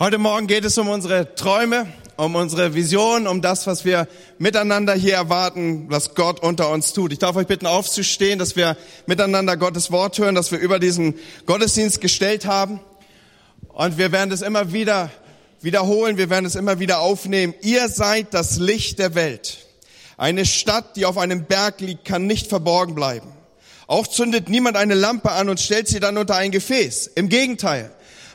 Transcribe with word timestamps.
Heute 0.00 0.18
Morgen 0.18 0.46
geht 0.46 0.64
es 0.64 0.78
um 0.78 0.88
unsere 0.88 1.34
Träume, 1.34 1.92
um 2.16 2.36
unsere 2.36 2.72
Vision, 2.72 3.26
um 3.26 3.42
das, 3.42 3.66
was 3.66 3.84
wir 3.84 4.06
miteinander 4.38 4.94
hier 4.94 5.14
erwarten, 5.14 5.86
was 5.88 6.14
Gott 6.14 6.38
unter 6.38 6.70
uns 6.70 6.92
tut. 6.92 7.12
Ich 7.12 7.18
darf 7.18 7.34
euch 7.34 7.48
bitten 7.48 7.66
aufzustehen, 7.66 8.38
dass 8.38 8.54
wir 8.54 8.76
miteinander 9.06 9.56
Gottes 9.56 9.90
Wort 9.90 10.16
hören, 10.16 10.36
dass 10.36 10.52
wir 10.52 10.60
über 10.60 10.78
diesen 10.78 11.16
Gottesdienst 11.46 12.00
gestellt 12.00 12.46
haben. 12.46 12.78
Und 13.70 13.98
wir 13.98 14.12
werden 14.12 14.30
es 14.30 14.40
immer 14.40 14.72
wieder 14.72 15.10
wiederholen, 15.62 16.16
wir 16.16 16.30
werden 16.30 16.46
es 16.46 16.54
immer 16.54 16.78
wieder 16.78 17.00
aufnehmen. 17.00 17.52
Ihr 17.62 17.88
seid 17.88 18.32
das 18.34 18.58
Licht 18.58 19.00
der 19.00 19.16
Welt. 19.16 19.66
Eine 20.16 20.46
Stadt, 20.46 20.94
die 20.94 21.06
auf 21.06 21.18
einem 21.18 21.46
Berg 21.46 21.80
liegt, 21.80 22.04
kann 22.04 22.24
nicht 22.28 22.46
verborgen 22.46 22.94
bleiben. 22.94 23.32
Auch 23.88 24.06
zündet 24.06 24.48
niemand 24.48 24.76
eine 24.76 24.94
Lampe 24.94 25.32
an 25.32 25.48
und 25.48 25.58
stellt 25.58 25.88
sie 25.88 25.98
dann 25.98 26.18
unter 26.18 26.36
ein 26.36 26.52
Gefäß. 26.52 27.08
Im 27.16 27.28
Gegenteil. 27.28 27.90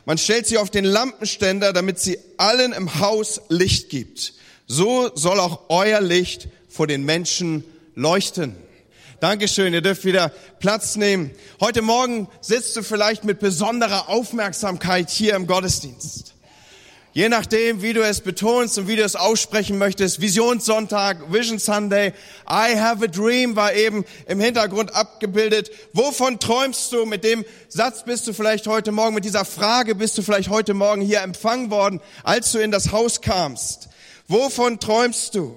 Man 0.06 0.18
stellt 0.18 0.46
sie 0.46 0.58
auf 0.58 0.70
den 0.70 0.84
Lampenständer, 0.84 1.72
damit 1.72 1.98
sie 1.98 2.18
allen 2.36 2.72
im 2.72 3.00
Haus 3.00 3.40
Licht 3.48 3.88
gibt. 3.88 4.34
So 4.66 5.10
soll 5.14 5.40
auch 5.40 5.62
euer 5.68 6.00
Licht 6.00 6.48
vor 6.68 6.86
den 6.86 7.04
Menschen 7.04 7.64
leuchten. 7.94 8.56
Dankeschön, 9.20 9.72
ihr 9.72 9.80
dürft 9.80 10.04
wieder 10.04 10.32
Platz 10.58 10.96
nehmen. 10.96 11.30
Heute 11.60 11.80
Morgen 11.80 12.28
sitzt 12.40 12.76
du 12.76 12.82
vielleicht 12.82 13.24
mit 13.24 13.38
besonderer 13.38 14.08
Aufmerksamkeit 14.08 15.08
hier 15.08 15.34
im 15.36 15.46
Gottesdienst. 15.46 16.33
Je 17.16 17.28
nachdem, 17.28 17.80
wie 17.80 17.92
du 17.92 18.02
es 18.02 18.22
betonst 18.22 18.76
und 18.76 18.88
wie 18.88 18.96
du 18.96 19.04
es 19.04 19.14
aussprechen 19.14 19.78
möchtest, 19.78 20.20
Visionssonntag, 20.20 21.32
Vision 21.32 21.60
Sunday, 21.60 22.08
I 22.50 22.76
have 22.76 23.04
a 23.04 23.06
dream 23.06 23.54
war 23.54 23.72
eben 23.72 24.04
im 24.26 24.40
Hintergrund 24.40 24.92
abgebildet. 24.96 25.70
Wovon 25.92 26.40
träumst 26.40 26.90
du? 26.90 27.06
Mit 27.06 27.22
dem 27.22 27.44
Satz 27.68 28.04
bist 28.04 28.26
du 28.26 28.32
vielleicht 28.32 28.66
heute 28.66 28.90
Morgen, 28.90 29.14
mit 29.14 29.24
dieser 29.24 29.44
Frage 29.44 29.94
bist 29.94 30.18
du 30.18 30.22
vielleicht 30.22 30.50
heute 30.50 30.74
Morgen 30.74 31.02
hier 31.02 31.20
empfangen 31.20 31.70
worden, 31.70 32.00
als 32.24 32.50
du 32.50 32.58
in 32.58 32.72
das 32.72 32.90
Haus 32.90 33.20
kamst. 33.20 33.90
Wovon 34.26 34.80
träumst 34.80 35.36
du? 35.36 35.56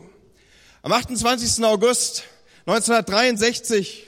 Am 0.83 0.91
28. 0.91 1.65
August 1.65 2.25
1963, 2.67 4.05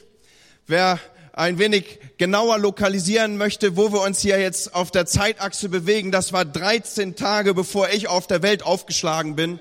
wer 0.67 0.99
ein 1.33 1.57
wenig 1.57 1.97
genauer 2.19 2.59
lokalisieren 2.59 3.37
möchte, 3.37 3.77
wo 3.77 3.91
wir 3.93 4.01
uns 4.01 4.19
hier 4.19 4.39
jetzt 4.39 4.75
auf 4.75 4.91
der 4.91 5.05
Zeitachse 5.05 5.69
bewegen, 5.69 6.11
das 6.11 6.33
war 6.33 6.43
13 6.43 7.15
Tage, 7.15 7.53
bevor 7.53 7.89
ich 7.89 8.09
auf 8.09 8.27
der 8.27 8.43
Welt 8.43 8.61
aufgeschlagen 8.61 9.35
bin. 9.35 9.59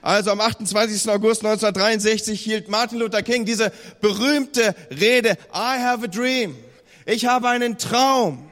Also 0.00 0.30
am 0.30 0.40
28. 0.40 1.10
August 1.10 1.44
1963 1.44 2.40
hielt 2.40 2.68
Martin 2.68 2.98
Luther 2.98 3.22
King 3.22 3.44
diese 3.44 3.70
berühmte 4.00 4.74
Rede, 4.90 5.36
I 5.54 5.78
have 5.78 6.02
a 6.02 6.08
dream. 6.08 6.56
Ich 7.04 7.26
habe 7.26 7.48
einen 7.48 7.76
Traum. 7.76 8.49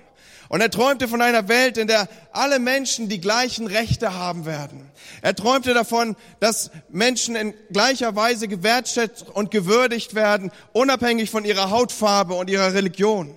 Und 0.49 0.63
er 0.63 0.71
träumte 0.71 1.09
von 1.09 1.21
einer 1.21 1.49
Welt, 1.49 1.77
in 1.77 1.89
der 1.89 2.09
alle 2.33 2.59
Menschen 2.59 3.09
die 3.09 3.21
gleichen 3.21 3.67
Rechte 3.67 4.15
haben 4.15 4.47
werden. 4.47 4.91
Er 5.21 5.35
träumte 5.35 5.75
davon, 5.75 6.17
dass 6.41 6.71
Menschen 6.89 7.37
in 7.37 7.55
gleicher 7.71 8.17
Weise 8.17 8.49
gewertschätzt 8.49 9.27
und 9.29 9.51
gewürdigt 9.51 10.15
werden, 10.15 10.51
unabhängig 10.73 11.31
von 11.31 11.45
ihrer 11.45 11.71
Hautfarbe 11.71 12.35
und 12.35 12.49
ihrer 12.49 12.73
Religion. 12.73 13.35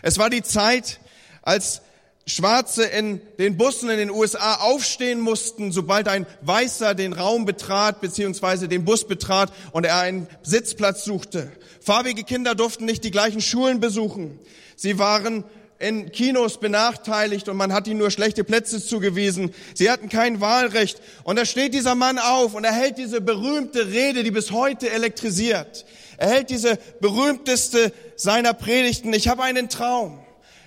Es 0.00 0.18
war 0.18 0.30
die 0.30 0.42
Zeit, 0.42 1.00
als 1.42 1.82
Schwarze 2.26 2.84
in 2.84 3.20
den 3.38 3.56
Bussen 3.56 3.90
in 3.90 3.98
den 3.98 4.10
USA 4.10 4.56
aufstehen 4.56 5.20
mussten, 5.20 5.72
sobald 5.72 6.08
ein 6.08 6.26
Weißer 6.42 6.94
den 6.94 7.12
Raum 7.12 7.44
betrat 7.44 8.00
beziehungsweise 8.00 8.68
den 8.68 8.84
Bus 8.84 9.06
betrat 9.06 9.52
und 9.72 9.84
er 9.84 9.98
einen 9.98 10.26
Sitzplatz 10.42 11.04
suchte. 11.04 11.50
Farbige 11.80 12.24
Kinder 12.24 12.54
durften 12.54 12.84
nicht 12.84 13.04
die 13.04 13.10
gleichen 13.10 13.40
Schulen 13.40 13.80
besuchen. 13.80 14.38
Sie 14.76 14.98
waren 14.98 15.44
in 15.80 16.12
Kinos 16.12 16.60
benachteiligt 16.60 17.48
und 17.48 17.56
man 17.56 17.72
hat 17.72 17.88
ihnen 17.88 17.98
nur 17.98 18.10
schlechte 18.10 18.44
Plätze 18.44 18.84
zugewiesen. 18.84 19.52
Sie 19.74 19.90
hatten 19.90 20.10
kein 20.10 20.40
Wahlrecht. 20.40 21.00
Und 21.24 21.36
da 21.36 21.46
steht 21.46 21.72
dieser 21.72 21.94
Mann 21.94 22.18
auf 22.18 22.54
und 22.54 22.64
er 22.64 22.72
hält 22.72 22.98
diese 22.98 23.22
berühmte 23.22 23.88
Rede, 23.88 24.22
die 24.22 24.30
bis 24.30 24.52
heute 24.52 24.90
elektrisiert. 24.90 25.86
Er 26.18 26.28
hält 26.28 26.50
diese 26.50 26.78
berühmteste 27.00 27.92
seiner 28.14 28.52
Predigten. 28.52 29.14
Ich 29.14 29.28
habe 29.28 29.42
einen 29.42 29.70
Traum, 29.70 30.20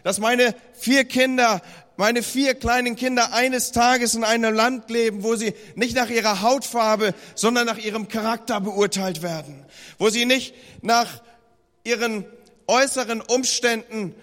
dass 0.04 0.18
meine 0.18 0.56
vier 0.74 1.06
Kinder 1.06 1.62
meine 1.96 2.24
vier 2.24 2.56
kleinen 2.56 2.96
Kinder 2.96 3.34
eines 3.34 3.72
Tages 3.72 4.16
in 4.16 4.24
einem 4.24 4.56
Land 4.56 4.90
leben, 4.90 5.22
wo 5.22 5.36
sie 5.36 5.54
nicht 5.76 5.96
nach 5.96 6.10
ihrer 6.10 6.42
Hautfarbe, 6.42 7.14
sondern 7.36 7.68
nach 7.68 7.78
ihrem 7.78 8.08
Charakter 8.08 8.60
beurteilt 8.60 9.22
werden, 9.22 9.64
wo 10.00 10.10
sie 10.10 10.26
nicht 10.26 10.56
nach 10.82 11.22
ihren 11.84 12.26
äußeren 12.66 13.22
Umständen 13.22 14.16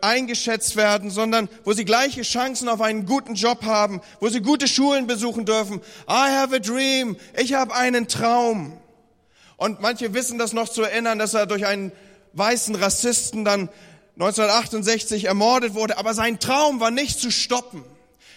eingeschätzt 0.00 0.76
werden, 0.76 1.10
sondern 1.10 1.48
wo 1.64 1.72
sie 1.72 1.84
gleiche 1.84 2.22
Chancen 2.22 2.68
auf 2.68 2.80
einen 2.80 3.06
guten 3.06 3.34
Job 3.34 3.64
haben, 3.64 4.00
wo 4.20 4.28
sie 4.28 4.40
gute 4.40 4.68
Schulen 4.68 5.06
besuchen 5.06 5.44
dürfen. 5.44 5.80
I 6.08 6.30
have 6.30 6.54
a 6.54 6.58
dream. 6.58 7.16
Ich 7.36 7.54
habe 7.54 7.74
einen 7.74 8.08
Traum. 8.08 8.78
Und 9.56 9.80
manche 9.80 10.14
wissen 10.14 10.38
das 10.38 10.52
noch 10.52 10.68
zu 10.68 10.82
erinnern, 10.82 11.18
dass 11.18 11.34
er 11.34 11.46
durch 11.46 11.66
einen 11.66 11.92
weißen 12.32 12.74
Rassisten 12.74 13.44
dann 13.44 13.68
1968 14.14 15.24
ermordet 15.24 15.74
wurde. 15.74 15.98
Aber 15.98 16.14
sein 16.14 16.38
Traum 16.38 16.80
war 16.80 16.90
nicht 16.90 17.20
zu 17.20 17.30
stoppen. 17.30 17.84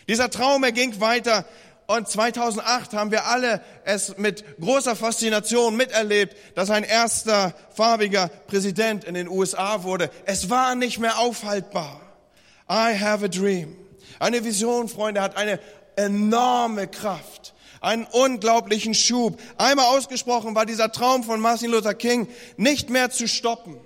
Dieser 0.07 0.29
Traum, 0.29 0.63
er 0.63 0.71
ging 0.71 0.99
weiter. 0.99 1.45
Und 1.89 2.09
2008 2.09 2.93
haben 2.93 3.11
wir 3.11 3.27
alle 3.27 3.61
es 3.85 4.17
mit 4.17 4.43
großer 4.59 4.93
Faszination 4.97 5.77
miterlebt, 5.77 6.35
dass 6.53 6.69
ein 6.69 6.83
erster 6.83 7.53
farbiger 7.73 8.27
Präsident 8.47 9.05
in 9.05 9.13
den 9.13 9.29
USA 9.29 9.83
wurde. 9.83 10.11
Es 10.25 10.49
war 10.49 10.75
nicht 10.75 10.99
mehr 10.99 11.17
aufhaltbar. 11.17 12.01
I 12.69 12.99
have 12.99 13.23
a 13.23 13.29
dream. 13.29 13.73
Eine 14.19 14.43
Vision, 14.43 14.89
Freunde, 14.89 15.21
hat 15.21 15.37
eine 15.37 15.61
enorme 15.95 16.87
Kraft, 16.87 17.53
einen 17.79 18.05
unglaublichen 18.05 18.93
Schub. 18.93 19.39
Einmal 19.57 19.85
ausgesprochen 19.85 20.55
war 20.55 20.65
dieser 20.65 20.91
Traum 20.91 21.23
von 21.23 21.39
Martin 21.39 21.71
Luther 21.71 21.93
King 21.93 22.27
nicht 22.57 22.89
mehr 22.89 23.11
zu 23.11 23.29
stoppen. 23.29 23.77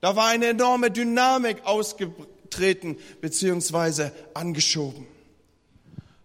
Da 0.00 0.16
war 0.16 0.26
eine 0.26 0.46
enorme 0.46 0.90
Dynamik 0.90 1.64
ausgetreten 1.64 2.98
beziehungsweise 3.20 4.10
angeschoben. 4.34 5.06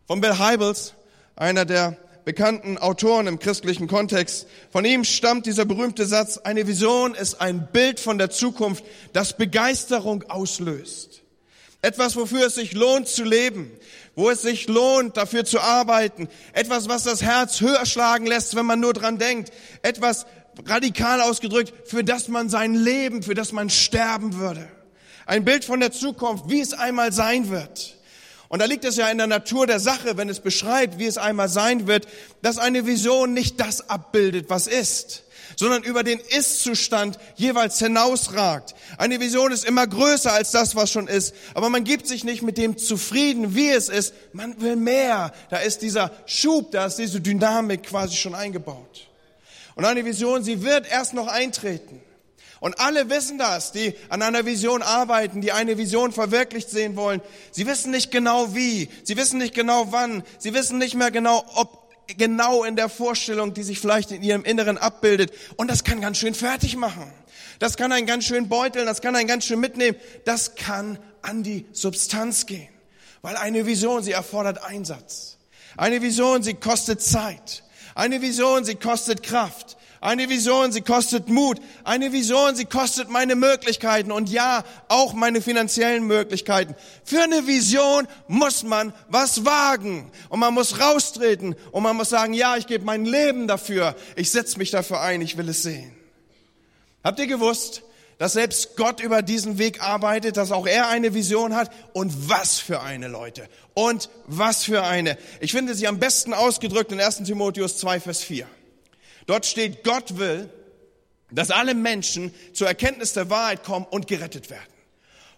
Von 0.07 0.21
Bill 0.21 0.39
Hybels 0.39 0.95
einer 1.39 1.65
der 1.65 1.97
bekannten 2.25 2.77
Autoren 2.77 3.25
im 3.25 3.39
christlichen 3.39 3.87
Kontext. 3.87 4.45
Von 4.71 4.85
ihm 4.85 5.03
stammt 5.03 5.45
dieser 5.45 5.65
berühmte 5.65 6.05
Satz, 6.05 6.37
eine 6.37 6.67
Vision 6.67 7.15
ist 7.15 7.41
ein 7.41 7.67
Bild 7.71 7.99
von 7.99 8.17
der 8.17 8.29
Zukunft, 8.29 8.83
das 9.13 9.35
Begeisterung 9.35 10.23
auslöst. 10.29 11.23
Etwas, 11.81 12.17
wofür 12.17 12.47
es 12.47 12.55
sich 12.55 12.73
lohnt 12.73 13.07
zu 13.07 13.23
leben, 13.23 13.71
wo 14.15 14.29
es 14.29 14.41
sich 14.41 14.67
lohnt, 14.67 15.15
dafür 15.15 15.45
zu 15.45 15.61
arbeiten. 15.61 16.27
Etwas, 16.51 16.89
was 16.89 17.03
das 17.03 17.21
Herz 17.21 17.61
höher 17.61 17.85
schlagen 17.85 18.25
lässt, 18.25 18.55
wenn 18.55 18.65
man 18.65 18.81
nur 18.81 18.93
dran 18.93 19.17
denkt. 19.17 19.53
Etwas 19.81 20.25
radikal 20.65 21.21
ausgedrückt, 21.21 21.73
für 21.89 22.03
das 22.03 22.27
man 22.27 22.49
sein 22.49 22.75
Leben, 22.75 23.23
für 23.23 23.33
das 23.33 23.53
man 23.53 23.69
sterben 23.69 24.35
würde. 24.35 24.67
Ein 25.25 25.45
Bild 25.45 25.63
von 25.63 25.79
der 25.79 25.93
Zukunft, 25.93 26.49
wie 26.49 26.59
es 26.59 26.73
einmal 26.73 27.13
sein 27.13 27.49
wird. 27.49 27.98
Und 28.49 28.59
da 28.59 28.65
liegt 28.65 28.83
es 28.83 28.97
ja 28.97 29.07
in 29.09 29.19
der 29.19 29.27
Natur 29.27 29.67
der 29.67 29.79
Sache, 29.79 30.17
wenn 30.17 30.27
es 30.27 30.39
beschreibt, 30.39 30.97
wie 30.97 31.05
es 31.05 31.19
einmal 31.19 31.49
sein 31.49 31.85
wird, 31.85 32.07
dass 32.41 32.57
eine 32.57 32.87
Vision 32.87 33.31
nicht 33.33 33.59
das 33.59 33.89
abbildet, 33.89 34.49
was 34.49 34.65
ist, 34.65 35.23
sondern 35.55 35.83
über 35.83 36.03
den 36.03 36.19
Ist-Zustand 36.19 37.19
jeweils 37.35 37.77
hinausragt. 37.77 38.73
Eine 38.97 39.19
Vision 39.19 39.51
ist 39.51 39.65
immer 39.65 39.85
größer 39.85 40.33
als 40.33 40.49
das, 40.49 40.75
was 40.75 40.91
schon 40.91 41.07
ist, 41.07 41.35
aber 41.53 41.69
man 41.69 41.83
gibt 41.83 42.07
sich 42.07 42.23
nicht 42.23 42.41
mit 42.41 42.57
dem 42.57 42.79
zufrieden, 42.79 43.53
wie 43.53 43.69
es 43.69 43.87
ist. 43.87 44.15
Man 44.33 44.59
will 44.59 44.75
mehr. 44.75 45.31
Da 45.51 45.57
ist 45.57 45.83
dieser 45.83 46.11
Schub, 46.25 46.71
da 46.71 46.87
ist 46.87 46.97
diese 46.97 47.21
Dynamik 47.21 47.83
quasi 47.83 48.15
schon 48.15 48.33
eingebaut. 48.33 49.07
Und 49.75 49.85
eine 49.85 50.03
Vision, 50.05 50.43
sie 50.43 50.63
wird 50.63 50.89
erst 50.89 51.13
noch 51.13 51.27
eintreten. 51.27 52.01
Und 52.59 52.79
alle 52.79 53.09
wissen 53.09 53.37
das, 53.37 53.71
die 53.71 53.93
an 54.09 54.21
einer 54.21 54.45
Vision 54.45 54.81
arbeiten, 54.81 55.41
die 55.41 55.51
eine 55.51 55.77
Vision 55.77 56.11
verwirklicht 56.11 56.69
sehen 56.69 56.95
wollen. 56.95 57.21
Sie 57.51 57.65
wissen 57.65 57.91
nicht 57.91 58.11
genau 58.11 58.53
wie, 58.53 58.89
sie 59.03 59.15
wissen 59.15 59.37
nicht 59.37 59.53
genau 59.53 59.91
wann, 59.91 60.23
sie 60.39 60.53
wissen 60.53 60.77
nicht 60.77 60.95
mehr 60.95 61.11
genau, 61.11 61.45
ob 61.55 61.89
genau 62.17 62.63
in 62.63 62.75
der 62.75 62.89
Vorstellung, 62.89 63.53
die 63.53 63.63
sich 63.63 63.79
vielleicht 63.79 64.11
in 64.11 64.23
ihrem 64.23 64.43
Inneren 64.43 64.77
abbildet. 64.77 65.31
Und 65.55 65.69
das 65.69 65.83
kann 65.83 66.01
ganz 66.01 66.17
schön 66.17 66.33
fertig 66.33 66.75
machen. 66.75 67.11
Das 67.59 67.77
kann 67.77 67.91
einen 67.91 68.07
ganz 68.07 68.25
schön 68.25 68.49
beuteln, 68.49 68.85
das 68.85 69.01
kann 69.01 69.15
einen 69.15 69.27
ganz 69.27 69.45
schön 69.45 69.59
mitnehmen. 69.59 69.97
Das 70.25 70.55
kann 70.55 70.97
an 71.21 71.43
die 71.43 71.65
Substanz 71.71 72.45
gehen. 72.45 72.69
Weil 73.21 73.35
eine 73.35 73.65
Vision, 73.65 74.01
sie 74.01 74.13
erfordert 74.13 74.63
Einsatz. 74.63 75.37
Eine 75.77 76.01
Vision, 76.01 76.41
sie 76.41 76.53
kostet 76.53 77.01
Zeit. 77.01 77.63
Eine 77.95 78.21
Vision, 78.21 78.63
sie 78.63 78.75
kostet 78.75 79.23
Kraft. 79.23 79.77
Eine 80.01 80.29
Vision, 80.29 80.71
sie 80.71 80.81
kostet 80.81 81.27
Mut. 81.27 81.59
Eine 81.83 82.13
Vision, 82.13 82.55
sie 82.55 82.65
kostet 82.65 83.09
meine 83.09 83.35
Möglichkeiten 83.35 84.11
und 84.11 84.29
ja, 84.29 84.63
auch 84.87 85.13
meine 85.13 85.41
finanziellen 85.41 86.05
Möglichkeiten. 86.05 86.73
Für 87.03 87.23
eine 87.23 87.47
Vision 87.47 88.07
muss 88.27 88.63
man 88.63 88.93
was 89.09 89.43
wagen 89.43 90.09
und 90.29 90.39
man 90.39 90.53
muss 90.53 90.79
raustreten 90.79 91.55
und 91.71 91.83
man 91.83 91.97
muss 91.97 92.09
sagen, 92.09 92.33
ja, 92.33 92.55
ich 92.55 92.67
gebe 92.67 92.85
mein 92.85 93.05
Leben 93.05 93.47
dafür. 93.47 93.95
Ich 94.15 94.31
setze 94.31 94.57
mich 94.57 94.71
dafür 94.71 95.01
ein, 95.01 95.21
ich 95.21 95.37
will 95.37 95.49
es 95.49 95.63
sehen. 95.63 95.93
Habt 97.03 97.19
ihr 97.19 97.27
gewusst, 97.27 97.83
dass 98.19 98.33
selbst 98.33 98.77
Gott 98.77 99.01
über 99.01 99.21
diesen 99.21 99.57
Weg 99.57 99.81
arbeitet, 99.81 100.37
dass 100.37 100.51
auch 100.51 100.67
er 100.67 100.87
eine 100.87 101.13
Vision 101.13 101.55
hat 101.55 101.71
und 101.93 102.29
was 102.29 102.57
für 102.59 102.81
eine 102.81 103.09
Leute 103.09 103.49
und 103.73 104.09
was 104.27 104.63
für 104.63 104.83
eine. 104.83 105.17
Ich 105.41 105.51
finde 105.51 105.73
sie 105.75 105.87
am 105.87 105.99
besten 105.99 106.33
ausgedrückt 106.33 106.91
in 106.93 107.01
1 107.01 107.23
Timotheus 107.23 107.77
2, 107.77 107.99
Vers 107.99 108.21
4. 108.23 108.47
Dort 109.29 109.45
steht, 109.45 109.83
Gott 109.83 110.17
will, 110.17 110.49
dass 111.29 111.51
alle 111.51 111.75
Menschen 111.75 112.33
zur 112.51 112.67
Erkenntnis 112.67 113.13
der 113.13 113.29
Wahrheit 113.29 113.63
kommen 113.63 113.85
und 113.87 114.07
gerettet 114.07 114.49
werden. 114.49 114.73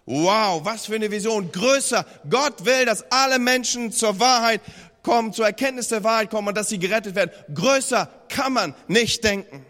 Wow, 0.06 0.64
was 0.64 0.86
für 0.86 0.94
eine 0.94 1.10
Vision. 1.10 1.52
Größer. 1.52 2.06
Gott 2.30 2.64
will, 2.64 2.86
dass 2.86 3.04
alle 3.12 3.38
Menschen 3.38 3.92
zur 3.92 4.18
Wahrheit 4.18 4.62
kommen, 5.02 5.34
zur 5.34 5.44
Erkenntnis 5.44 5.88
der 5.88 6.02
Wahrheit 6.04 6.30
kommen 6.30 6.48
und 6.48 6.56
dass 6.56 6.70
sie 6.70 6.78
gerettet 6.78 7.14
werden. 7.14 7.32
Größer 7.52 8.08
kann 8.30 8.54
man 8.54 8.74
nicht 8.88 9.24
denken. 9.24 9.66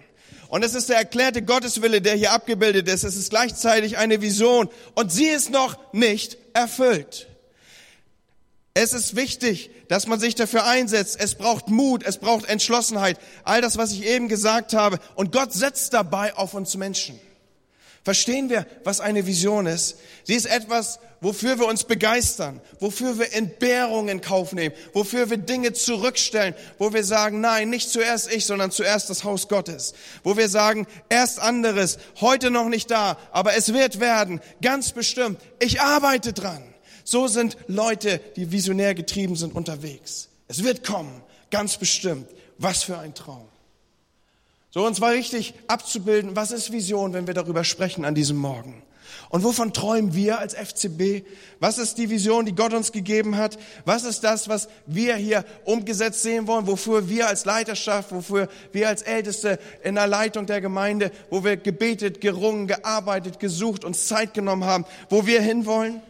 Und 0.46 0.64
es 0.64 0.76
ist 0.76 0.88
der 0.88 0.98
erklärte 0.98 1.42
Gotteswille, 1.42 2.00
der 2.00 2.14
hier 2.14 2.30
abgebildet 2.30 2.86
ist. 2.86 3.02
Es 3.02 3.16
ist 3.16 3.30
gleichzeitig 3.30 3.98
eine 3.98 4.22
Vision 4.22 4.68
und 4.94 5.10
sie 5.10 5.26
ist 5.26 5.50
noch 5.50 5.76
nicht 5.92 6.38
erfüllt. 6.54 7.26
Es 8.74 8.94
ist 8.94 9.16
wichtig, 9.16 9.70
dass 9.88 10.06
man 10.06 10.18
sich 10.18 10.34
dafür 10.34 10.64
einsetzt. 10.64 11.18
Es 11.20 11.34
braucht 11.34 11.68
Mut, 11.68 12.02
es 12.04 12.16
braucht 12.16 12.48
Entschlossenheit. 12.48 13.18
All 13.44 13.60
das, 13.60 13.76
was 13.76 13.92
ich 13.92 14.06
eben 14.06 14.28
gesagt 14.28 14.72
habe. 14.72 14.98
Und 15.14 15.32
Gott 15.32 15.52
setzt 15.52 15.92
dabei 15.92 16.34
auf 16.36 16.54
uns 16.54 16.76
Menschen. 16.76 17.20
Verstehen 18.04 18.50
wir, 18.50 18.66
was 18.82 19.00
eine 19.00 19.26
Vision 19.26 19.66
ist? 19.66 19.98
Sie 20.24 20.34
ist 20.34 20.46
etwas, 20.46 20.98
wofür 21.20 21.60
wir 21.60 21.66
uns 21.66 21.84
begeistern, 21.84 22.60
wofür 22.80 23.16
wir 23.18 23.32
Entbehrungen 23.32 24.08
in 24.08 24.20
Kauf 24.20 24.52
nehmen, 24.52 24.74
wofür 24.92 25.30
wir 25.30 25.36
Dinge 25.36 25.72
zurückstellen, 25.72 26.54
wo 26.78 26.92
wir 26.92 27.04
sagen, 27.04 27.40
nein, 27.40 27.70
nicht 27.70 27.90
zuerst 27.90 28.32
ich, 28.32 28.44
sondern 28.44 28.72
zuerst 28.72 29.08
das 29.08 29.22
Haus 29.22 29.46
Gottes, 29.46 29.94
wo 30.24 30.36
wir 30.36 30.48
sagen, 30.48 30.88
erst 31.10 31.38
anderes, 31.38 31.98
heute 32.20 32.50
noch 32.50 32.68
nicht 32.68 32.90
da, 32.90 33.18
aber 33.30 33.54
es 33.54 33.72
wird 33.72 34.00
werden, 34.00 34.40
ganz 34.60 34.90
bestimmt, 34.90 35.40
ich 35.60 35.80
arbeite 35.80 36.32
dran. 36.32 36.71
So 37.04 37.28
sind 37.28 37.56
Leute, 37.66 38.20
die 38.36 38.52
visionär 38.52 38.94
getrieben 38.94 39.36
sind, 39.36 39.54
unterwegs. 39.54 40.28
Es 40.48 40.62
wird 40.64 40.84
kommen, 40.84 41.22
ganz 41.50 41.76
bestimmt. 41.76 42.28
Was 42.58 42.82
für 42.82 42.98
ein 42.98 43.14
Traum. 43.14 43.48
So, 44.70 44.86
uns 44.86 45.00
war 45.00 45.12
richtig 45.12 45.54
abzubilden, 45.66 46.36
was 46.36 46.52
ist 46.52 46.72
Vision, 46.72 47.12
wenn 47.12 47.26
wir 47.26 47.34
darüber 47.34 47.64
sprechen 47.64 48.04
an 48.04 48.14
diesem 48.14 48.36
Morgen. 48.38 48.82
Und 49.28 49.44
wovon 49.44 49.72
träumen 49.72 50.14
wir 50.14 50.38
als 50.38 50.54
FCB? 50.54 51.24
Was 51.58 51.78
ist 51.78 51.98
die 51.98 52.10
Vision, 52.10 52.46
die 52.46 52.54
Gott 52.54 52.72
uns 52.72 52.92
gegeben 52.92 53.36
hat? 53.36 53.58
Was 53.84 54.04
ist 54.04 54.24
das, 54.24 54.48
was 54.48 54.68
wir 54.86 55.16
hier 55.16 55.44
umgesetzt 55.64 56.22
sehen 56.22 56.46
wollen? 56.46 56.66
Wofür 56.66 57.08
wir 57.08 57.28
als 57.28 57.44
Leiterschaft, 57.44 58.12
wofür 58.12 58.48
wir 58.72 58.88
als 58.88 59.02
Älteste 59.02 59.58
in 59.82 59.94
der 59.94 60.06
Leitung 60.06 60.46
der 60.46 60.60
Gemeinde, 60.60 61.10
wo 61.30 61.44
wir 61.44 61.56
gebetet, 61.56 62.20
gerungen, 62.20 62.66
gearbeitet, 62.66 63.40
gesucht, 63.40 63.84
uns 63.84 64.06
Zeit 64.06 64.34
genommen 64.34 64.64
haben, 64.64 64.84
wo 65.08 65.26
wir 65.26 65.40
hinwollen? 65.40 66.02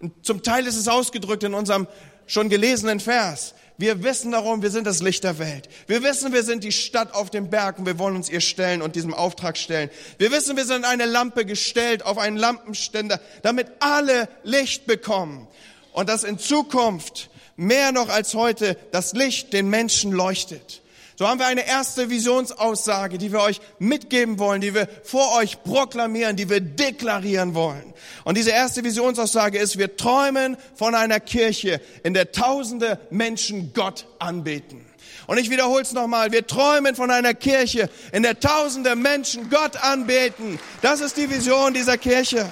Und 0.00 0.24
zum 0.24 0.42
Teil 0.42 0.66
ist 0.66 0.76
es 0.76 0.88
ausgedrückt 0.88 1.44
in 1.44 1.54
unserem 1.54 1.86
schon 2.26 2.48
gelesenen 2.48 3.00
Vers. 3.00 3.54
Wir 3.76 4.02
wissen 4.02 4.32
darum, 4.32 4.62
wir 4.62 4.70
sind 4.70 4.86
das 4.86 5.00
Licht 5.00 5.24
der 5.24 5.38
Welt. 5.38 5.68
Wir 5.86 6.02
wissen, 6.02 6.32
wir 6.32 6.42
sind 6.42 6.64
die 6.64 6.72
Stadt 6.72 7.14
auf 7.14 7.30
dem 7.30 7.48
Berg 7.48 7.78
und 7.78 7.86
wir 7.86 7.98
wollen 7.98 8.14
uns 8.14 8.28
ihr 8.28 8.42
stellen 8.42 8.82
und 8.82 8.94
diesem 8.94 9.14
Auftrag 9.14 9.56
stellen. 9.56 9.88
Wir 10.18 10.30
wissen, 10.30 10.56
wir 10.56 10.66
sind 10.66 10.84
eine 10.84 11.06
Lampe 11.06 11.46
gestellt 11.46 12.04
auf 12.04 12.18
einen 12.18 12.36
Lampenständer, 12.36 13.20
damit 13.42 13.68
alle 13.80 14.28
Licht 14.42 14.86
bekommen. 14.86 15.48
Und 15.92 16.08
dass 16.08 16.24
in 16.24 16.38
Zukunft 16.38 17.30
mehr 17.56 17.92
noch 17.92 18.10
als 18.10 18.34
heute 18.34 18.76
das 18.92 19.12
Licht 19.12 19.52
den 19.52 19.68
Menschen 19.68 20.12
leuchtet. 20.12 20.79
So 21.20 21.28
haben 21.28 21.38
wir 21.38 21.48
eine 21.48 21.66
erste 21.66 22.08
Visionsaussage, 22.08 23.18
die 23.18 23.30
wir 23.30 23.40
euch 23.40 23.60
mitgeben 23.78 24.38
wollen, 24.38 24.62
die 24.62 24.72
wir 24.72 24.88
vor 25.04 25.34
euch 25.34 25.62
proklamieren, 25.62 26.34
die 26.34 26.48
wir 26.48 26.62
deklarieren 26.62 27.54
wollen. 27.54 27.92
Und 28.24 28.38
diese 28.38 28.52
erste 28.52 28.84
Visionsaussage 28.84 29.58
ist, 29.58 29.76
wir 29.76 29.98
träumen 29.98 30.56
von 30.74 30.94
einer 30.94 31.20
Kirche, 31.20 31.82
in 32.04 32.14
der 32.14 32.32
tausende 32.32 32.98
Menschen 33.10 33.74
Gott 33.74 34.06
anbeten. 34.18 34.86
Und 35.26 35.36
ich 35.36 35.50
wiederhole 35.50 35.82
es 35.82 35.92
nochmal, 35.92 36.32
wir 36.32 36.46
träumen 36.46 36.94
von 36.94 37.10
einer 37.10 37.34
Kirche, 37.34 37.90
in 38.12 38.22
der 38.22 38.40
tausende 38.40 38.96
Menschen 38.96 39.50
Gott 39.50 39.76
anbeten. 39.76 40.58
Das 40.80 41.02
ist 41.02 41.18
die 41.18 41.28
Vision 41.28 41.74
dieser 41.74 41.98
Kirche. 41.98 42.48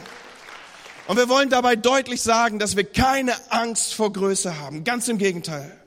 Und 1.06 1.16
wir 1.16 1.30
wollen 1.30 1.48
dabei 1.48 1.74
deutlich 1.74 2.20
sagen, 2.20 2.58
dass 2.58 2.76
wir 2.76 2.84
keine 2.84 3.32
Angst 3.48 3.94
vor 3.94 4.12
Größe 4.12 4.60
haben. 4.60 4.84
Ganz 4.84 5.08
im 5.08 5.16
Gegenteil 5.16 5.77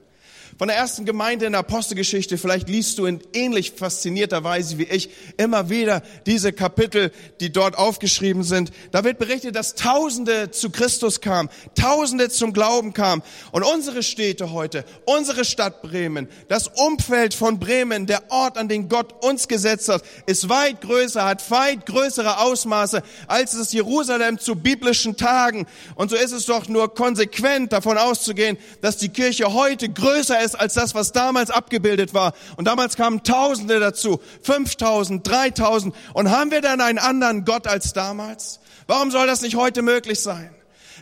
von 0.61 0.67
der 0.67 0.77
ersten 0.77 1.05
Gemeinde 1.05 1.47
in 1.47 1.53
der 1.53 1.61
Apostelgeschichte. 1.61 2.37
Vielleicht 2.37 2.69
liest 2.69 2.99
du 2.99 3.07
in 3.07 3.19
ähnlich 3.33 3.71
faszinierter 3.71 4.43
Weise 4.43 4.77
wie 4.77 4.83
ich 4.83 5.09
immer 5.37 5.71
wieder 5.71 6.03
diese 6.27 6.53
Kapitel, 6.53 7.11
die 7.39 7.51
dort 7.51 7.79
aufgeschrieben 7.79 8.43
sind. 8.43 8.71
Da 8.91 9.03
wird 9.03 9.17
berichtet, 9.17 9.55
dass 9.55 9.73
Tausende 9.73 10.51
zu 10.51 10.69
Christus 10.69 11.19
kamen, 11.19 11.49
Tausende 11.73 12.29
zum 12.29 12.53
Glauben 12.53 12.93
kamen. 12.93 13.23
Und 13.51 13.63
unsere 13.63 14.03
Städte 14.03 14.51
heute, 14.51 14.85
unsere 15.05 15.45
Stadt 15.45 15.81
Bremen, 15.81 16.27
das 16.47 16.67
Umfeld 16.67 17.33
von 17.33 17.57
Bremen, 17.57 18.05
der 18.05 18.29
Ort, 18.29 18.59
an 18.59 18.69
den 18.69 18.87
Gott 18.87 19.25
uns 19.25 19.47
gesetzt 19.47 19.89
hat, 19.89 20.03
ist 20.27 20.47
weit 20.47 20.81
größer, 20.81 21.25
hat 21.25 21.49
weit 21.49 21.87
größere 21.87 22.37
Ausmaße, 22.37 23.01
als 23.25 23.55
es 23.55 23.73
Jerusalem 23.73 24.37
zu 24.37 24.53
biblischen 24.53 25.17
Tagen. 25.17 25.65
Und 25.95 26.11
so 26.11 26.15
ist 26.15 26.33
es 26.33 26.45
doch 26.45 26.67
nur 26.67 26.93
konsequent 26.93 27.73
davon 27.73 27.97
auszugehen, 27.97 28.59
dass 28.81 28.97
die 28.97 29.09
Kirche 29.09 29.53
heute 29.53 29.89
größer 29.89 30.39
ist 30.39 30.50
ist 30.53 30.59
als 30.59 30.73
das, 30.73 30.95
was 30.95 31.11
damals 31.11 31.49
abgebildet 31.49 32.13
war. 32.13 32.33
Und 32.57 32.65
damals 32.65 32.95
kamen 32.95 33.23
Tausende 33.23 33.79
dazu, 33.79 34.19
5000, 34.43 35.27
3000. 35.27 35.95
Und 36.13 36.31
haben 36.31 36.51
wir 36.51 36.61
dann 36.61 36.81
einen 36.81 36.99
anderen 36.99 37.45
Gott 37.45 37.67
als 37.67 37.93
damals? 37.93 38.59
Warum 38.87 39.11
soll 39.11 39.27
das 39.27 39.41
nicht 39.41 39.55
heute 39.55 39.81
möglich 39.81 40.19
sein? 40.19 40.53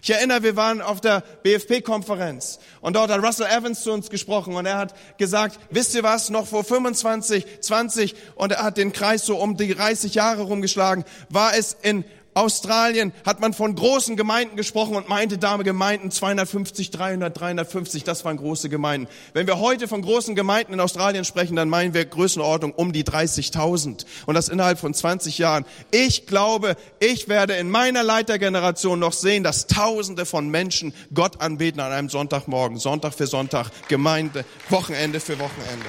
Ich 0.01 0.11
erinnere, 0.11 0.43
wir 0.43 0.55
waren 0.55 0.81
auf 0.81 1.01
der 1.01 1.21
BFP-Konferenz 1.43 2.59
und 2.79 2.95
dort 2.95 3.11
hat 3.11 3.21
Russell 3.21 3.47
Evans 3.47 3.83
zu 3.83 3.91
uns 3.91 4.09
gesprochen 4.09 4.55
und 4.55 4.65
er 4.65 4.77
hat 4.77 4.95
gesagt, 5.17 5.59
wisst 5.71 5.93
ihr 5.93 6.03
was, 6.03 6.29
noch 6.29 6.47
vor 6.47 6.63
25, 6.63 7.45
20 7.61 8.15
und 8.35 8.53
er 8.53 8.63
hat 8.63 8.77
den 8.77 8.93
Kreis 8.93 9.25
so 9.25 9.37
um 9.37 9.57
die 9.57 9.73
30 9.73 10.15
Jahre 10.15 10.43
rumgeschlagen, 10.43 11.03
war 11.29 11.53
es 11.53 11.75
in 11.81 12.05
Australien 12.39 13.11
hat 13.25 13.41
man 13.41 13.53
von 13.53 13.75
großen 13.75 14.15
Gemeinden 14.15 14.55
gesprochen 14.55 14.95
und 14.95 15.09
meinte 15.09 15.37
Dame 15.37 15.65
Gemeinden 15.65 16.09
250, 16.09 16.89
300, 16.89 17.37
350, 17.37 18.05
das 18.05 18.23
waren 18.23 18.37
große 18.37 18.69
Gemeinden. 18.69 19.07
Wenn 19.33 19.45
wir 19.45 19.59
heute 19.59 19.89
von 19.89 20.01
großen 20.01 20.35
Gemeinden 20.35 20.73
in 20.73 20.79
Australien 20.79 21.25
sprechen, 21.25 21.57
dann 21.57 21.67
meinen 21.67 21.93
wir 21.93 22.05
Größenordnung 22.05 22.71
um 22.71 22.93
die 22.93 23.03
30.000 23.03 24.05
und 24.25 24.35
das 24.35 24.47
innerhalb 24.47 24.79
von 24.79 24.93
20 24.93 25.37
Jahren. 25.37 25.65
Ich 25.91 26.27
glaube, 26.27 26.77
ich 26.99 27.27
werde 27.27 27.55
in 27.55 27.69
meiner 27.69 28.03
Leitergeneration 28.03 28.99
noch 28.99 29.13
sehen, 29.13 29.43
dass 29.43 29.67
Tausende 29.67 30.25
von 30.25 30.47
Menschen 30.47 30.93
Gott 31.13 31.41
anbeten 31.41 31.81
an 31.81 31.91
einem 31.91 32.09
Sonntagmorgen, 32.09 32.77
Sonntag 32.77 33.13
für 33.13 33.27
Sonntag, 33.27 33.69
Gemeinde, 33.89 34.45
Wochenende 34.69 35.19
für 35.19 35.37
Wochenende. 35.39 35.85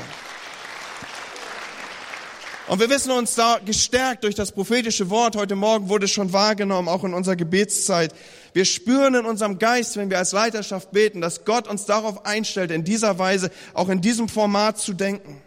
Und 2.71 2.79
wir 2.79 2.89
wissen 2.89 3.11
uns 3.11 3.35
da 3.35 3.59
gestärkt 3.59 4.23
durch 4.23 4.37
das 4.37 4.53
prophetische 4.53 5.11
Wort. 5.11 5.35
Heute 5.35 5.57
Morgen 5.57 5.89
wurde 5.89 6.05
es 6.05 6.12
schon 6.12 6.33
wahrgenommen, 6.33 6.87
auch 6.87 7.03
in 7.03 7.15
unserer 7.15 7.35
Gebetszeit. 7.35 8.15
Wir 8.53 8.65
spüren 8.65 9.17
in 9.17 9.25
unserem 9.25 9.59
Geist, 9.59 9.97
wenn 9.97 10.09
wir 10.09 10.19
als 10.19 10.31
Leiterschaft 10.31 10.93
beten, 10.93 11.21
dass 11.21 11.45
Gott 11.45 11.67
uns 11.67 11.85
darauf 11.87 12.25
einstellt, 12.25 12.71
in 12.71 12.85
dieser 12.85 13.19
Weise, 13.19 13.50
auch 13.75 13.89
in 13.89 14.00
diesem 14.00 14.29
Format 14.29 14.79
zu 14.79 14.93
denken. 14.93 15.43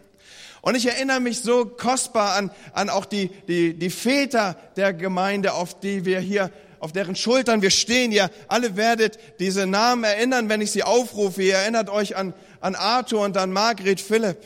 Und 0.60 0.74
ich 0.74 0.84
erinnere 0.84 1.20
mich 1.20 1.40
so 1.40 1.64
kostbar 1.64 2.34
an, 2.34 2.50
an 2.74 2.90
auch 2.90 3.06
die, 3.06 3.30
die, 3.48 3.72
die 3.72 3.88
Väter 3.88 4.58
der 4.76 4.92
Gemeinde, 4.92 5.54
auf 5.54 5.80
die 5.80 6.04
wir 6.04 6.20
hier 6.20 6.50
auf 6.78 6.92
deren 6.92 7.16
Schultern 7.16 7.62
wir 7.62 7.70
stehen. 7.70 8.12
Ihr 8.12 8.30
alle 8.48 8.76
werdet 8.76 9.18
diese 9.38 9.66
Namen 9.66 10.04
erinnern, 10.04 10.50
wenn 10.50 10.60
ich 10.60 10.72
sie 10.72 10.82
aufrufe. 10.82 11.42
Ihr 11.42 11.54
erinnert 11.54 11.88
euch 11.88 12.16
an, 12.16 12.34
an 12.60 12.74
Arthur 12.74 13.22
und 13.24 13.38
an 13.38 13.50
Margret 13.50 14.02
Philipp. 14.02 14.36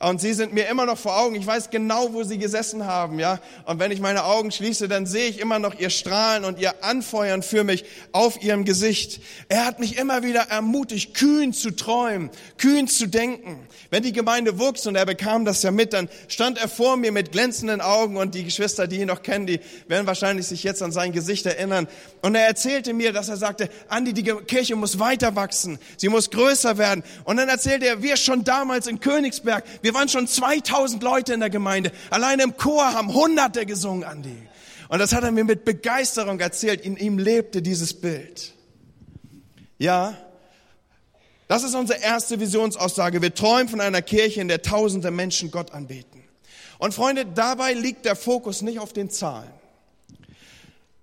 Und 0.00 0.20
sie 0.20 0.32
sind 0.32 0.52
mir 0.54 0.68
immer 0.68 0.86
noch 0.86 0.96
vor 0.96 1.18
Augen. 1.18 1.34
Ich 1.34 1.46
weiß 1.46 1.70
genau, 1.70 2.12
wo 2.12 2.22
sie 2.22 2.38
gesessen 2.38 2.86
haben, 2.86 3.18
ja. 3.18 3.40
Und 3.64 3.80
wenn 3.80 3.90
ich 3.90 4.00
meine 4.00 4.24
Augen 4.24 4.52
schließe, 4.52 4.86
dann 4.86 5.06
sehe 5.06 5.28
ich 5.28 5.40
immer 5.40 5.58
noch 5.58 5.74
ihr 5.78 5.90
Strahlen 5.90 6.44
und 6.44 6.60
ihr 6.60 6.84
Anfeuern 6.84 7.42
für 7.42 7.64
mich 7.64 7.84
auf 8.12 8.40
ihrem 8.40 8.64
Gesicht. 8.64 9.20
Er 9.48 9.66
hat 9.66 9.80
mich 9.80 9.98
immer 9.98 10.22
wieder 10.22 10.42
ermutigt, 10.42 11.14
kühn 11.14 11.52
zu 11.52 11.72
träumen, 11.72 12.30
kühn 12.58 12.86
zu 12.86 13.08
denken. 13.08 13.66
Wenn 13.90 14.04
die 14.04 14.12
Gemeinde 14.12 14.60
wuchs 14.60 14.86
und 14.86 14.94
er 14.94 15.04
bekam 15.04 15.44
das 15.44 15.64
ja 15.64 15.72
mit, 15.72 15.92
dann 15.92 16.08
stand 16.28 16.58
er 16.58 16.68
vor 16.68 16.96
mir 16.96 17.10
mit 17.10 17.32
glänzenden 17.32 17.80
Augen 17.80 18.16
und 18.18 18.36
die 18.36 18.44
Geschwister, 18.44 18.86
die 18.86 19.00
ihn 19.00 19.08
noch 19.08 19.22
kennen, 19.22 19.48
die 19.48 19.58
werden 19.88 20.06
wahrscheinlich 20.06 20.46
sich 20.46 20.62
jetzt 20.62 20.80
an 20.80 20.92
sein 20.92 21.10
Gesicht 21.10 21.44
erinnern. 21.44 21.88
Und 22.22 22.36
er 22.36 22.46
erzählte 22.46 22.92
mir, 22.92 23.12
dass 23.12 23.28
er 23.28 23.36
sagte, 23.36 23.68
Andi, 23.88 24.12
die 24.12 24.22
Kirche 24.22 24.76
muss 24.76 25.00
weiter 25.00 25.34
wachsen. 25.34 25.80
Sie 25.96 26.08
muss 26.08 26.30
größer 26.30 26.78
werden. 26.78 27.02
Und 27.24 27.38
dann 27.38 27.48
erzählte 27.48 27.86
er, 27.86 28.00
wir 28.00 28.16
schon 28.16 28.44
damals 28.44 28.86
in 28.86 29.00
Königsberg, 29.00 29.64
wir 29.88 29.94
waren 29.94 30.10
schon 30.10 30.26
2000 30.28 31.02
Leute 31.02 31.32
in 31.32 31.40
der 31.40 31.48
Gemeinde. 31.48 31.92
Allein 32.10 32.40
im 32.40 32.58
Chor 32.58 32.92
haben 32.92 33.14
Hunderte 33.14 33.64
gesungen, 33.64 34.04
Andi. 34.04 34.36
Und 34.90 34.98
das 34.98 35.14
hat 35.14 35.24
er 35.24 35.32
mir 35.32 35.44
mit 35.44 35.64
Begeisterung 35.64 36.38
erzählt. 36.40 36.82
In 36.82 36.98
ihm 36.98 37.18
lebte 37.18 37.62
dieses 37.62 37.94
Bild. 37.94 38.52
Ja, 39.78 40.14
das 41.46 41.62
ist 41.62 41.74
unsere 41.74 42.00
erste 42.00 42.38
Visionsaussage. 42.38 43.22
Wir 43.22 43.34
träumen 43.34 43.70
von 43.70 43.80
einer 43.80 44.02
Kirche, 44.02 44.42
in 44.42 44.48
der 44.48 44.60
tausende 44.60 45.10
Menschen 45.10 45.50
Gott 45.50 45.72
anbeten. 45.72 46.22
Und 46.76 46.92
Freunde, 46.92 47.24
dabei 47.24 47.72
liegt 47.72 48.04
der 48.04 48.14
Fokus 48.14 48.60
nicht 48.60 48.80
auf 48.80 48.92
den 48.92 49.08
Zahlen, 49.08 49.50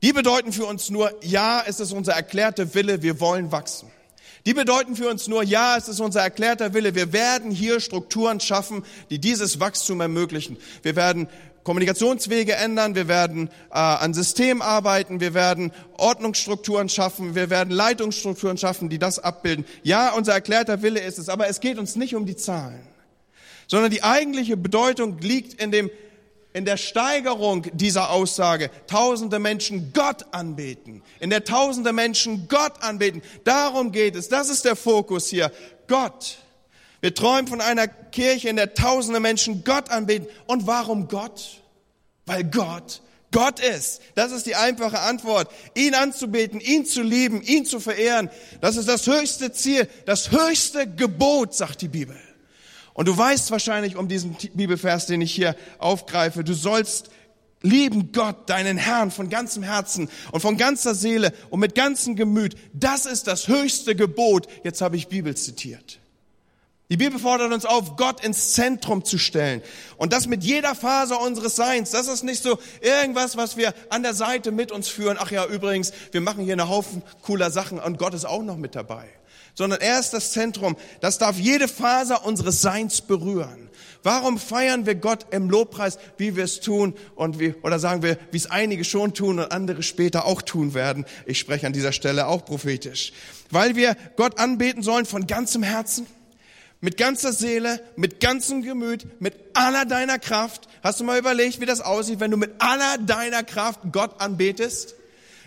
Die 0.04 0.13
bedeuten 0.13 0.54
für 0.54 0.68
uns 0.68 0.92
nur, 0.92 1.12
ja, 1.24 1.63
es 1.65 1.80
ist 1.80 1.92
unser 1.92 2.13
erklärter 2.13 2.75
Wille, 2.75 3.01
wir 3.01 3.20
wollen 3.20 3.51
wachsen. 3.51 3.89
Die 4.45 4.53
bedeuten 4.53 4.95
für 4.95 5.09
uns 5.09 5.27
nur, 5.27 5.43
ja, 5.43 5.75
es 5.75 5.87
ist 5.87 5.99
unser 5.99 6.21
erklärter 6.21 6.75
Wille, 6.75 6.93
wir 6.93 7.13
werden 7.13 7.49
hier 7.49 7.79
Strukturen 7.79 8.39
schaffen, 8.39 8.83
die 9.09 9.17
dieses 9.17 9.59
Wachstum 9.59 10.01
ermöglichen. 10.01 10.57
Wir 10.83 10.95
werden 10.95 11.27
Kommunikationswege 11.63 12.53
ändern, 12.53 12.93
wir 12.93 13.07
werden 13.07 13.49
äh, 13.71 13.79
an 13.79 14.13
System 14.13 14.61
arbeiten, 14.61 15.19
wir 15.19 15.33
werden 15.33 15.71
Ordnungsstrukturen 15.97 16.89
schaffen, 16.89 17.33
wir 17.33 17.49
werden 17.49 17.71
Leitungsstrukturen 17.71 18.59
schaffen, 18.59 18.87
die 18.87 18.99
das 18.99 19.17
abbilden. 19.17 19.65
Ja, 19.81 20.13
unser 20.13 20.33
erklärter 20.33 20.83
Wille 20.83 20.99
ist 20.99 21.17
es, 21.17 21.27
aber 21.27 21.47
es 21.47 21.59
geht 21.61 21.79
uns 21.79 21.95
nicht 21.95 22.13
um 22.13 22.27
die 22.27 22.35
Zahlen, 22.35 22.85
sondern 23.65 23.89
die 23.89 24.03
eigentliche 24.03 24.57
Bedeutung 24.57 25.17
liegt 25.21 25.59
in 25.59 25.71
dem 25.71 25.89
in 26.55 26.63
der 26.63 26.77
Steigerung 26.77 27.67
dieser 27.74 28.12
Aussage 28.12 28.71
tausende 28.88 29.39
Menschen 29.39 29.91
Gott 29.91 30.25
anbeten, 30.31 31.03
in 31.19 31.29
der 31.29 31.43
tausende 31.43 31.91
Menschen 31.91 32.47
Gott 32.47 32.81
anbeten. 32.81 33.21
Darum 33.43 33.91
geht 33.91 34.15
es. 34.15 34.29
Das 34.29 34.50
ist 34.50 34.63
der 34.63 34.77
Fokus 34.77 35.27
hier. 35.27 35.51
Gott. 35.89 36.38
Wir 37.01 37.13
träumen 37.13 37.47
von 37.47 37.59
einer 37.59 37.89
Kirche, 37.89 38.47
in 38.47 38.55
der 38.55 38.74
tausende 38.74 39.19
Menschen 39.19 39.65
Gott 39.65 39.89
anbeten. 39.89 40.27
Und 40.47 40.65
warum 40.65 41.09
Gott? 41.09 41.62
Weil 42.25 42.45
Gott 42.45 43.01
Gott 43.33 43.59
ist. 43.59 44.01
Das 44.13 44.31
ist 44.31 44.45
die 44.45 44.55
einfache 44.55 45.01
Antwort. 45.01 45.51
Ihn 45.74 45.93
anzubeten, 45.93 46.62
ihn 46.62 46.85
zu 46.85 47.01
lieben, 47.01 47.41
ihn 47.41 47.65
zu 47.65 47.81
verehren. 47.81 48.29
Das 48.62 48.77
ist 48.77 48.88
das 48.88 49.07
höchste 49.07 49.51
Ziel, 49.51 49.89
das 50.05 50.31
höchste 50.31 50.88
Gebot, 50.88 51.53
sagt 51.53 51.81
die 51.81 51.89
Bibel. 51.89 52.15
Und 52.95 53.09
du 53.09 53.15
weißt 53.15 53.51
wahrscheinlich 53.51 53.97
um 53.97 54.07
diesen 54.07 54.37
Bibelvers, 54.53 55.05
den 55.05 55.19
ich 55.19 55.33
hier 55.33 55.55
aufgreife, 55.79 56.45
du 56.45 56.53
sollst 56.53 57.09
lieben 57.61 58.13
Gott, 58.13 58.49
deinen 58.49 58.77
Herrn 58.77 59.11
von 59.11 59.29
ganzem 59.29 59.63
Herzen 59.63 60.09
und 60.31 60.39
von 60.39 60.55
ganzer 60.55 60.95
Seele 60.95 61.33
und 61.49 61.59
mit 61.59 61.75
ganzem 61.75 62.15
Gemüt. 62.15 62.55
Das 62.73 63.05
ist 63.05 63.27
das 63.27 63.49
höchste 63.49 63.97
Gebot. 63.97 64.47
Jetzt 64.63 64.79
habe 64.79 64.95
ich 64.95 65.09
Bibel 65.09 65.35
zitiert. 65.35 65.99
Die 66.89 66.95
Bibel 66.95 67.19
fordert 67.19 67.51
uns 67.51 67.65
auf, 67.65 67.97
Gott 67.97 68.23
ins 68.23 68.53
Zentrum 68.53 69.03
zu 69.03 69.17
stellen. 69.17 69.61
Und 69.97 70.13
das 70.13 70.27
mit 70.27 70.43
jeder 70.43 70.73
Phase 70.73 71.17
unseres 71.17 71.57
Seins. 71.57 71.91
Das 71.91 72.07
ist 72.07 72.23
nicht 72.23 72.43
so 72.43 72.59
irgendwas, 72.79 73.35
was 73.35 73.57
wir 73.57 73.73
an 73.89 74.03
der 74.03 74.13
Seite 74.13 74.53
mit 74.53 74.71
uns 74.71 74.87
führen. 74.87 75.17
Ach 75.19 75.31
ja, 75.31 75.45
übrigens, 75.45 75.91
wir 76.13 76.21
machen 76.21 76.45
hier 76.45 76.53
eine 76.53 76.69
Haufen 76.69 77.01
cooler 77.23 77.51
Sachen 77.51 77.79
und 77.79 77.97
Gott 77.97 78.13
ist 78.13 78.23
auch 78.23 78.43
noch 78.43 78.55
mit 78.55 78.75
dabei 78.75 79.09
sondern 79.55 79.81
er 79.81 80.00
ist 80.00 80.12
das 80.12 80.31
Zentrum. 80.31 80.77
Das 81.01 81.17
darf 81.17 81.39
jede 81.39 81.67
Faser 81.67 82.25
unseres 82.25 82.62
Seins 82.62 83.01
berühren. 83.01 83.69
Warum 84.03 84.38
feiern 84.38 84.85
wir 84.85 84.93
Gott 84.93 85.25
im 85.31 85.50
Lobpreis, 85.50 85.97
wie 86.17 86.35
wir 86.35 86.43
es 86.43 86.59
tun 86.59 86.93
und 87.15 87.39
wie, 87.39 87.55
oder 87.63 87.79
sagen 87.79 88.03
wir, 88.03 88.19
wie 88.29 88.38
es 88.38 88.45
einige 88.45 88.83
schon 88.83 89.15
tun 89.15 89.39
und 89.39 89.51
andere 89.51 89.81
später 89.81 90.25
auch 90.25 90.43
tun 90.43 90.75
werden? 90.75 91.05
Ich 91.25 91.39
spreche 91.39 91.65
an 91.65 91.74
dieser 91.74 91.91
Stelle 91.91 92.27
auch 92.27 92.45
prophetisch. 92.45 93.13
Weil 93.50 93.75
wir 93.75 93.97
Gott 94.15 94.38
anbeten 94.38 94.83
sollen 94.83 95.05
von 95.05 95.25
ganzem 95.25 95.63
Herzen, 95.63 96.05
mit 96.81 96.97
ganzer 96.97 97.33
Seele, 97.33 97.81
mit 97.95 98.19
ganzem 98.19 98.62
Gemüt, 98.62 99.19
mit 99.19 99.33
aller 99.55 99.85
deiner 99.85 100.19
Kraft. 100.19 100.67
Hast 100.83 101.00
du 101.00 101.03
mal 101.03 101.17
überlegt, 101.17 101.59
wie 101.59 101.65
das 101.65 101.81
aussieht, 101.81 102.19
wenn 102.19 102.29
du 102.29 102.38
mit 102.38 102.51
aller 102.59 103.00
deiner 103.00 103.41
Kraft 103.41 103.79
Gott 103.91 104.21
anbetest? 104.21 104.93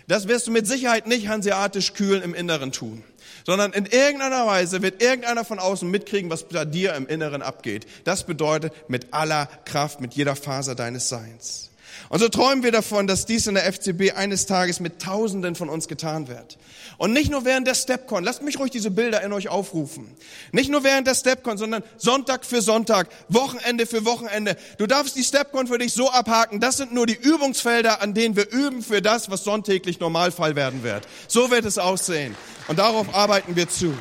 Das 0.09 0.27
wirst 0.27 0.47
du 0.47 0.51
mit 0.51 0.67
Sicherheit 0.67 1.07
nicht 1.07 1.29
hanseatisch 1.29 1.93
kühl 1.93 2.19
im 2.19 2.33
Inneren 2.33 2.73
tun 2.73 3.01
sondern 3.45 3.73
in 3.73 3.85
irgendeiner 3.85 4.45
Weise 4.45 4.83
wird 4.83 5.01
irgendeiner 5.01 5.43
von 5.43 5.57
außen 5.57 5.89
mitkriegen, 5.89 6.29
was 6.29 6.47
bei 6.47 6.65
dir 6.65 6.93
im 6.93 7.07
Inneren 7.07 7.41
abgeht. 7.41 7.87
Das 8.03 8.23
bedeutet 8.25 8.73
mit 8.89 9.07
aller 9.11 9.47
Kraft, 9.65 10.01
mit 10.01 10.13
jeder 10.13 10.35
Faser 10.35 10.75
deines 10.75 11.09
Seins. 11.09 11.71
Und 12.09 12.19
so 12.19 12.29
träumen 12.29 12.63
wir 12.63 12.71
davon, 12.71 13.07
dass 13.07 13.25
dies 13.25 13.47
in 13.47 13.55
der 13.55 13.71
FCB 13.71 14.13
eines 14.15 14.45
Tages 14.45 14.79
mit 14.79 15.01
Tausenden 15.01 15.55
von 15.55 15.69
uns 15.69 15.87
getan 15.87 16.27
wird. 16.27 16.57
Und 16.97 17.13
nicht 17.13 17.31
nur 17.31 17.45
während 17.45 17.67
der 17.67 17.75
Stepcon, 17.75 18.23
lasst 18.23 18.41
mich 18.41 18.59
ruhig 18.59 18.71
diese 18.71 18.91
Bilder 18.91 19.21
in 19.21 19.31
euch 19.31 19.47
aufrufen. 19.49 20.09
Nicht 20.51 20.69
nur 20.69 20.83
während 20.83 21.07
der 21.07 21.15
Stepcon, 21.15 21.57
sondern 21.57 21.83
Sonntag 21.97 22.45
für 22.45 22.61
Sonntag, 22.61 23.07
Wochenende 23.29 23.85
für 23.85 24.05
Wochenende. 24.05 24.57
Du 24.77 24.87
darfst 24.87 25.15
die 25.15 25.23
Stepcon 25.23 25.67
für 25.67 25.77
dich 25.77 25.93
so 25.93 26.09
abhaken, 26.09 26.59
das 26.59 26.77
sind 26.77 26.93
nur 26.93 27.05
die 27.05 27.15
Übungsfelder, 27.15 28.01
an 28.01 28.13
denen 28.13 28.35
wir 28.35 28.49
üben 28.51 28.81
für 28.81 29.01
das, 29.01 29.29
was 29.29 29.43
sonntäglich 29.43 29.99
Normalfall 29.99 30.55
werden 30.55 30.83
wird. 30.83 31.07
So 31.27 31.51
wird 31.51 31.65
es 31.65 31.77
aussehen. 31.77 32.35
Und 32.67 32.79
darauf 32.79 33.15
arbeiten 33.15 33.55
wir 33.55 33.69
zu. 33.69 33.93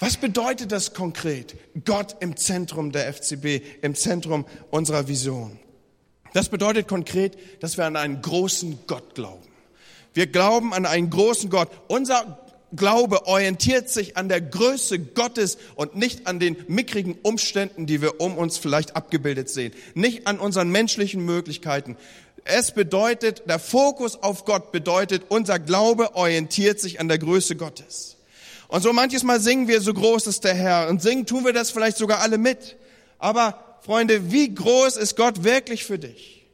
Was 0.00 0.16
bedeutet 0.16 0.72
das 0.72 0.94
konkret? 0.94 1.56
Gott 1.84 2.16
im 2.20 2.36
Zentrum 2.36 2.90
der 2.90 3.12
FCB, 3.12 3.62
im 3.82 3.94
Zentrum 3.94 4.46
unserer 4.70 5.08
Vision. 5.08 5.58
Das 6.32 6.48
bedeutet 6.48 6.88
konkret, 6.88 7.36
dass 7.62 7.76
wir 7.76 7.84
an 7.84 7.96
einen 7.96 8.22
großen 8.22 8.78
Gott 8.86 9.14
glauben. 9.14 9.46
Wir 10.14 10.26
glauben 10.26 10.72
an 10.72 10.86
einen 10.86 11.10
großen 11.10 11.50
Gott. 11.50 11.68
Unser 11.86 12.38
Glaube 12.74 13.26
orientiert 13.26 13.90
sich 13.90 14.16
an 14.16 14.28
der 14.28 14.40
Größe 14.40 15.00
Gottes 15.00 15.58
und 15.74 15.96
nicht 15.96 16.26
an 16.26 16.38
den 16.38 16.56
mickrigen 16.68 17.18
Umständen, 17.22 17.86
die 17.86 18.00
wir 18.00 18.20
um 18.20 18.38
uns 18.38 18.58
vielleicht 18.58 18.96
abgebildet 18.96 19.50
sehen. 19.50 19.72
Nicht 19.94 20.26
an 20.26 20.38
unseren 20.38 20.70
menschlichen 20.70 21.24
Möglichkeiten. 21.24 21.96
Es 22.44 22.72
bedeutet, 22.72 23.42
der 23.48 23.58
Fokus 23.58 24.22
auf 24.22 24.44
Gott 24.44 24.72
bedeutet, 24.72 25.24
unser 25.28 25.58
Glaube 25.58 26.14
orientiert 26.14 26.80
sich 26.80 27.00
an 27.00 27.08
der 27.08 27.18
Größe 27.18 27.56
Gottes. 27.56 28.16
Und 28.70 28.82
so 28.82 28.92
manches 28.92 29.24
Mal 29.24 29.40
singen 29.40 29.66
wir, 29.66 29.80
so 29.80 29.92
groß 29.92 30.28
ist 30.28 30.44
der 30.44 30.54
Herr. 30.54 30.88
Und 30.88 31.02
singen 31.02 31.26
tun 31.26 31.44
wir 31.44 31.52
das 31.52 31.72
vielleicht 31.72 31.96
sogar 31.96 32.20
alle 32.20 32.38
mit. 32.38 32.76
Aber 33.18 33.78
Freunde, 33.80 34.30
wie 34.30 34.54
groß 34.54 34.96
ist 34.96 35.16
Gott 35.16 35.42
wirklich 35.42 35.84
für 35.84 35.98
dich? 35.98 36.46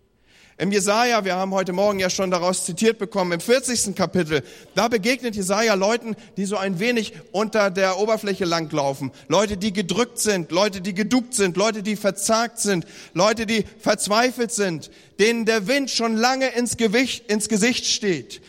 Im 0.56 0.72
Jesaja, 0.72 1.26
wir 1.26 1.36
haben 1.36 1.52
heute 1.52 1.74
Morgen 1.74 1.98
ja 1.98 2.08
schon 2.08 2.30
daraus 2.30 2.64
zitiert 2.64 2.98
bekommen, 2.98 3.32
im 3.32 3.40
40. 3.40 3.94
Kapitel, 3.94 4.42
da 4.74 4.88
begegnet 4.88 5.36
Jesaja 5.36 5.74
Leuten, 5.74 6.16
die 6.38 6.46
so 6.46 6.56
ein 6.56 6.80
wenig 6.80 7.12
unter 7.32 7.70
der 7.70 7.98
Oberfläche 7.98 8.46
langlaufen. 8.46 9.12
Leute, 9.28 9.58
die 9.58 9.74
gedrückt 9.74 10.18
sind, 10.18 10.50
Leute, 10.50 10.80
die 10.80 10.94
geduckt 10.94 11.34
sind, 11.34 11.58
Leute, 11.58 11.82
die 11.82 11.96
verzagt 11.96 12.58
sind, 12.58 12.86
Leute, 13.12 13.44
die 13.44 13.66
verzweifelt 13.78 14.52
sind, 14.52 14.90
denen 15.18 15.44
der 15.44 15.66
Wind 15.66 15.90
schon 15.90 16.16
lange 16.16 16.48
ins, 16.48 16.78
Gewicht, 16.78 17.30
ins 17.30 17.50
Gesicht 17.50 17.84
steht 17.84 18.40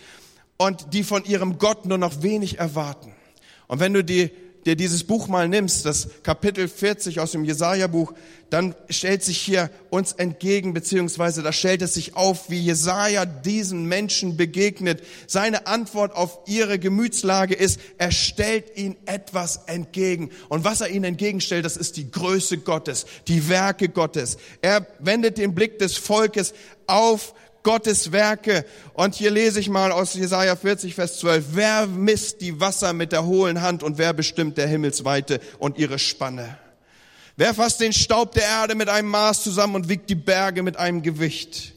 und 0.56 0.94
die 0.94 1.04
von 1.04 1.26
ihrem 1.26 1.58
Gott 1.58 1.86
nur 1.86 1.98
noch 1.98 2.22
wenig 2.22 2.60
erwarten. 2.60 3.17
Und 3.68 3.80
wenn 3.80 3.94
du 3.94 4.04
die, 4.04 4.32
dir 4.66 4.76
dieses 4.76 5.04
Buch 5.04 5.28
mal 5.28 5.48
nimmst, 5.48 5.86
das 5.86 6.10
Kapitel 6.24 6.68
40 6.68 7.20
aus 7.20 7.32
dem 7.32 7.46
Jesaja-Buch, 7.46 8.14
dann 8.50 8.76
stellt 8.90 9.24
sich 9.24 9.40
hier 9.40 9.70
uns 9.90 10.14
entgegen, 10.14 10.74
beziehungsweise 10.74 11.42
da 11.42 11.52
stellt 11.52 11.82
es 11.82 11.94
sich 11.94 12.16
auf, 12.16 12.50
wie 12.50 12.60
Jesaja 12.60 13.26
diesen 13.26 13.86
Menschen 13.86 14.38
begegnet. 14.38 15.02
Seine 15.26 15.68
Antwort 15.68 16.16
auf 16.16 16.40
ihre 16.48 16.80
Gemütslage 16.80 17.56
ist, 17.56 17.80
er 17.98 18.12
stellt 18.12 18.78
ihnen 18.78 18.96
etwas 19.06 19.62
entgegen. 19.68 20.32
Und 20.48 20.64
was 20.64 20.82
er 20.82 20.90
ihnen 20.90 21.06
entgegenstellt, 21.06 21.66
das 21.66 21.78
ist 21.78 21.98
die 21.98 22.10
Größe 22.10 22.60
Gottes, 22.60 23.06
die 23.28 23.50
Werke 23.50 23.90
Gottes. 23.90 24.38
Er 24.62 24.86
wendet 25.00 25.38
den 25.38 25.54
Blick 25.54 25.80
des 25.80 25.98
Volkes 25.98 26.54
auf 26.88 27.34
Gottes 27.68 28.14
Werke. 28.14 28.64
Und 28.94 29.16
hier 29.16 29.30
lese 29.30 29.60
ich 29.60 29.68
mal 29.68 29.92
aus 29.92 30.14
Jesaja 30.14 30.56
40, 30.56 30.96
Vers 30.96 31.20
12. 31.20 31.48
Wer 31.52 31.86
misst 31.86 32.40
die 32.40 32.62
Wasser 32.62 32.94
mit 32.94 33.12
der 33.12 33.26
hohlen 33.26 33.62
Hand 33.62 33.84
und 33.84 33.98
wer 33.98 34.14
bestimmt 34.14 34.58
der 34.58 34.68
Himmelsweite 34.68 35.42
und 35.60 35.78
ihre 35.78 36.00
Spanne? 36.00 36.58
Wer 37.36 37.54
fasst 37.54 37.82
den 37.82 37.92
Staub 37.92 38.32
der 38.36 38.46
Erde 38.46 38.76
mit 38.76 38.88
einem 38.88 39.10
Maß 39.10 39.44
zusammen 39.44 39.76
und 39.76 39.90
wiegt 39.90 40.10
die 40.10 40.16
Berge 40.16 40.64
mit 40.64 40.78
einem 40.78 41.02
Gewicht? 41.02 41.74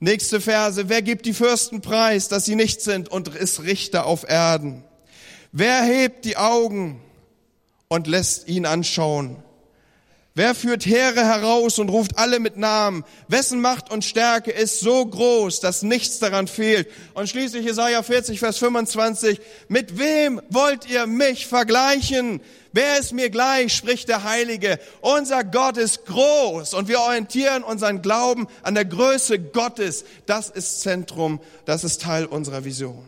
Nächste 0.00 0.40
Verse. 0.40 0.88
Wer 0.88 1.02
gibt 1.02 1.26
die 1.26 1.32
Fürsten 1.32 1.80
preis, 1.80 2.26
dass 2.26 2.44
sie 2.44 2.56
nicht 2.56 2.82
sind 2.82 3.08
und 3.08 3.28
ist 3.28 3.62
Richter 3.62 4.04
auf 4.04 4.28
Erden? 4.28 4.82
Wer 5.52 5.80
hebt 5.82 6.24
die 6.24 6.36
Augen 6.36 7.00
und 7.86 8.08
lässt 8.08 8.48
ihn 8.48 8.66
anschauen? 8.66 9.44
Wer 10.38 10.54
führt 10.54 10.86
Heere 10.86 11.24
heraus 11.24 11.80
und 11.80 11.88
ruft 11.88 12.16
alle 12.16 12.38
mit 12.38 12.56
Namen? 12.56 13.04
Wessen 13.26 13.60
Macht 13.60 13.90
und 13.90 14.04
Stärke 14.04 14.52
ist 14.52 14.78
so 14.78 15.04
groß, 15.04 15.58
dass 15.58 15.82
nichts 15.82 16.20
daran 16.20 16.46
fehlt? 16.46 16.88
Und 17.14 17.28
schließlich 17.28 17.64
Jesaja 17.64 18.04
40, 18.04 18.38
Vers 18.38 18.58
25. 18.58 19.40
Mit 19.66 19.98
wem 19.98 20.40
wollt 20.48 20.88
ihr 20.88 21.08
mich 21.08 21.48
vergleichen? 21.48 22.40
Wer 22.72 23.00
ist 23.00 23.12
mir 23.12 23.30
gleich, 23.30 23.72
spricht 23.74 24.08
der 24.08 24.22
Heilige. 24.22 24.78
Unser 25.00 25.42
Gott 25.42 25.76
ist 25.76 26.06
groß 26.06 26.72
und 26.74 26.86
wir 26.86 27.00
orientieren 27.00 27.64
unseren 27.64 28.00
Glauben 28.00 28.46
an 28.62 28.76
der 28.76 28.84
Größe 28.84 29.40
Gottes. 29.40 30.04
Das 30.26 30.50
ist 30.50 30.82
Zentrum, 30.82 31.40
das 31.64 31.82
ist 31.82 32.02
Teil 32.02 32.26
unserer 32.26 32.64
Vision. 32.64 33.04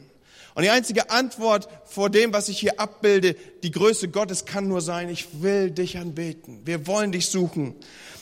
Und 0.60 0.64
die 0.64 0.70
einzige 0.72 1.08
Antwort 1.08 1.68
vor 1.86 2.10
dem, 2.10 2.34
was 2.34 2.50
ich 2.50 2.58
hier 2.58 2.78
abbilde, 2.78 3.34
die 3.62 3.70
Größe 3.70 4.08
Gottes 4.08 4.44
kann 4.44 4.68
nur 4.68 4.82
sein, 4.82 5.08
ich 5.08 5.40
will 5.40 5.70
dich 5.70 5.96
anbeten. 5.96 6.60
Wir 6.66 6.86
wollen 6.86 7.12
dich 7.12 7.28
suchen. 7.28 7.74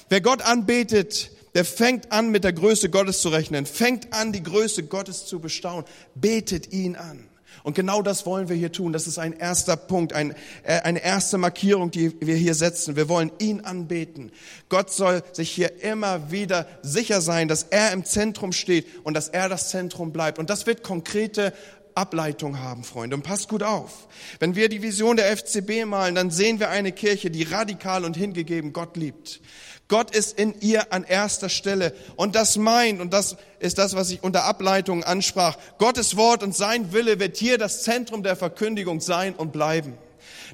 Wer 0.09 0.21
Gott 0.21 0.42
anbetet, 0.42 1.33
der 1.57 1.64
fängt 1.64 2.12
an, 2.12 2.30
mit 2.30 2.45
der 2.45 2.52
Größe 2.52 2.90
Gottes 2.90 3.23
zu 3.23 3.30
rechnen, 3.30 3.66
fängt 3.66 4.12
an, 4.12 4.30
die 4.30 4.45
Größe 4.45 4.85
Gottes 4.85 5.26
zu 5.26 5.40
bestaunen, 5.40 5.85
betet 6.14 6.73
ihn 6.73 6.95
an. 6.95 7.28
Und 7.62 7.75
genau 7.75 8.02
das 8.02 8.25
wollen 8.25 8.49
wir 8.49 8.57
hier 8.57 8.73
tun. 8.73 8.92
Das 8.92 9.07
ist 9.07 9.18
ein 9.18 9.33
erster 9.33 9.76
Punkt, 9.76 10.12
ein, 10.12 10.35
äh, 10.62 10.80
eine 10.83 11.02
erste 11.02 11.38
Markierung, 11.38 11.90
die 11.90 12.14
wir 12.21 12.37
hier 12.37 12.54
setzen. 12.54 12.97
Wir 12.97 13.09
wollen 13.09 13.33
ihn 13.40 13.61
anbeten. 13.61 14.33
Gott 14.68 14.90
soll 14.90 15.23
sich 15.33 15.50
hier 15.50 15.83
immer 15.83 16.30
wieder 16.30 16.66
sicher 16.83 17.21
sein, 17.21 17.49
dass 17.49 17.64
er 17.64 17.92
im 17.92 18.04
Zentrum 18.04 18.52
steht 18.52 18.87
und 19.04 19.14
dass 19.14 19.28
er 19.28 19.49
das 19.49 19.71
Zentrum 19.71 20.12
bleibt. 20.12 20.38
Und 20.38 20.50
das 20.50 20.66
wird 20.66 20.83
konkrete 20.83 21.52
Ableitung 21.99 22.61
haben, 22.61 22.85
Freunde. 22.85 23.17
Und 23.17 23.23
passt 23.23 23.49
gut 23.49 23.62
auf. 23.62 24.09
Wenn 24.38 24.55
wir 24.55 24.69
die 24.69 24.83
Vision 24.83 25.17
der 25.17 25.37
FCB 25.37 25.85
malen, 25.85 26.14
dann 26.14 26.31
sehen 26.31 26.61
wir 26.61 26.71
eine 26.71 26.93
Kirche, 26.93 27.31
die 27.31 27.43
radikal 27.43 28.05
und 28.05 28.17
hingegeben 28.17 28.73
Gott 28.73 28.97
liebt. 28.97 29.40
Gott 29.88 30.14
ist 30.14 30.38
in 30.38 30.55
ihr 30.61 30.93
an 30.93 31.05
erster 31.05 31.49
Stelle. 31.49 31.95
Und 32.17 32.35
das 32.35 32.57
meint, 32.57 33.00
und 33.00 33.12
das 33.12 33.37
ist 33.59 33.78
das, 33.78 33.97
was 33.97 34.11
ich 34.11 34.23
unter 34.23 34.45
Ableitung 34.45 35.02
ansprach, 35.02 35.57
Gottes 35.78 36.17
Wort 36.17 36.43
und 36.43 36.55
sein 36.55 36.93
Wille 36.93 37.19
wird 37.19 37.37
hier 37.37 37.59
das 37.59 37.83
Zentrum 37.83 38.23
der 38.23 38.37
Verkündigung 38.37 39.00
sein 39.00 39.35
und 39.35 39.52
bleiben. 39.52 39.99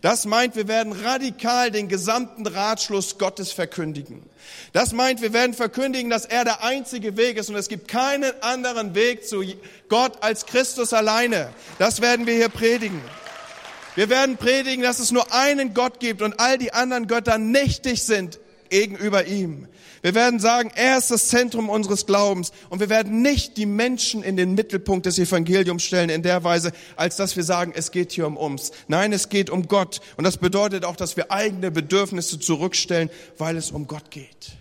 Das 0.03 0.25
meint, 0.25 0.57
wir 0.57 0.69
werden 0.69 0.93
radikal 0.93 1.71
den 1.71 1.89
gesamten 1.89 2.47
Ratschluss 2.47 3.19
Gottes 3.19 3.53
verkündigen. 3.53 4.23
Das 4.73 4.93
meint, 4.93 5.23
wir 5.23 5.33
werden 5.33 5.55
verkündigen, 5.55 6.11
dass 6.11 6.27
er 6.27 6.45
der 6.45 6.63
einzige 6.63 7.17
Weg 7.17 7.37
ist 7.37 7.49
und 7.49 7.57
es 7.57 7.69
gibt 7.69 7.89
keinen 7.89 8.33
anderen 8.43 8.95
Weg 8.95 9.27
zu 9.27 9.45
Gott 9.89 10.23
als 10.23 10.47
Christus 10.47 10.93
alleine. 10.93 11.51
Das 11.79 12.01
werden 12.01 12.27
wir 12.27 12.35
hier 12.35 12.49
predigen. 12.49 13.01
Wir 13.95 14.11
werden 14.11 14.37
predigen, 14.37 14.83
dass 14.83 14.99
es 14.99 15.13
nur 15.13 15.33
einen 15.33 15.73
Gott 15.73 16.01
gibt 16.01 16.21
und 16.21 16.41
all 16.41 16.59
die 16.59 16.73
anderen 16.73 17.07
Götter 17.07 17.39
nichtig 17.39 18.03
sind 18.03 18.41
gegenüber 18.69 19.27
ihm. 19.27 19.69
Wir 20.03 20.15
werden 20.15 20.39
sagen, 20.39 20.71
er 20.75 20.99
ist 20.99 21.11
das 21.11 21.29
Zentrum 21.29 21.71
unseres 21.71 22.05
Glaubens 22.05 22.53
und 22.69 22.81
wir 22.81 22.91
werden 22.91 23.23
nicht 23.23 23.57
die 23.57 23.67
Menschen 23.67 24.23
in 24.23 24.37
den 24.37 24.55
Mittelpunkt 24.55 25.07
des 25.07 25.19
Evangeliums 25.19 25.83
stellen 25.83 26.11
in 26.11 26.23
der 26.23 26.45
Weise, 26.45 26.73
als 26.97 27.17
dass 27.17 27.37
wir 27.37 27.43
sagen, 27.43 27.73
es 27.75 27.91
geht 27.91 28.13
hier 28.13 28.27
um 28.27 28.37
uns. 28.37 28.73
Nein, 28.87 29.13
es 29.13 29.29
geht 29.29 29.49
um 29.49 29.67
Gott 29.67 30.01
und 30.17 30.25
das 30.25 30.37
bedeutet 30.37 30.85
auch, 30.85 30.97
dass 30.97 31.17
wir 31.17 31.33
eigene 31.33 31.71
Bedürfnisse 31.71 32.39
zurückstellen, 32.39 33.11
weil 33.39 33.57
es 33.57 33.71
um 33.71 33.87
Gott 33.87 34.11
geht. 34.11 34.53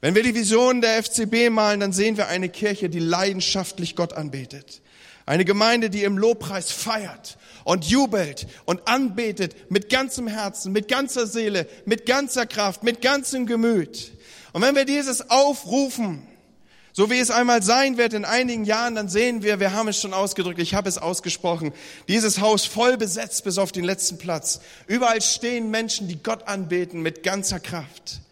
Wenn 0.00 0.14
wir 0.14 0.22
die 0.22 0.34
Vision 0.34 0.80
der 0.80 1.02
FCB 1.02 1.50
malen, 1.50 1.80
dann 1.80 1.92
sehen 1.92 2.16
wir 2.16 2.28
eine 2.28 2.48
Kirche, 2.48 2.88
die 2.88 3.00
leidenschaftlich 3.00 3.96
Gott 3.96 4.12
anbetet. 4.12 4.80
Eine 5.26 5.44
Gemeinde, 5.44 5.90
die 5.90 6.04
im 6.04 6.16
Lobpreis 6.16 6.70
feiert 6.70 7.36
und 7.68 7.84
jubelt 7.84 8.46
und 8.64 8.88
anbetet 8.88 9.70
mit 9.70 9.90
ganzem 9.90 10.26
Herzen, 10.26 10.72
mit 10.72 10.88
ganzer 10.88 11.26
Seele, 11.26 11.68
mit 11.84 12.06
ganzer 12.06 12.46
Kraft, 12.46 12.82
mit 12.82 13.02
ganzem 13.02 13.44
Gemüt. 13.44 14.10
Und 14.54 14.62
wenn 14.62 14.74
wir 14.74 14.86
dieses 14.86 15.28
aufrufen, 15.28 16.26
so 16.94 17.10
wie 17.10 17.18
es 17.18 17.30
einmal 17.30 17.62
sein 17.62 17.98
wird 17.98 18.14
in 18.14 18.24
einigen 18.24 18.64
Jahren, 18.64 18.94
dann 18.94 19.10
sehen 19.10 19.42
wir, 19.42 19.60
wir 19.60 19.74
haben 19.74 19.86
es 19.88 20.00
schon 20.00 20.14
ausgedrückt, 20.14 20.60
ich 20.60 20.72
habe 20.72 20.88
es 20.88 20.96
ausgesprochen, 20.96 21.74
dieses 22.08 22.40
Haus 22.40 22.64
voll 22.64 22.96
besetzt 22.96 23.44
bis 23.44 23.58
auf 23.58 23.70
den 23.70 23.84
letzten 23.84 24.16
Platz. 24.16 24.62
Überall 24.86 25.20
stehen 25.20 25.70
Menschen, 25.70 26.08
die 26.08 26.22
Gott 26.22 26.48
anbeten 26.48 27.02
mit 27.02 27.22
ganzer 27.22 27.60
Kraft. 27.60 28.22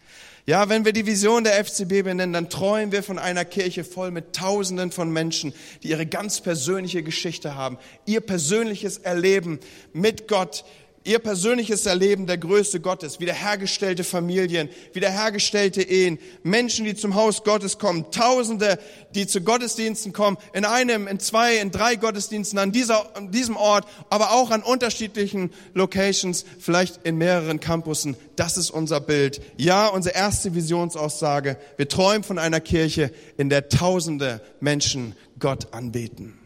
Ja, 0.49 0.69
wenn 0.69 0.85
wir 0.85 0.93
die 0.93 1.05
Vision 1.05 1.43
der 1.43 1.61
FCB 1.65 2.03
benennen, 2.03 2.31
dann 2.31 2.49
träumen 2.49 2.93
wir 2.93 3.03
von 3.03 3.19
einer 3.19 3.43
Kirche 3.43 3.83
voll 3.83 4.11
mit 4.11 4.31
Tausenden 4.31 4.93
von 4.93 5.11
Menschen, 5.11 5.53
die 5.83 5.89
ihre 5.89 6.05
ganz 6.05 6.39
persönliche 6.39 7.03
Geschichte 7.03 7.55
haben, 7.55 7.77
ihr 8.05 8.21
persönliches 8.21 8.97
Erleben 8.97 9.59
mit 9.91 10.29
Gott, 10.29 10.63
ihr 11.07 11.19
persönliches 11.19 11.85
Erleben 11.85 12.27
der 12.27 12.37
Größe 12.37 12.81
Gottes, 12.81 13.19
wiederhergestellte 13.19 14.03
Familien, 14.03 14.69
wiederhergestellte 14.93 15.81
Ehen, 15.81 16.19
Menschen, 16.43 16.85
die 16.85 16.95
zum 16.95 17.15
Haus 17.15 17.43
Gottes 17.43 17.79
kommen, 17.79 18.11
Tausende, 18.11 18.77
die 19.15 19.25
zu 19.25 19.41
Gottesdiensten 19.41 20.13
kommen, 20.13 20.37
in 20.53 20.65
einem, 20.65 21.07
in 21.07 21.19
zwei, 21.19 21.57
in 21.57 21.71
drei 21.71 21.95
Gottesdiensten 21.95 22.59
an, 22.59 22.71
dieser, 22.71 23.15
an 23.15 23.31
diesem 23.31 23.55
Ort, 23.55 23.87
aber 24.09 24.31
auch 24.31 24.51
an 24.51 24.61
unterschiedlichen 24.61 25.51
Locations, 25.73 26.45
vielleicht 26.59 27.05
in 27.05 27.17
mehreren 27.17 27.59
Campussen. 27.59 28.17
Das 28.35 28.57
ist 28.57 28.69
unser 28.69 28.99
Bild. 28.99 29.41
Ja, 29.55 29.87
unsere 29.87 30.15
erste 30.15 30.53
Visionsaussage. 30.53 31.57
Wir 31.77 31.87
träumen 31.87 32.23
von 32.23 32.37
einer 32.37 32.59
Kirche, 32.59 33.11
in 33.37 33.49
der 33.49 33.69
Tausende 33.69 34.41
Menschen 34.59 35.15
Gott 35.39 35.73
anbeten. 35.73 36.37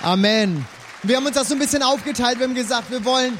Amen. 0.00 0.64
Wir 1.04 1.16
haben 1.16 1.26
uns 1.26 1.36
das 1.36 1.46
so 1.46 1.54
ein 1.54 1.60
bisschen 1.60 1.84
aufgeteilt. 1.84 2.40
Wir 2.40 2.48
haben 2.48 2.56
gesagt, 2.56 2.90
wir 2.90 3.04
wollen 3.04 3.38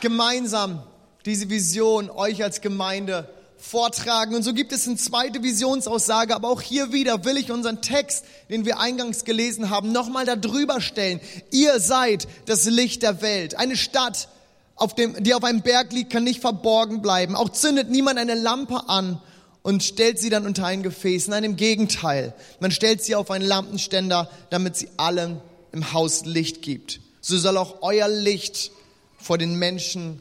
gemeinsam 0.00 0.82
diese 1.24 1.48
Vision 1.48 2.10
euch 2.10 2.44
als 2.44 2.60
Gemeinde 2.60 3.30
vortragen. 3.56 4.34
Und 4.34 4.42
so 4.42 4.52
gibt 4.52 4.72
es 4.72 4.86
eine 4.86 4.96
zweite 4.96 5.42
Visionsaussage, 5.42 6.34
aber 6.34 6.50
auch 6.50 6.60
hier 6.60 6.92
wieder 6.92 7.24
will 7.24 7.38
ich 7.38 7.50
unseren 7.50 7.80
Text, 7.80 8.26
den 8.50 8.66
wir 8.66 8.78
eingangs 8.78 9.24
gelesen 9.24 9.70
haben, 9.70 9.90
nochmal 9.90 10.26
da 10.26 10.36
drüber 10.36 10.82
stellen. 10.82 11.18
Ihr 11.50 11.80
seid 11.80 12.28
das 12.44 12.66
Licht 12.66 13.02
der 13.02 13.22
Welt. 13.22 13.54
Eine 13.54 13.78
Stadt, 13.78 14.28
auf 14.74 14.94
dem, 14.94 15.24
die 15.24 15.32
auf 15.32 15.44
einem 15.44 15.62
Berg 15.62 15.94
liegt, 15.94 16.12
kann 16.12 16.24
nicht 16.24 16.42
verborgen 16.42 17.00
bleiben. 17.00 17.36
Auch 17.36 17.48
zündet 17.48 17.88
niemand 17.88 18.18
eine 18.18 18.34
Lampe 18.34 18.90
an 18.90 19.18
und 19.62 19.82
stellt 19.82 20.18
sie 20.18 20.28
dann 20.28 20.44
unter 20.44 20.66
ein 20.66 20.82
Gefäß. 20.82 21.28
Nein, 21.28 21.44
im 21.44 21.56
Gegenteil. 21.56 22.34
Man 22.60 22.70
stellt 22.70 23.02
sie 23.02 23.14
auf 23.14 23.30
einen 23.30 23.46
Lampenständer, 23.46 24.30
damit 24.50 24.76
sie 24.76 24.90
allen 24.98 25.40
im 25.76 25.92
Haus 25.92 26.24
Licht 26.24 26.62
gibt. 26.62 27.00
So 27.20 27.36
soll 27.36 27.58
auch 27.58 27.82
euer 27.82 28.08
Licht 28.08 28.70
vor 29.18 29.36
den 29.36 29.56
Menschen 29.56 30.20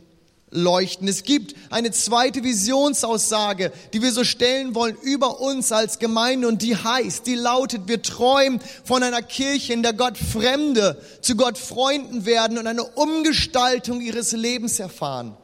leuchten. 0.51 1.07
Es 1.07 1.23
gibt 1.23 1.55
eine 1.69 1.91
zweite 1.91 2.43
Visionsaussage, 2.43 3.71
die 3.93 4.01
wir 4.01 4.11
so 4.11 4.25
stellen 4.25 4.75
wollen 4.75 4.97
über 5.01 5.39
uns 5.39 5.71
als 5.71 5.99
Gemeinde 5.99 6.49
und 6.49 6.61
die 6.61 6.75
heißt, 6.75 7.25
die 7.25 7.35
lautet, 7.35 7.87
wir 7.87 8.01
träumen 8.01 8.59
von 8.83 9.01
einer 9.01 9.21
Kirche, 9.21 9.73
in 9.73 9.81
der 9.81 9.93
Gott 9.93 10.17
Fremde 10.17 11.01
zu 11.21 11.35
Gott 11.35 11.57
Freunden 11.57 12.25
werden 12.25 12.57
und 12.57 12.67
eine 12.67 12.83
Umgestaltung 12.83 14.01
ihres 14.01 14.33
Lebens 14.33 14.79
erfahren. 14.79 15.37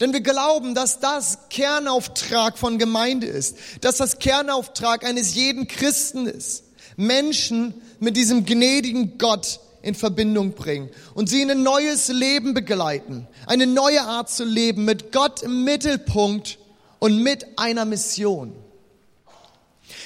Denn 0.00 0.12
wir 0.12 0.22
glauben, 0.22 0.74
dass 0.74 0.98
das 0.98 1.38
Kernauftrag 1.50 2.58
von 2.58 2.78
Gemeinde 2.78 3.28
ist, 3.28 3.56
dass 3.80 3.98
das 3.98 4.18
Kernauftrag 4.18 5.04
eines 5.04 5.34
jeden 5.34 5.68
Christen 5.68 6.26
ist. 6.26 6.64
Menschen 6.96 7.74
mit 8.02 8.16
diesem 8.16 8.44
gnädigen 8.44 9.16
Gott 9.16 9.60
in 9.80 9.94
Verbindung 9.94 10.54
bringen 10.54 10.90
und 11.14 11.28
sie 11.28 11.40
in 11.40 11.52
ein 11.52 11.62
neues 11.62 12.08
Leben 12.08 12.52
begleiten. 12.52 13.28
Eine 13.46 13.68
neue 13.68 14.02
Art 14.02 14.28
zu 14.28 14.44
leben 14.44 14.84
mit 14.84 15.12
Gott 15.12 15.42
im 15.42 15.62
Mittelpunkt 15.62 16.58
und 16.98 17.22
mit 17.22 17.46
einer 17.56 17.84
Mission. 17.84 18.54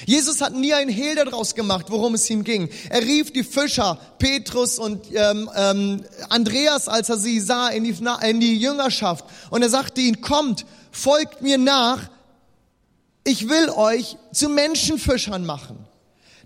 Jesus 0.05 0.41
hat 0.41 0.53
nie 0.53 0.75
ein 0.75 0.89
Hehl 0.89 1.15
daraus 1.15 1.55
gemacht, 1.55 1.87
worum 1.89 2.13
es 2.13 2.29
ihm 2.29 2.43
ging. 2.43 2.69
Er 2.91 3.01
rief 3.01 3.33
die 3.33 3.43
Fischer, 3.43 3.97
Petrus 4.19 4.77
und 4.77 5.07
ähm, 5.15 5.49
ähm, 5.55 6.03
Andreas, 6.29 6.87
als 6.87 7.09
er 7.09 7.17
sie 7.17 7.39
sah, 7.39 7.69
in 7.69 7.83
die, 7.83 7.97
in 8.29 8.39
die 8.39 8.59
Jüngerschaft. 8.59 9.25
Und 9.49 9.63
er 9.63 9.69
sagte 9.69 10.01
ihnen, 10.01 10.21
kommt, 10.21 10.67
folgt 10.91 11.41
mir 11.41 11.57
nach, 11.57 12.11
ich 13.23 13.49
will 13.49 13.71
euch 13.71 14.17
zu 14.31 14.49
Menschenfischern 14.49 15.47
machen. 15.47 15.86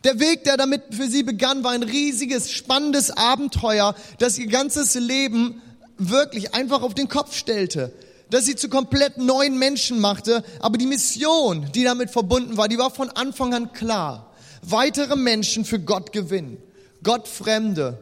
Der 0.03 0.19
Weg, 0.19 0.43
der 0.45 0.57
damit 0.57 0.81
für 0.91 1.07
sie 1.07 1.23
begann, 1.23 1.63
war 1.63 1.71
ein 1.71 1.83
riesiges, 1.83 2.51
spannendes 2.51 3.11
Abenteuer, 3.11 3.95
das 4.17 4.39
ihr 4.39 4.47
ganzes 4.47 4.95
Leben 4.95 5.61
wirklich 5.97 6.55
einfach 6.55 6.81
auf 6.81 6.95
den 6.95 7.07
Kopf 7.07 7.35
stellte, 7.35 7.93
das 8.31 8.45
sie 8.45 8.55
zu 8.55 8.67
komplett 8.67 9.17
neuen 9.17 9.59
Menschen 9.59 9.99
machte. 9.99 10.43
Aber 10.59 10.77
die 10.79 10.87
Mission, 10.87 11.67
die 11.73 11.83
damit 11.83 12.09
verbunden 12.09 12.57
war, 12.57 12.67
die 12.67 12.79
war 12.79 12.89
von 12.89 13.09
Anfang 13.09 13.53
an 13.53 13.73
klar. 13.73 14.33
Weitere 14.63 15.15
Menschen 15.15 15.65
für 15.65 15.79
Gott 15.79 16.11
gewinnen. 16.11 16.57
Gottfremde 17.03 17.99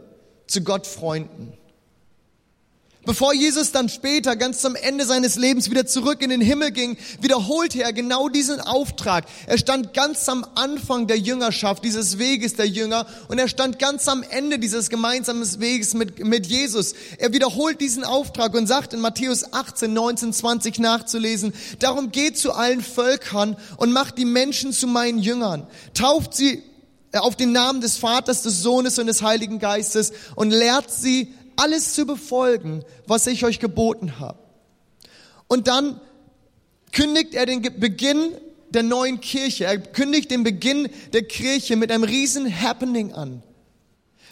zu 0.47 0.63
Gottfreunden. 0.63 1.58
Bevor 3.09 3.33
Jesus 3.33 3.71
dann 3.71 3.89
später, 3.89 4.35
ganz 4.35 4.61
zum 4.61 4.75
Ende 4.75 5.03
seines 5.03 5.35
Lebens, 5.35 5.71
wieder 5.71 5.87
zurück 5.87 6.21
in 6.21 6.29
den 6.29 6.41
Himmel 6.41 6.69
ging, 6.69 6.95
wiederholte 7.19 7.81
er 7.81 7.91
genau 7.91 8.29
diesen 8.29 8.61
Auftrag. 8.61 9.25
Er 9.47 9.57
stand 9.57 9.95
ganz 9.95 10.29
am 10.29 10.45
Anfang 10.53 11.07
der 11.07 11.17
Jüngerschaft, 11.17 11.83
dieses 11.83 12.19
Weges 12.19 12.53
der 12.53 12.67
Jünger, 12.67 13.07
und 13.27 13.39
er 13.39 13.47
stand 13.47 13.79
ganz 13.79 14.07
am 14.07 14.21
Ende 14.21 14.59
dieses 14.59 14.91
gemeinsamen 14.91 15.43
Weges 15.59 15.95
mit, 15.95 16.23
mit 16.23 16.45
Jesus. 16.45 16.93
Er 17.17 17.33
wiederholt 17.33 17.81
diesen 17.81 18.03
Auftrag 18.03 18.53
und 18.53 18.67
sagt 18.67 18.93
in 18.93 18.99
Matthäus 18.99 19.53
18, 19.53 19.91
19, 19.91 20.31
20 20.31 20.77
nachzulesen, 20.77 21.55
darum 21.79 22.11
geht 22.11 22.37
zu 22.37 22.53
allen 22.53 22.83
Völkern 22.83 23.57
und 23.77 23.91
macht 23.91 24.19
die 24.19 24.25
Menschen 24.25 24.71
zu 24.71 24.85
meinen 24.85 25.17
Jüngern. 25.17 25.65
Tauft 25.95 26.35
sie 26.35 26.61
auf 27.13 27.35
den 27.35 27.53
Namen 27.53 27.81
des 27.81 27.97
Vaters, 27.97 28.43
des 28.43 28.61
Sohnes 28.61 28.99
und 28.99 29.07
des 29.07 29.23
Heiligen 29.23 29.57
Geistes 29.57 30.11
und 30.35 30.51
lehrt 30.51 30.91
sie, 30.91 31.33
alles 31.59 31.93
zu 31.93 32.05
befolgen, 32.05 32.83
was 33.05 33.27
ich 33.27 33.43
euch 33.43 33.59
geboten 33.59 34.19
habe. 34.19 34.39
Und 35.47 35.67
dann 35.67 35.99
kündigt 36.91 37.33
er 37.33 37.45
den 37.45 37.61
Beginn 37.61 38.31
der 38.69 38.83
neuen 38.83 39.19
Kirche. 39.19 39.65
Er 39.65 39.77
kündigt 39.77 40.31
den 40.31 40.43
Beginn 40.43 40.89
der 41.13 41.23
Kirche 41.23 41.75
mit 41.75 41.91
einem 41.91 42.03
riesen 42.03 42.61
Happening 42.61 43.13
an. 43.13 43.43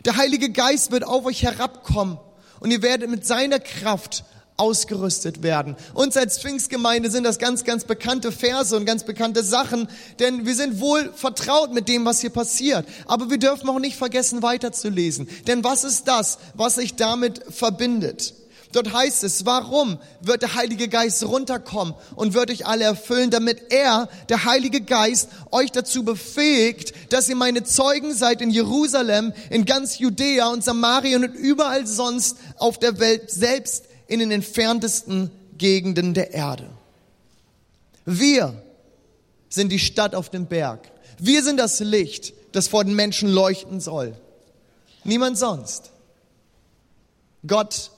Der 0.06 0.16
Heilige 0.16 0.52
Geist 0.52 0.92
wird 0.92 1.04
auf 1.04 1.26
euch 1.26 1.44
herabkommen 1.44 2.20
und 2.60 2.72
ihr 2.72 2.82
werdet 2.82 3.10
mit 3.10 3.26
seiner 3.26 3.60
Kraft 3.60 4.24
ausgerüstet 4.58 5.44
werden. 5.44 5.76
Uns 5.94 6.18
als 6.18 6.40
Pfingstgemeinde 6.40 7.12
sind 7.12 7.24
das 7.24 7.38
ganz, 7.38 7.64
ganz 7.64 7.84
bekannte 7.84 8.32
Verse 8.32 8.76
und 8.76 8.86
ganz 8.86 9.04
bekannte 9.04 9.44
Sachen, 9.44 9.88
denn 10.20 10.46
wir 10.46 10.56
sind 10.56 10.80
wohl 10.80 11.14
vertraut 11.14 11.74
mit 11.74 11.88
dem, 11.88 12.06
was 12.06 12.22
hier 12.22 12.32
passiert. 12.32 12.86
Aber 13.06 13.30
wir 13.30 13.38
dürfen 13.38 13.70
auch 13.70 13.80
nicht 13.80 13.98
vergessen, 13.98 14.42
weiterzulesen. 14.42 15.30
Denn 15.46 15.64
was 15.64 15.84
ist 15.84 16.08
das, 16.08 16.40
was 16.56 16.76
sich 16.76 16.96
damit 16.96 17.42
verbindet? 17.50 18.34
Dort 18.74 18.92
heißt 18.92 19.24
es, 19.24 19.46
warum 19.46 19.98
wird 20.22 20.42
der 20.42 20.56
Heilige 20.56 20.90
Geist 20.90 21.26
runterkommen 21.26 21.94
und 22.16 22.34
wird 22.34 22.52
euch 22.52 22.66
alle 22.66 22.84
erfüllen, 22.84 23.30
damit 23.30 23.72
er, 23.72 24.10
der 24.28 24.44
Heilige 24.44 24.82
Geist, 24.82 25.30
euch 25.52 25.72
dazu 25.72 26.04
befähigt, 26.04 26.94
dass 27.12 27.30
ihr 27.30 27.36
meine 27.36 27.64
Zeugen 27.64 28.14
seid 28.14 28.42
in 28.42 28.50
Jerusalem, 28.50 29.34
in 29.50 29.66
ganz 29.66 30.00
Judäa 30.00 30.48
und 30.50 30.64
Samarien 30.64 31.24
und 31.24 31.34
überall 31.34 31.88
sonst 31.88 32.38
auf 32.58 32.78
der 32.78 33.00
Welt, 33.00 33.32
selbst 33.32 33.86
in 34.08 34.20
den 34.20 34.32
entferntesten 34.32 35.32
Gegenden 35.58 36.14
der 36.14 36.34
Erde. 36.34 36.70
Wir 38.06 38.62
sind 39.50 39.72
die 39.72 39.80
Stadt 39.80 40.16
auf 40.16 40.30
dem 40.30 40.46
Berg. 40.46 40.92
Wir 41.20 41.44
sind 41.44 41.58
das 41.58 41.80
Licht, 41.80 42.34
das 42.52 42.68
vor 42.68 42.84
den 42.84 42.96
Menschen 42.96 43.30
leuchten 43.30 43.80
soll. 43.80 44.16
Niemand 45.04 45.38
sonst. 45.38 45.92
Gott 47.46 47.92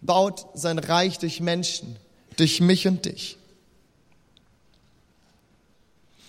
baut 0.00 0.46
sein 0.54 0.78
Reich 0.78 1.18
durch 1.18 1.40
Menschen, 1.40 1.96
durch 2.36 2.60
mich 2.60 2.86
und 2.86 3.04
dich. 3.04 3.38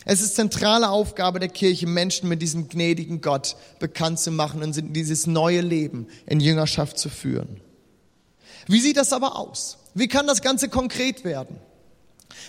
Es 0.06 0.22
ist 0.22 0.36
zentrale 0.36 0.90
Aufgabe 0.90 1.40
der 1.40 1.50
Kirche, 1.50 1.88
Menschen 1.88 2.28
mit 2.28 2.42
diesem 2.42 2.68
gnädigen 2.68 3.22
Gott 3.22 3.56
bekannt 3.80 4.20
zu 4.20 4.32
machen 4.32 4.62
und 4.62 4.96
dieses 4.96 5.28
neue 5.28 5.62
Leben 5.62 6.08
in 6.26 6.40
Jüngerschaft 6.40 6.98
zu 6.98 7.10
führen. 7.10 7.62
Wie 8.68 8.80
sieht 8.80 8.98
das 8.98 9.14
aber 9.14 9.38
aus? 9.38 9.78
Wie 9.94 10.08
kann 10.08 10.28
das 10.28 10.42
Ganze 10.42 10.70
konkret 10.70 11.24
werden? 11.24 11.58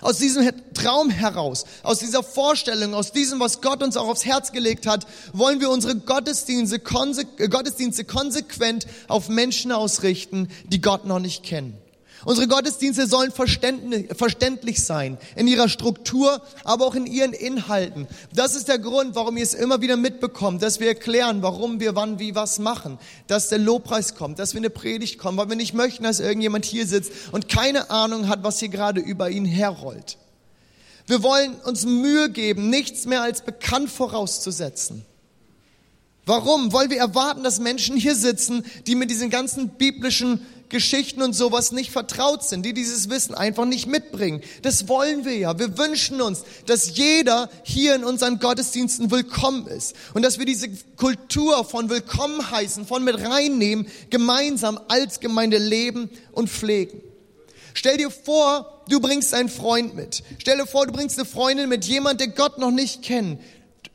Aus 0.00 0.18
diesem 0.18 0.50
Traum 0.74 1.10
heraus, 1.10 1.64
aus 1.82 1.98
dieser 1.98 2.22
Vorstellung, 2.22 2.94
aus 2.94 3.12
diesem, 3.12 3.38
was 3.38 3.60
Gott 3.60 3.82
uns 3.82 3.96
auch 3.96 4.08
aufs 4.08 4.24
Herz 4.24 4.52
gelegt 4.52 4.86
hat, 4.86 5.06
wollen 5.32 5.60
wir 5.60 5.70
unsere 5.70 5.96
Gottesdienste, 5.96 6.78
konse 6.78 7.24
Gottesdienste 7.24 8.04
konsequent 8.04 8.86
auf 9.08 9.28
Menschen 9.28 9.72
ausrichten, 9.72 10.48
die 10.66 10.80
Gott 10.80 11.04
noch 11.04 11.20
nicht 11.20 11.42
kennen. 11.42 11.78
Unsere 12.24 12.48
Gottesdienste 12.48 13.06
sollen 13.06 13.32
verständlich 13.32 14.84
sein 14.84 15.18
in 15.36 15.46
ihrer 15.46 15.68
Struktur, 15.68 16.40
aber 16.64 16.86
auch 16.86 16.94
in 16.94 17.06
ihren 17.06 17.32
Inhalten. 17.32 18.06
Das 18.34 18.54
ist 18.54 18.68
der 18.68 18.78
Grund, 18.78 19.14
warum 19.14 19.36
ihr 19.36 19.42
es 19.42 19.54
immer 19.54 19.80
wieder 19.80 19.96
mitbekommt, 19.96 20.62
dass 20.62 20.80
wir 20.80 20.88
erklären, 20.88 21.42
warum 21.42 21.80
wir 21.80 21.94
wann 21.94 22.18
wie 22.18 22.34
was 22.34 22.58
machen, 22.58 22.98
dass 23.26 23.48
der 23.48 23.58
Lobpreis 23.58 24.14
kommt, 24.14 24.38
dass 24.38 24.54
wir 24.54 24.60
eine 24.60 24.70
Predigt 24.70 25.18
kommen, 25.18 25.36
weil 25.36 25.48
wir 25.48 25.56
nicht 25.56 25.74
möchten, 25.74 26.04
dass 26.04 26.20
irgendjemand 26.20 26.64
hier 26.64 26.86
sitzt 26.86 27.12
und 27.32 27.48
keine 27.48 27.90
Ahnung 27.90 28.28
hat, 28.28 28.42
was 28.42 28.58
hier 28.58 28.68
gerade 28.68 29.00
über 29.00 29.30
ihn 29.30 29.44
herrollt. 29.44 30.18
Wir 31.06 31.22
wollen 31.22 31.54
uns 31.64 31.84
Mühe 31.84 32.30
geben, 32.30 32.70
nichts 32.70 33.04
mehr 33.04 33.22
als 33.22 33.42
bekannt 33.42 33.90
vorauszusetzen. 33.90 35.04
Warum? 36.26 36.72
Weil 36.72 36.88
wir 36.88 36.96
erwarten, 36.96 37.42
dass 37.42 37.60
Menschen 37.60 37.96
hier 37.96 38.14
sitzen, 38.14 38.64
die 38.86 38.94
mit 38.94 39.10
diesen 39.10 39.28
ganzen 39.28 39.68
biblischen 39.68 40.40
Geschichten 40.68 41.22
und 41.22 41.32
sowas 41.34 41.72
nicht 41.72 41.90
vertraut 41.90 42.42
sind, 42.42 42.64
die 42.64 42.74
dieses 42.74 43.10
Wissen 43.10 43.34
einfach 43.34 43.64
nicht 43.64 43.86
mitbringen. 43.86 44.42
Das 44.62 44.88
wollen 44.88 45.24
wir 45.24 45.36
ja. 45.36 45.58
Wir 45.58 45.78
wünschen 45.78 46.20
uns, 46.20 46.44
dass 46.66 46.96
jeder 46.96 47.48
hier 47.62 47.94
in 47.94 48.04
unseren 48.04 48.38
Gottesdiensten 48.38 49.10
willkommen 49.10 49.66
ist 49.66 49.94
und 50.14 50.22
dass 50.22 50.38
wir 50.38 50.46
diese 50.46 50.68
Kultur 50.96 51.64
von 51.64 51.90
Willkommen 51.90 52.50
heißen, 52.50 52.86
von 52.86 53.04
mit 53.04 53.18
reinnehmen, 53.20 53.86
gemeinsam 54.10 54.80
als 54.88 55.20
Gemeinde 55.20 55.58
leben 55.58 56.10
und 56.32 56.50
pflegen. 56.50 57.00
Stell 57.74 57.96
dir 57.96 58.10
vor, 58.10 58.82
du 58.88 59.00
bringst 59.00 59.34
einen 59.34 59.48
Freund 59.48 59.94
mit. 59.94 60.22
Stell 60.38 60.58
dir 60.58 60.66
vor, 60.66 60.86
du 60.86 60.92
bringst 60.92 61.18
eine 61.18 61.26
Freundin 61.26 61.68
mit, 61.68 61.84
jemand, 61.84 62.20
der 62.20 62.28
Gott 62.28 62.58
noch 62.58 62.70
nicht 62.70 63.02
kennt. 63.02 63.40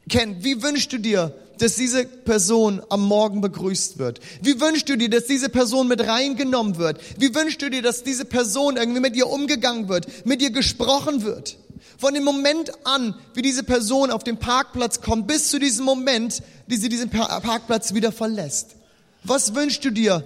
kennt. 0.10 0.44
Wie 0.44 0.62
wünschst 0.62 0.92
du 0.92 0.98
dir, 0.98 1.34
dass 1.60 1.76
diese 1.76 2.06
Person 2.06 2.82
am 2.90 3.06
Morgen 3.06 3.42
begrüßt 3.42 4.00
wird? 4.00 4.20
Wie 4.42 4.60
wünschst 4.60 4.90
du 4.90 4.98
dir, 4.98 5.10
dass 5.10 5.26
diese 5.26 5.50
Person 5.50 5.88
mit 5.88 6.06
reingenommen 6.06 6.78
wird? 6.78 7.00
Wie 7.18 7.36
wünschst 7.36 7.62
du 7.62 7.70
dir, 7.70 7.82
dass 7.82 8.04
diese 8.04 8.26
Person 8.26 8.78
irgendwie 8.78 9.02
mit 9.02 9.16
ihr 9.16 9.28
umgegangen 9.28 9.88
wird, 9.88 10.26
mit 10.26 10.42
ihr 10.42 10.52
gesprochen 10.52 11.24
wird? 11.24 11.58
Von 11.98 12.14
dem 12.14 12.24
Moment 12.24 12.72
an, 12.86 13.14
wie 13.34 13.42
diese 13.42 13.64
Person 13.64 14.10
auf 14.10 14.24
den 14.24 14.38
Parkplatz 14.38 15.02
kommt, 15.02 15.28
bis 15.28 15.50
zu 15.50 15.60
diesem 15.60 15.86
Moment, 15.86 16.42
wie 16.68 16.78
sie 16.78 16.90
diesen 16.90 17.10
Parkplatz 17.10 17.94
wieder 17.94 18.12
verlässt. 18.12 18.76
Was 19.24 19.54
wünschst 19.54 19.84
du 19.84 19.90
dir, 19.90 20.24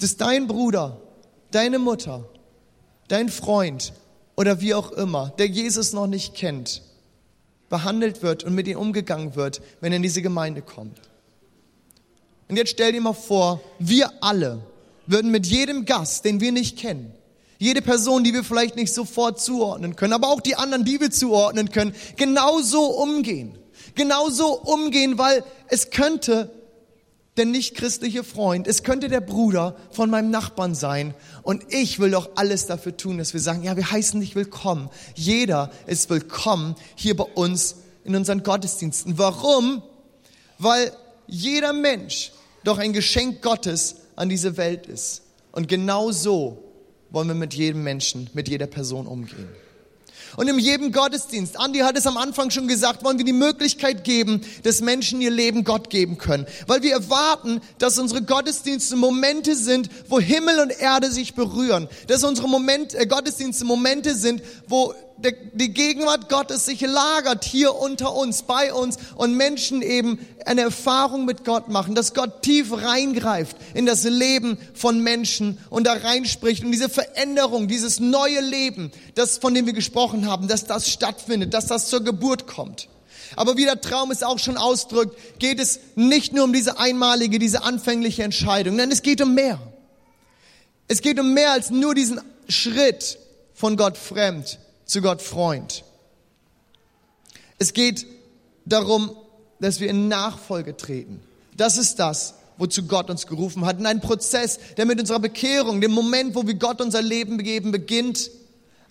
dass 0.00 0.16
dein 0.16 0.48
Bruder, 0.48 1.00
deine 1.52 1.78
Mutter, 1.78 2.28
dein 3.06 3.28
Freund 3.28 3.92
oder 4.34 4.60
wie 4.60 4.74
auch 4.74 4.90
immer, 4.90 5.32
der 5.38 5.46
Jesus 5.46 5.92
noch 5.92 6.08
nicht 6.08 6.34
kennt, 6.34 6.82
behandelt 7.72 8.22
wird 8.22 8.44
und 8.44 8.54
mit 8.54 8.68
ihm 8.68 8.76
umgegangen 8.76 9.34
wird, 9.34 9.62
wenn 9.80 9.92
er 9.92 9.96
in 9.96 10.02
diese 10.02 10.20
Gemeinde 10.20 10.60
kommt. 10.60 11.00
Und 12.48 12.56
jetzt 12.56 12.68
stell 12.68 12.92
dir 12.92 13.00
mal 13.00 13.14
vor, 13.14 13.62
wir 13.78 14.12
alle 14.20 14.60
würden 15.06 15.30
mit 15.30 15.46
jedem 15.46 15.86
Gast, 15.86 16.26
den 16.26 16.40
wir 16.40 16.52
nicht 16.52 16.78
kennen, 16.78 17.14
jede 17.58 17.80
Person, 17.80 18.24
die 18.24 18.34
wir 18.34 18.44
vielleicht 18.44 18.76
nicht 18.76 18.92
sofort 18.92 19.40
zuordnen 19.40 19.96
können, 19.96 20.12
aber 20.12 20.28
auch 20.28 20.42
die 20.42 20.54
anderen, 20.54 20.84
die 20.84 21.00
wir 21.00 21.10
zuordnen 21.10 21.70
können, 21.70 21.94
genauso 22.16 22.84
umgehen. 22.84 23.58
Genauso 23.94 24.52
umgehen, 24.52 25.16
weil 25.16 25.42
es 25.68 25.90
könnte 25.90 26.50
der 27.36 27.46
nicht-christliche 27.46 28.24
Freund, 28.24 28.66
es 28.66 28.82
könnte 28.82 29.08
der 29.08 29.22
Bruder 29.22 29.76
von 29.90 30.10
meinem 30.10 30.30
Nachbarn 30.30 30.74
sein. 30.74 31.14
Und 31.42 31.72
ich 31.72 31.98
will 31.98 32.10
doch 32.10 32.30
alles 32.34 32.66
dafür 32.66 32.96
tun, 32.96 33.18
dass 33.18 33.32
wir 33.32 33.40
sagen, 33.40 33.62
ja, 33.62 33.76
wir 33.76 33.90
heißen 33.90 34.20
dich 34.20 34.34
willkommen. 34.34 34.90
Jeder 35.14 35.70
ist 35.86 36.10
willkommen 36.10 36.74
hier 36.94 37.16
bei 37.16 37.24
uns 37.24 37.76
in 38.04 38.14
unseren 38.14 38.42
Gottesdiensten. 38.42 39.16
Warum? 39.16 39.82
Weil 40.58 40.92
jeder 41.26 41.72
Mensch 41.72 42.32
doch 42.64 42.78
ein 42.78 42.92
Geschenk 42.92 43.40
Gottes 43.40 43.96
an 44.14 44.28
diese 44.28 44.58
Welt 44.58 44.86
ist. 44.86 45.22
Und 45.52 45.68
genau 45.68 46.12
so 46.12 46.62
wollen 47.10 47.28
wir 47.28 47.34
mit 47.34 47.54
jedem 47.54 47.82
Menschen, 47.82 48.28
mit 48.34 48.48
jeder 48.48 48.66
Person 48.66 49.06
umgehen. 49.06 49.48
Und 50.36 50.48
in 50.48 50.58
jedem 50.58 50.92
Gottesdienst, 50.92 51.58
Andi 51.58 51.80
hat 51.80 51.96
es 51.96 52.06
am 52.06 52.16
Anfang 52.16 52.50
schon 52.50 52.68
gesagt, 52.68 53.04
wollen 53.04 53.18
wir 53.18 53.24
die 53.24 53.32
Möglichkeit 53.32 54.04
geben, 54.04 54.40
dass 54.62 54.80
Menschen 54.80 55.20
ihr 55.20 55.30
Leben 55.30 55.64
Gott 55.64 55.90
geben 55.90 56.18
können. 56.18 56.46
Weil 56.66 56.82
wir 56.82 56.92
erwarten, 56.92 57.60
dass 57.78 57.98
unsere 57.98 58.22
Gottesdienste 58.22 58.96
Momente 58.96 59.56
sind, 59.56 59.88
wo 60.08 60.20
Himmel 60.20 60.60
und 60.60 60.70
Erde 60.70 61.10
sich 61.10 61.34
berühren. 61.34 61.88
Dass 62.06 62.24
unsere 62.24 62.48
Moment, 62.48 62.94
äh, 62.94 63.06
Gottesdienste 63.06 63.64
Momente 63.64 64.14
sind, 64.14 64.42
wo 64.68 64.94
die 65.18 65.72
Gegenwart 65.72 66.28
Gottes 66.28 66.66
sich 66.66 66.80
lagert 66.80 67.44
hier 67.44 67.74
unter 67.74 68.14
uns, 68.14 68.42
bei 68.42 68.72
uns 68.72 68.96
und 69.14 69.36
Menschen 69.36 69.82
eben 69.82 70.18
eine 70.44 70.62
Erfahrung 70.62 71.24
mit 71.24 71.44
Gott 71.44 71.68
machen, 71.68 71.94
dass 71.94 72.14
Gott 72.14 72.42
tief 72.42 72.72
reingreift 72.72 73.56
in 73.74 73.86
das 73.86 74.04
Leben 74.04 74.58
von 74.74 75.00
Menschen 75.00 75.58
und 75.70 75.86
da 75.86 75.92
reinspricht 75.92 76.64
und 76.64 76.72
diese 76.72 76.88
Veränderung, 76.88 77.68
dieses 77.68 78.00
neue 78.00 78.40
Leben, 78.40 78.90
das 79.14 79.38
von 79.38 79.54
dem 79.54 79.66
wir 79.66 79.72
gesprochen 79.72 80.26
haben, 80.26 80.48
dass 80.48 80.64
das 80.64 80.90
stattfindet, 80.90 81.54
dass 81.54 81.66
das 81.66 81.88
zur 81.88 82.02
Geburt 82.02 82.46
kommt. 82.46 82.88
Aber 83.36 83.56
wie 83.56 83.64
der 83.64 83.80
Traum 83.80 84.10
es 84.10 84.22
auch 84.22 84.38
schon 84.38 84.56
ausdrückt, 84.56 85.16
geht 85.38 85.58
es 85.58 85.80
nicht 85.94 86.32
nur 86.32 86.44
um 86.44 86.52
diese 86.52 86.78
einmalige, 86.78 87.38
diese 87.38 87.62
anfängliche 87.62 88.24
Entscheidung, 88.24 88.76
nein, 88.76 88.90
es 88.90 89.02
geht 89.02 89.20
um 89.22 89.34
mehr. 89.34 89.58
Es 90.88 91.00
geht 91.00 91.18
um 91.18 91.32
mehr 91.32 91.52
als 91.52 91.70
nur 91.70 91.94
diesen 91.94 92.20
Schritt 92.48 93.18
von 93.54 93.76
Gott 93.76 93.96
fremd 93.96 94.58
zu 94.92 95.00
Gott 95.00 95.22
Freund. 95.22 95.84
Es 97.58 97.72
geht 97.72 98.06
darum, 98.66 99.16
dass 99.58 99.80
wir 99.80 99.88
in 99.88 100.08
Nachfolge 100.08 100.76
treten. 100.76 101.22
Das 101.56 101.78
ist 101.78 101.98
das, 101.98 102.34
wozu 102.58 102.86
Gott 102.86 103.08
uns 103.08 103.26
gerufen 103.26 103.64
hat. 103.64 103.78
In 103.78 103.86
einen 103.86 104.02
Prozess, 104.02 104.58
der 104.76 104.84
mit 104.84 105.00
unserer 105.00 105.18
Bekehrung, 105.18 105.80
dem 105.80 105.92
Moment, 105.92 106.34
wo 106.34 106.46
wir 106.46 106.54
Gott 106.54 106.82
unser 106.82 107.00
Leben 107.00 107.38
begeben, 107.38 107.72
beginnt, 107.72 108.30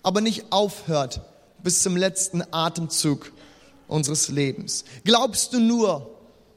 aber 0.02 0.20
nicht 0.20 0.46
aufhört 0.50 1.20
bis 1.62 1.82
zum 1.82 1.96
letzten 1.96 2.42
Atemzug 2.50 3.30
unseres 3.86 4.28
Lebens. 4.28 4.84
Glaubst 5.04 5.52
du 5.52 5.60
nur, 5.60 6.11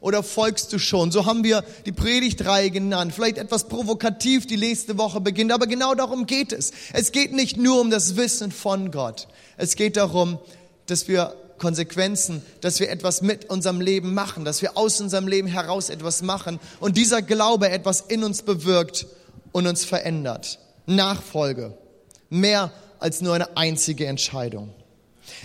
oder 0.05 0.21
folgst 0.21 0.71
du 0.71 0.77
schon? 0.77 1.11
So 1.11 1.25
haben 1.25 1.43
wir 1.43 1.63
die 1.87 1.91
Predigtreihe 1.91 2.69
genannt. 2.69 3.11
Vielleicht 3.11 3.39
etwas 3.39 3.63
provokativ 3.63 4.45
die 4.45 4.55
nächste 4.55 4.99
Woche 4.99 5.19
beginnt, 5.19 5.51
aber 5.51 5.65
genau 5.65 5.95
darum 5.95 6.27
geht 6.27 6.53
es. 6.53 6.73
Es 6.93 7.11
geht 7.11 7.33
nicht 7.33 7.57
nur 7.57 7.81
um 7.81 7.89
das 7.89 8.15
Wissen 8.15 8.51
von 8.51 8.91
Gott. 8.91 9.27
Es 9.57 9.75
geht 9.75 9.97
darum, 9.97 10.37
dass 10.85 11.07
wir 11.07 11.33
Konsequenzen, 11.57 12.43
dass 12.61 12.79
wir 12.79 12.91
etwas 12.91 13.23
mit 13.23 13.49
unserem 13.49 13.81
Leben 13.81 14.13
machen, 14.13 14.45
dass 14.45 14.61
wir 14.61 14.77
aus 14.77 15.01
unserem 15.01 15.27
Leben 15.27 15.47
heraus 15.47 15.89
etwas 15.89 16.21
machen 16.21 16.59
und 16.79 16.97
dieser 16.97 17.23
Glaube 17.23 17.71
etwas 17.71 18.01
in 18.01 18.23
uns 18.23 18.43
bewirkt 18.43 19.07
und 19.53 19.65
uns 19.65 19.85
verändert. 19.85 20.59
Nachfolge. 20.85 21.75
Mehr 22.29 22.71
als 22.99 23.21
nur 23.21 23.33
eine 23.33 23.57
einzige 23.57 24.05
Entscheidung. 24.05 24.69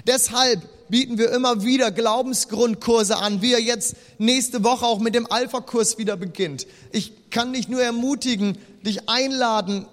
Deshalb 0.06 0.60
bieten 0.90 1.18
wir 1.18 1.30
immer 1.30 1.64
wieder 1.64 1.90
Glaubensgrundkurse 1.90 3.16
an, 3.16 3.42
wie 3.42 3.52
er 3.52 3.60
jetzt 3.60 3.94
nächste 4.18 4.64
Woche 4.64 4.84
auch 4.84 4.98
mit 4.98 5.14
dem 5.14 5.30
Alpha-Kurs 5.30 5.98
wieder 5.98 6.16
beginnt. 6.16 6.66
Ich 6.92 7.30
kann 7.30 7.52
dich 7.52 7.68
nur 7.68 7.82
ermutigen, 7.82 8.58
dich 8.84 9.08
einladen, 9.08 9.86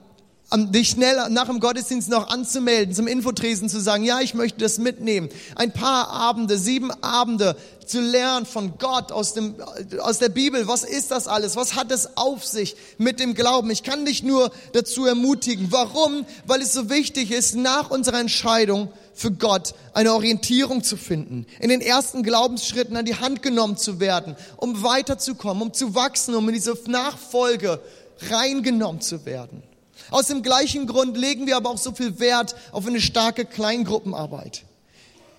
dich 0.56 0.90
schnell 0.90 1.30
nach 1.30 1.48
dem 1.48 1.60
Gottesdienst 1.60 2.10
noch 2.10 2.30
anzumelden, 2.30 2.96
zum 2.96 3.06
Infotresen 3.08 3.68
zu 3.68 3.82
sagen, 3.82 4.04
ja, 4.04 4.22
ich 4.22 4.34
möchte 4.34 4.60
das 4.60 4.78
mitnehmen. 4.78 5.30
Ein 5.56 5.74
paar 5.74 6.10
Abende, 6.10 6.58
sieben 6.58 6.90
Abende 7.04 7.58
zu 7.86 8.00
lernen 8.00 8.46
von 8.46 8.78
Gott 8.78 9.12
aus, 9.12 9.34
dem, 9.34 9.56
aus 10.00 10.20
der 10.20 10.30
Bibel. 10.30 10.68
Was 10.68 10.84
ist 10.84 11.12
das 11.12 11.28
alles? 11.28 11.58
Was 11.58 11.76
hat 11.76 11.92
es 11.92 12.18
auf 12.18 12.46
sich 12.46 12.76
mit 12.98 13.20
dem 13.20 13.34
Glauben? 13.34 13.70
Ich 13.72 13.84
kann 13.84 14.06
dich 14.06 14.24
nur 14.24 14.52
dazu 14.72 15.06
ermutigen. 15.06 15.68
Warum? 15.72 16.26
Weil 16.46 16.62
es 16.62 16.74
so 16.74 16.90
wichtig 16.90 17.32
ist, 17.32 17.56
nach 17.56 17.90
unserer 17.90 18.20
Entscheidung 18.20 18.90
für 19.18 19.32
Gott 19.32 19.74
eine 19.94 20.14
Orientierung 20.14 20.84
zu 20.84 20.96
finden, 20.96 21.48
in 21.60 21.70
den 21.70 21.82
ersten 21.82 22.22
Glaubensschritten 22.22 22.96
an 22.96 23.06
die 23.06 23.16
Hand 23.16 23.42
genommen 23.42 23.76
zu 23.76 24.00
werden, 24.00 24.36
um 24.58 24.84
weiterzukommen, 24.84 25.64
um 25.64 25.74
zu 25.74 25.96
wachsen, 25.96 26.36
um 26.36 26.48
in 26.48 26.54
diese 26.54 26.78
Nachfolge 26.86 27.82
reingenommen 28.30 29.02
zu 29.02 29.26
werden. 29.26 29.64
Aus 30.12 30.28
dem 30.28 30.44
gleichen 30.44 30.86
Grund 30.86 31.18
legen 31.18 31.48
wir 31.48 31.58
aber 31.58 31.72
auch 31.72 31.80
so 31.80 31.94
viel 31.94 32.20
Wert 32.20 32.56
auf 32.72 32.86
eine 32.86 33.02
starke 33.02 33.44
Kleingruppenarbeit. 33.44 34.64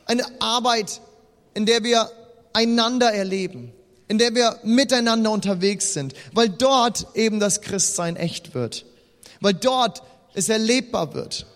Eine 0.07 0.25
Arbeit, 0.41 1.01
in 1.55 1.65
der 1.65 1.85
wir 1.85 2.11
einander 2.53 3.13
erleben, 3.13 3.73
in 4.09 4.19
der 4.19 4.35
wir 4.35 4.59
miteinander 4.65 5.31
unterwegs 5.31 5.93
sind, 5.95 6.15
weil 6.33 6.49
dort 6.49 7.07
eben 7.15 7.39
das 7.39 7.61
Christsein 7.61 8.17
echt 8.17 8.55
wird, 8.55 8.85
weil 9.41 9.55
dort 9.55 10.03
es 10.35 10.49
erlebbar 10.49 11.15
wird. 11.15 11.47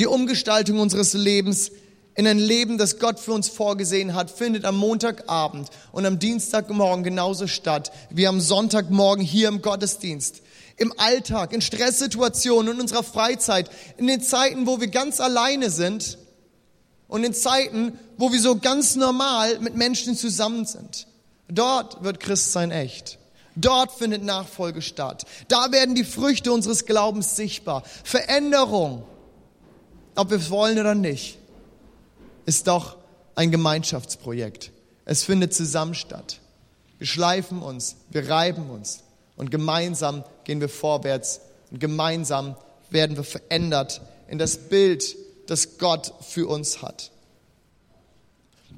Die 0.00 0.06
Umgestaltung 0.06 0.78
unseres 0.78 1.12
Lebens 1.12 1.72
in 2.14 2.26
ein 2.26 2.38
Leben, 2.38 2.78
das 2.78 2.98
Gott 2.98 3.20
für 3.20 3.34
uns 3.34 3.50
vorgesehen 3.50 4.14
hat, 4.14 4.30
findet 4.30 4.64
am 4.64 4.78
Montagabend 4.78 5.68
und 5.92 6.06
am 6.06 6.18
Dienstagmorgen 6.18 7.04
genauso 7.04 7.46
statt 7.46 7.92
wie 8.08 8.26
am 8.26 8.40
Sonntagmorgen 8.40 9.22
hier 9.22 9.48
im 9.48 9.60
Gottesdienst 9.60 10.40
im 10.78 10.94
Alltag, 10.96 11.52
in 11.52 11.60
Stresssituationen, 11.60 12.76
in 12.76 12.80
unserer 12.80 13.02
Freizeit, 13.02 13.68
in 13.98 14.06
den 14.06 14.22
Zeiten, 14.22 14.66
wo 14.66 14.80
wir 14.80 14.88
ganz 14.88 15.20
alleine 15.20 15.68
sind 15.68 16.16
und 17.06 17.22
in 17.22 17.34
Zeiten, 17.34 17.98
wo 18.16 18.32
wir 18.32 18.40
so 18.40 18.56
ganz 18.56 18.96
normal 18.96 19.58
mit 19.58 19.76
Menschen 19.76 20.16
zusammen 20.16 20.64
sind. 20.64 21.08
Dort 21.48 22.02
wird 22.02 22.20
Christsein 22.20 22.70
echt. 22.70 23.18
Dort 23.54 23.92
findet 23.92 24.24
Nachfolge 24.24 24.80
statt. 24.80 25.26
Da 25.48 25.70
werden 25.72 25.94
die 25.94 26.04
Früchte 26.04 26.52
unseres 26.52 26.86
Glaubens 26.86 27.36
sichtbar. 27.36 27.82
Veränderung, 28.02 29.04
ob 30.14 30.30
wir 30.30 30.38
es 30.38 30.50
wollen 30.50 30.78
oder 30.78 30.94
nicht, 30.94 31.38
ist 32.46 32.66
doch 32.66 32.96
ein 33.34 33.50
Gemeinschaftsprojekt. 33.50 34.72
Es 35.04 35.24
findet 35.24 35.54
zusammen 35.54 35.94
statt. 35.94 36.40
Wir 36.98 37.06
schleifen 37.06 37.62
uns, 37.62 37.96
wir 38.10 38.28
reiben 38.28 38.70
uns, 38.70 39.02
und 39.36 39.50
gemeinsam 39.50 40.22
gehen 40.44 40.60
wir 40.60 40.68
vorwärts 40.68 41.40
und 41.70 41.80
gemeinsam 41.80 42.56
werden 42.90 43.16
wir 43.16 43.24
verändert 43.24 44.02
in 44.28 44.38
das 44.38 44.56
Bild, 44.68 45.16
das 45.46 45.78
Gott 45.78 46.12
für 46.20 46.46
uns 46.46 46.82
hat. 46.82 47.10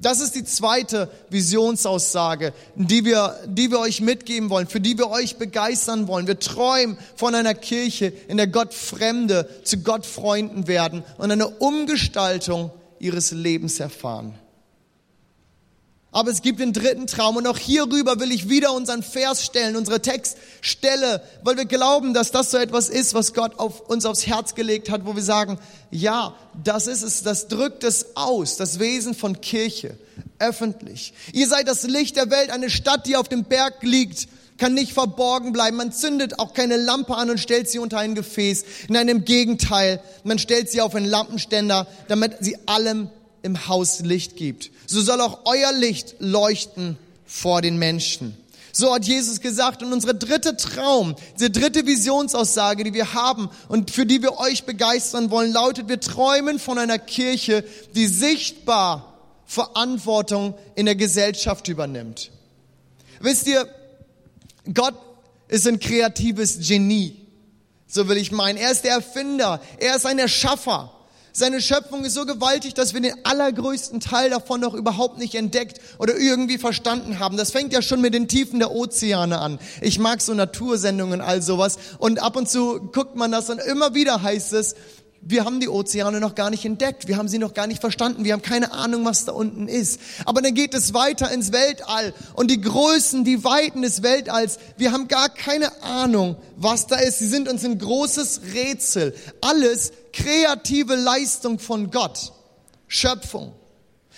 Das 0.03 0.19
ist 0.19 0.35
die 0.35 0.43
zweite 0.43 1.09
Visionsaussage, 1.29 2.53
die 2.75 3.05
wir, 3.05 3.39
die 3.47 3.71
wir 3.71 3.79
euch 3.79 4.01
mitgeben 4.01 4.49
wollen, 4.49 4.67
für 4.67 4.81
die 4.81 4.97
wir 4.97 5.09
euch 5.09 5.37
begeistern 5.37 6.09
wollen. 6.09 6.27
Wir 6.27 6.39
träumen 6.39 6.97
von 7.15 7.33
einer 7.33 7.53
Kirche, 7.53 8.11
in 8.27 8.35
der 8.35 8.47
Gott 8.47 8.73
Fremde 8.73 9.49
zu 9.63 9.77
Gott 9.77 10.05
Freunden 10.05 10.67
werden 10.67 11.03
und 11.17 11.31
eine 11.31 11.47
Umgestaltung 11.47 12.71
ihres 12.99 13.31
Lebens 13.31 13.79
erfahren. 13.79 14.37
Aber 16.13 16.29
es 16.29 16.43
gibt 16.43 16.59
den 16.59 16.73
dritten 16.73 17.07
Traum 17.07 17.37
und 17.37 17.47
auch 17.47 17.57
hierüber 17.57 18.19
will 18.19 18.31
ich 18.31 18.47
wieder 18.47 18.71
unseren 18.73 19.01
Vers 19.01 19.43
stellen, 19.43 19.75
unsere 19.75 19.99
Textstelle, 19.99 21.23
weil 21.43 21.57
wir 21.57 21.65
glauben, 21.65 22.13
dass 22.13 22.31
das 22.31 22.51
so 22.51 22.57
etwas 22.57 22.87
ist, 22.87 23.15
was 23.15 23.33
Gott 23.33 23.57
auf 23.57 23.81
uns 23.89 24.05
aufs 24.05 24.27
Herz 24.27 24.53
gelegt 24.53 24.91
hat, 24.91 25.05
wo 25.05 25.15
wir 25.15 25.23
sagen, 25.23 25.57
ja, 25.89 26.35
das 26.63 26.85
ist 26.85 27.01
es, 27.01 27.23
das 27.23 27.47
drückt 27.47 27.83
es 27.83 28.15
aus, 28.15 28.57
das 28.57 28.77
Wesen 28.77 29.15
von 29.15 29.41
Kirche, 29.41 29.97
öffentlich. 30.37 31.13
Ihr 31.33 31.47
seid 31.47 31.67
das 31.67 31.81
Licht 31.81 32.15
der 32.15 32.29
Welt, 32.29 32.51
eine 32.51 32.69
Stadt, 32.69 33.07
die 33.07 33.17
auf 33.17 33.27
dem 33.27 33.45
Berg 33.45 33.81
liegt, 33.81 34.27
kann 34.59 34.75
nicht 34.75 34.93
verborgen 34.93 35.51
bleiben. 35.51 35.77
Man 35.77 35.91
zündet 35.91 36.37
auch 36.37 36.53
keine 36.53 36.77
Lampe 36.77 37.15
an 37.15 37.31
und 37.31 37.39
stellt 37.39 37.67
sie 37.67 37.79
unter 37.79 37.97
ein 37.97 38.13
Gefäß. 38.13 38.65
Nein, 38.87 39.09
im 39.09 39.25
Gegenteil, 39.25 39.99
man 40.23 40.37
stellt 40.37 40.69
sie 40.69 40.81
auf 40.81 40.93
einen 40.93 41.07
Lampenständer, 41.07 41.87
damit 42.07 42.37
sie 42.41 42.55
allem 42.67 43.09
im 43.41 43.67
Haus 43.67 43.99
Licht 43.99 44.37
gibt. 44.37 44.71
So 44.93 45.01
soll 45.01 45.21
auch 45.21 45.39
euer 45.45 45.73
Licht 45.73 46.17
leuchten 46.19 46.97
vor 47.25 47.63
den 47.63 47.77
Menschen. 47.77 48.37
So 48.71 48.93
hat 48.93 49.05
Jesus 49.05 49.41
gesagt. 49.41 49.81
Und 49.81 49.91
unsere 49.91 50.13
dritte 50.13 50.55
Traum, 50.55 51.15
diese 51.35 51.49
dritte 51.49 51.87
Visionsaussage, 51.87 52.83
die 52.83 52.93
wir 52.93 53.15
haben 53.15 53.49
und 53.69 53.89
für 53.89 54.05
die 54.05 54.21
wir 54.21 54.37
euch 54.37 54.65
begeistern 54.65 55.31
wollen, 55.31 55.51
lautet, 55.51 55.87
wir 55.87 55.99
träumen 55.99 56.59
von 56.59 56.77
einer 56.77 56.99
Kirche, 56.99 57.63
die 57.95 58.05
sichtbar 58.05 59.17
Verantwortung 59.47 60.53
in 60.75 60.85
der 60.85 60.95
Gesellschaft 60.95 61.67
übernimmt. 61.69 62.29
Wisst 63.19 63.47
ihr, 63.47 63.67
Gott 64.75 64.93
ist 65.47 65.67
ein 65.67 65.79
kreatives 65.79 66.59
Genie. 66.67 67.19
So 67.87 68.07
will 68.07 68.17
ich 68.17 68.31
meinen. 68.31 68.57
Er 68.57 68.71
ist 68.71 68.83
der 68.83 68.93
Erfinder. 68.93 69.59
Er 69.79 69.95
ist 69.95 70.05
ein 70.05 70.19
Erschaffer. 70.19 70.91
Seine 71.35 71.61
Schöpfung 71.61 72.05
ist 72.05 72.13
so 72.13 72.27
gewaltig, 72.27 72.75
dass 72.75 72.93
wir 72.93 73.01
den 73.01 73.25
allergrößten 73.25 73.99
Teil 73.99 74.29
davon 74.29 74.61
noch 74.61 74.75
überhaupt 74.75 75.17
nicht 75.17 75.33
entdeckt 75.33 75.81
oder 75.97 76.15
irgendwie 76.15 76.59
verstanden 76.59 77.17
haben. 77.17 77.37
Das 77.37 77.49
fängt 77.49 77.73
ja 77.73 77.81
schon 77.81 78.01
mit 78.01 78.13
den 78.13 78.27
Tiefen 78.27 78.59
der 78.59 78.69
Ozeane 78.69 79.39
an. 79.39 79.57
Ich 79.81 79.97
mag 79.97 80.21
so 80.21 80.35
Natursendungen, 80.35 81.21
all 81.21 81.41
sowas. 81.41 81.79
Und 81.97 82.21
ab 82.21 82.35
und 82.35 82.47
zu 82.47 82.79
guckt 82.91 83.15
man 83.15 83.31
das 83.31 83.49
und 83.49 83.57
immer 83.59 83.95
wieder 83.95 84.21
heißt 84.21 84.53
es, 84.53 84.75
wir 85.25 85.45
haben 85.45 85.59
die 85.59 85.69
Ozeane 85.69 86.19
noch 86.19 86.35
gar 86.35 86.49
nicht 86.49 86.65
entdeckt, 86.65 87.07
wir 87.07 87.17
haben 87.17 87.27
sie 87.27 87.39
noch 87.39 87.53
gar 87.53 87.67
nicht 87.67 87.79
verstanden, 87.79 88.25
wir 88.25 88.33
haben 88.33 88.41
keine 88.41 88.73
Ahnung, 88.73 89.05
was 89.05 89.25
da 89.25 89.31
unten 89.31 89.67
ist. 89.67 89.99
Aber 90.25 90.41
dann 90.41 90.53
geht 90.53 90.73
es 90.73 90.93
weiter 90.93 91.31
ins 91.31 91.51
Weltall 91.51 92.13
und 92.33 92.51
die 92.51 92.59
Größen, 92.59 93.23
die 93.23 93.43
Weiten 93.43 93.81
des 93.83 94.03
Weltalls, 94.03 94.59
wir 94.77 94.91
haben 94.91 95.07
gar 95.07 95.29
keine 95.29 95.81
Ahnung, 95.81 96.35
was 96.57 96.87
da 96.87 96.97
ist. 96.97 97.19
Sie 97.19 97.27
sind 97.27 97.47
uns 97.47 97.63
ein 97.63 97.79
großes 97.79 98.41
Rätsel. 98.53 99.15
Alles 99.39 99.93
kreative 100.11 100.95
Leistung 100.95 101.57
von 101.57 101.89
Gott, 101.89 102.33
Schöpfung. 102.87 103.53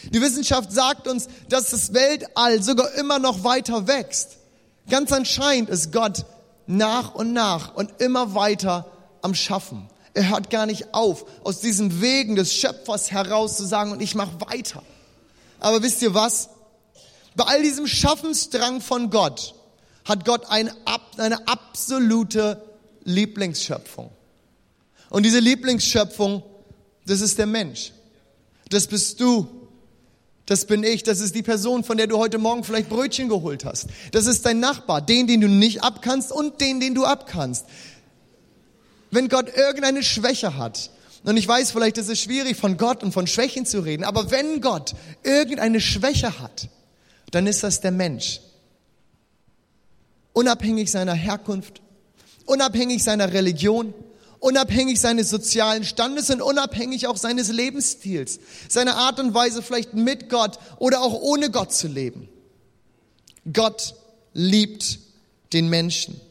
Die 0.10 0.22
Wissenschaft 0.22 0.72
sagt 0.72 1.08
uns, 1.08 1.28
dass 1.50 1.70
das 1.70 1.94
Weltall 1.94 2.64
sogar 2.64 2.94
immer 2.96 3.20
noch 3.20 3.44
weiter 3.44 3.88
wächst. 3.88 4.38
Ganz 4.90 5.12
anscheinend 5.12 5.70
ist 5.70 5.92
Gott 5.92 6.26
nach 6.68 7.14
und 7.14 7.34
nach 7.34 7.76
und 7.76 8.02
immer 8.02 8.34
weiter 8.34 8.92
am 9.22 9.36
Schaffen. 9.36 9.88
Er 10.16 10.30
hört 10.30 10.50
gar 10.50 10.66
nicht 10.66 10.94
auf, 10.94 11.26
aus 11.44 11.60
diesen 11.60 12.02
Wegen 12.02 12.38
des 12.38 12.54
Schöpfers 12.54 13.12
heraus 13.12 13.58
zu 13.58 13.66
sagen, 13.66 13.92
und 13.92 14.02
ich 14.02 14.16
mache 14.16 14.40
weiter. 14.40 14.82
Aber 15.60 15.84
wisst 15.84 16.02
ihr 16.02 16.14
was? 16.14 16.50
Bei 17.36 17.44
all 17.44 17.62
diesem 17.62 17.86
Schaffensdrang 17.86 18.80
von 18.80 19.10
Gott 19.10 19.56
hat 20.06 20.24
Gott 20.24 20.46
eine, 20.50 20.74
eine 21.18 21.46
absolute 21.50 22.62
Lieblingsschöpfung. 23.04 24.10
Und 25.10 25.24
diese 25.24 25.40
Lieblingsschöpfung, 25.40 26.44
das 27.06 27.20
ist 27.20 27.38
der 27.38 27.46
Mensch. 27.46 27.92
Das 28.70 28.88
bist 28.88 29.20
du. 29.20 29.48
Das 30.46 30.66
bin 30.66 30.84
ich. 30.84 31.04
Das 31.04 31.20
ist 31.20 31.36
die 31.36 31.44
Person, 31.44 31.84
von 31.84 31.98
der 31.98 32.08
du 32.08 32.18
heute 32.20 32.38
Morgen 32.38 32.64
vielleicht 32.64 32.88
Brötchen 32.88 33.28
geholt 33.28 33.66
hast. 33.66 33.88
Das 34.14 34.28
ist 34.28 34.46
dein 34.46 34.62
Nachbar. 34.62 35.02
Den, 35.02 35.28
den 35.28 35.42
du 35.42 35.50
nicht 35.50 35.84
abkannst 35.84 36.32
und 36.32 36.62
den, 36.62 36.80
den 36.80 36.96
du 36.96 37.04
abkannst 37.04 37.66
wenn 39.16 39.30
Gott 39.30 39.56
irgendeine 39.56 40.04
Schwäche 40.04 40.58
hat, 40.58 40.92
und 41.24 41.38
ich 41.38 41.48
weiß, 41.48 41.72
vielleicht 41.72 41.98
ist 41.98 42.10
es 42.10 42.20
schwierig, 42.20 42.56
von 42.56 42.78
Gott 42.78 43.02
und 43.02 43.12
von 43.12 43.26
Schwächen 43.26 43.66
zu 43.66 43.80
reden, 43.80 44.04
aber 44.04 44.30
wenn 44.30 44.62
Gott 44.62 44.94
irgendeine 45.24 45.82
Schwäche 45.82 46.40
hat, 46.40 46.70
dann 47.32 47.48
ist 47.48 47.64
das 47.64 47.82
der 47.82 47.92
Mensch. 47.92 48.42
Unabhängig 50.34 50.92
seiner 50.92 51.14
Herkunft, 51.14 51.82
unabhängig 52.46 53.04
seiner 53.04 53.34
Religion, 53.34 53.94
unabhängig 54.40 55.00
seines 55.00 55.30
sozialen 55.32 55.84
Standes 55.84 56.30
und 56.30 56.42
unabhängig 56.42 57.08
auch 57.08 57.18
seines 57.18 57.52
Lebensstils, 57.52 58.40
seiner 58.70 58.98
Art 58.98 59.20
und 59.20 59.34
Weise 59.34 59.64
vielleicht 59.64 59.96
mit 59.96 60.30
Gott 60.30 60.60
oder 60.78 61.02
auch 61.02 61.14
ohne 61.14 61.50
Gott 61.50 61.74
zu 61.74 61.88
leben. 61.88 62.30
Gott 63.52 63.96
liebt 64.34 65.00
den 65.54 65.70
Menschen. 65.70 66.22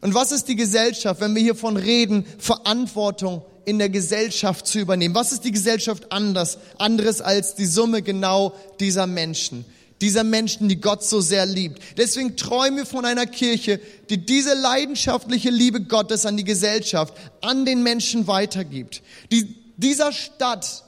Und 0.00 0.14
was 0.14 0.32
ist 0.32 0.46
die 0.46 0.56
Gesellschaft, 0.56 1.20
wenn 1.20 1.34
wir 1.34 1.42
hiervon 1.42 1.76
reden, 1.76 2.24
Verantwortung 2.38 3.42
in 3.64 3.78
der 3.78 3.88
Gesellschaft 3.88 4.66
zu 4.66 4.78
übernehmen? 4.78 5.14
Was 5.14 5.32
ist 5.32 5.44
die 5.44 5.52
Gesellschaft 5.52 6.12
anders, 6.12 6.58
anderes 6.78 7.20
als 7.20 7.54
die 7.56 7.66
Summe 7.66 8.02
genau 8.02 8.54
dieser 8.78 9.06
Menschen? 9.06 9.64
Dieser 10.00 10.22
Menschen, 10.22 10.68
die 10.68 10.80
Gott 10.80 11.02
so 11.02 11.20
sehr 11.20 11.44
liebt. 11.44 11.82
Deswegen 11.96 12.36
träumen 12.36 12.78
wir 12.78 12.86
von 12.86 13.04
einer 13.04 13.26
Kirche, 13.26 13.80
die 14.08 14.24
diese 14.24 14.54
leidenschaftliche 14.54 15.50
Liebe 15.50 15.80
Gottes 15.80 16.24
an 16.24 16.36
die 16.36 16.44
Gesellschaft, 16.44 17.14
an 17.40 17.64
den 17.64 17.82
Menschen 17.82 18.28
weitergibt. 18.28 19.02
Die 19.32 19.56
dieser 19.76 20.12
Stadt, 20.12 20.84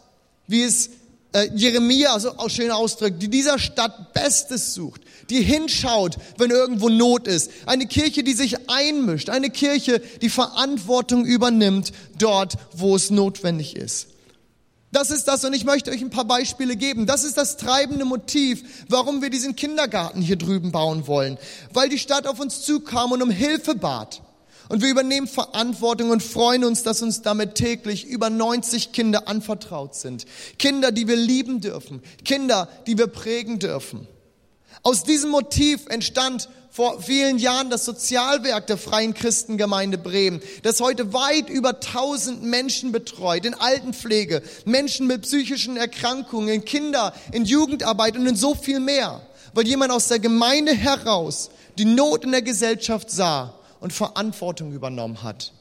wie 0.46 0.62
es 0.62 0.90
äh, 1.32 1.48
Jeremia 1.54 2.18
so 2.20 2.30
auch 2.36 2.50
schön 2.50 2.70
ausdrückt, 2.70 3.22
die 3.22 3.28
dieser 3.28 3.58
Stadt 3.58 4.12
Bestes 4.12 4.74
sucht, 4.74 5.02
die 5.30 5.42
hinschaut, 5.42 6.16
wenn 6.36 6.50
irgendwo 6.50 6.88
Not 6.88 7.26
ist. 7.26 7.50
Eine 7.66 7.86
Kirche, 7.86 8.22
die 8.22 8.34
sich 8.34 8.68
einmischt. 8.68 9.30
Eine 9.30 9.50
Kirche, 9.50 10.00
die 10.20 10.28
Verantwortung 10.28 11.24
übernimmt 11.24 11.92
dort, 12.18 12.54
wo 12.72 12.96
es 12.96 13.10
notwendig 13.10 13.76
ist. 13.76 14.08
Das 14.92 15.12
ist 15.12 15.28
das 15.28 15.44
und 15.44 15.52
ich 15.52 15.64
möchte 15.64 15.92
euch 15.92 16.00
ein 16.00 16.10
paar 16.10 16.24
Beispiele 16.24 16.74
geben. 16.74 17.06
Das 17.06 17.22
ist 17.22 17.36
das 17.36 17.56
treibende 17.56 18.04
Motiv, 18.04 18.84
warum 18.88 19.22
wir 19.22 19.30
diesen 19.30 19.54
Kindergarten 19.54 20.20
hier 20.20 20.36
drüben 20.36 20.72
bauen 20.72 21.06
wollen. 21.06 21.38
Weil 21.72 21.88
die 21.88 21.98
Stadt 21.98 22.26
auf 22.26 22.40
uns 22.40 22.62
zukam 22.62 23.12
und 23.12 23.22
um 23.22 23.30
Hilfe 23.30 23.76
bat. 23.76 24.22
Und 24.68 24.82
wir 24.82 24.90
übernehmen 24.90 25.26
Verantwortung 25.26 26.10
und 26.10 26.22
freuen 26.22 26.64
uns, 26.64 26.82
dass 26.82 27.02
uns 27.02 27.22
damit 27.22 27.56
täglich 27.56 28.04
über 28.04 28.30
90 28.30 28.92
Kinder 28.92 29.26
anvertraut 29.26 29.94
sind. 29.94 30.26
Kinder, 30.58 30.92
die 30.92 31.08
wir 31.08 31.16
lieben 31.16 31.60
dürfen. 31.60 32.02
Kinder, 32.24 32.68
die 32.86 32.96
wir 32.98 33.08
prägen 33.08 33.58
dürfen. 33.58 34.06
Aus 34.82 35.04
diesem 35.04 35.30
Motiv 35.30 35.86
entstand 35.88 36.48
vor 36.70 37.02
vielen 37.02 37.38
Jahren 37.38 37.68
das 37.68 37.84
Sozialwerk 37.84 38.66
der 38.66 38.78
Freien 38.78 39.12
Christengemeinde 39.12 39.98
Bremen, 39.98 40.40
das 40.62 40.80
heute 40.80 41.12
weit 41.12 41.50
über 41.50 41.70
1000 41.70 42.42
Menschen 42.42 42.92
betreut, 42.92 43.44
in 43.44 43.54
Altenpflege, 43.54 44.42
Menschen 44.64 45.06
mit 45.06 45.22
psychischen 45.22 45.76
Erkrankungen, 45.76 46.48
in 46.48 46.64
Kinder, 46.64 47.12
in 47.32 47.44
Jugendarbeit 47.44 48.16
und 48.16 48.26
in 48.26 48.36
so 48.36 48.54
viel 48.54 48.80
mehr, 48.80 49.20
weil 49.52 49.66
jemand 49.66 49.92
aus 49.92 50.08
der 50.08 50.20
Gemeinde 50.20 50.72
heraus 50.72 51.50
die 51.76 51.84
Not 51.84 52.24
in 52.24 52.32
der 52.32 52.42
Gesellschaft 52.42 53.10
sah 53.10 53.54
und 53.80 53.92
Verantwortung 53.92 54.72
übernommen 54.72 55.22
hat. 55.22 55.52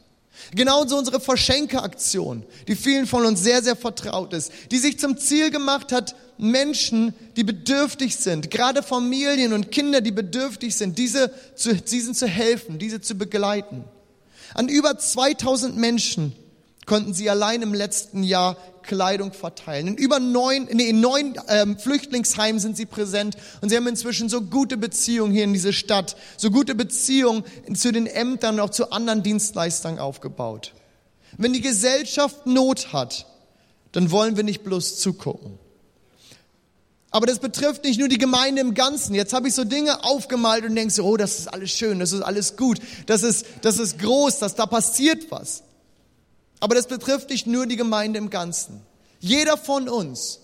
Genauso 0.53 0.97
unsere 0.97 1.19
Verschenkeaktion, 1.19 2.45
die 2.67 2.75
vielen 2.75 3.05
von 3.05 3.25
uns 3.25 3.41
sehr, 3.41 3.61
sehr 3.61 3.75
vertraut 3.75 4.33
ist, 4.33 4.51
die 4.71 4.77
sich 4.77 4.99
zum 4.99 5.17
Ziel 5.17 5.51
gemacht 5.51 5.91
hat, 5.91 6.15
Menschen, 6.37 7.13
die 7.35 7.43
bedürftig 7.43 8.15
sind, 8.15 8.49
gerade 8.49 8.81
Familien 8.81 9.53
und 9.53 9.71
Kinder, 9.71 10.01
die 10.01 10.11
bedürftig 10.11 10.75
sind, 10.75 10.97
diese 10.97 11.31
zu, 11.55 11.75
diesen 11.75 12.15
zu 12.15 12.27
helfen, 12.27 12.79
diese 12.79 13.01
zu 13.01 13.15
begleiten. 13.15 13.83
An 14.53 14.69
über 14.69 14.97
2000 14.97 15.77
Menschen 15.77 16.33
konnten 16.89 17.13
sie 17.13 17.29
allein 17.29 17.61
im 17.61 17.73
letzten 17.73 18.23
Jahr 18.23 18.57
Kleidung 18.81 19.31
verteilen. 19.31 19.87
In 19.87 19.95
über 19.95 20.19
neun, 20.19 20.67
nee, 20.73 20.89
in 20.89 20.99
neun 20.99 21.39
ähm, 21.47 21.77
Flüchtlingsheimen 21.77 22.59
sind 22.59 22.75
sie 22.75 22.87
präsent 22.87 23.37
und 23.61 23.69
sie 23.69 23.77
haben 23.77 23.87
inzwischen 23.87 24.27
so 24.27 24.41
gute 24.41 24.75
Beziehungen 24.75 25.31
hier 25.31 25.43
in 25.43 25.53
diese 25.53 25.71
Stadt, 25.71 26.17
so 26.35 26.49
gute 26.49 26.73
Beziehungen 26.73 27.43
zu 27.75 27.91
den 27.91 28.07
Ämtern 28.07 28.55
und 28.55 28.61
auch 28.61 28.71
zu 28.71 28.91
anderen 28.91 29.21
Dienstleistern 29.21 29.99
aufgebaut. 29.99 30.73
Wenn 31.37 31.53
die 31.53 31.61
Gesellschaft 31.61 32.47
Not 32.47 32.91
hat, 32.91 33.27
dann 33.91 34.09
wollen 34.09 34.35
wir 34.35 34.43
nicht 34.43 34.63
bloß 34.63 34.99
zugucken. 34.99 35.59
Aber 37.11 37.27
das 37.27 37.37
betrifft 37.37 37.83
nicht 37.83 37.99
nur 37.99 38.07
die 38.07 38.17
Gemeinde 38.17 38.61
im 38.61 38.73
Ganzen. 38.73 39.13
Jetzt 39.13 39.33
habe 39.33 39.47
ich 39.47 39.53
so 39.53 39.63
Dinge 39.63 40.03
aufgemalt 40.03 40.65
und 40.65 40.75
denkst, 40.75 40.99
oh, 40.99 41.17
das 41.17 41.37
ist 41.37 41.47
alles 41.47 41.69
schön, 41.69 41.99
das 41.99 42.13
ist 42.13 42.21
alles 42.21 42.55
gut, 42.55 42.79
das 43.05 43.21
ist, 43.21 43.45
das 43.61 43.77
ist 43.77 43.99
groß, 43.99 44.39
dass 44.39 44.55
da 44.55 44.65
passiert 44.65 45.29
was. 45.29 45.63
Aber 46.59 46.75
das 46.75 46.87
betrifft 46.87 47.29
nicht 47.29 47.47
nur 47.47 47.65
die 47.65 47.75
Gemeinde 47.75 48.19
im 48.19 48.29
Ganzen. 48.29 48.81
Jeder 49.19 49.57
von 49.57 49.87
uns 49.89 50.39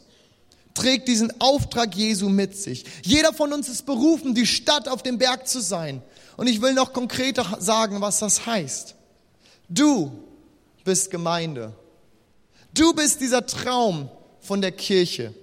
trägt 0.74 1.08
diesen 1.08 1.42
Auftrag 1.42 1.96
Jesu 1.96 2.30
mit 2.30 2.56
sich. 2.58 2.86
Jeder 3.04 3.34
von 3.34 3.54
uns 3.54 3.70
ist 3.70 3.86
berufen, 3.86 4.36
die 4.36 4.46
Stadt 4.46 4.88
auf 4.88 5.04
dem 5.04 5.18
Berg 5.18 5.48
zu 5.48 5.62
sein. 5.62 6.02
Und 6.38 6.48
ich 6.48 6.62
will 6.62 6.74
noch 6.74 6.94
konkreter 6.94 7.58
sagen, 7.60 8.02
was 8.02 8.20
das 8.20 8.46
heißt. 8.46 8.96
Du 9.70 10.12
bist 10.84 11.10
Gemeinde. 11.10 11.74
Du 12.74 12.94
bist 12.94 13.22
dieser 13.22 13.46
Traum 13.46 14.10
von 14.42 14.62
der 14.62 14.74
Kirche. 14.74 15.34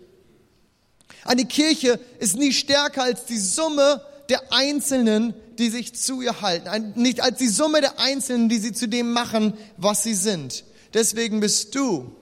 Eine 1.25 1.47
Kirche 1.47 1.99
ist 2.19 2.37
nie 2.37 2.53
stärker 2.53 3.05
als 3.05 3.25
die 3.25 3.39
Summe 3.39 4.03
der 4.29 4.53
Einzelnen, 4.53 5.35
die 5.59 5.71
sich 5.71 5.95
zu 5.95 6.21
ihr 6.21 6.41
halten. 6.41 6.93
Nicht 7.01 7.21
als 7.21 7.39
die 7.39 7.49
Summe 7.49 7.81
der 7.81 7.99
Einzelnen, 8.01 8.49
die 8.49 8.59
sie 8.59 8.73
zu 8.73 8.89
dem 8.89 9.13
machen, 9.13 9.55
was 9.77 10.03
sie 10.03 10.15
sind. 10.15 10.65
Deswegen 10.95 11.41
bist 11.41 11.75
du 11.75 12.13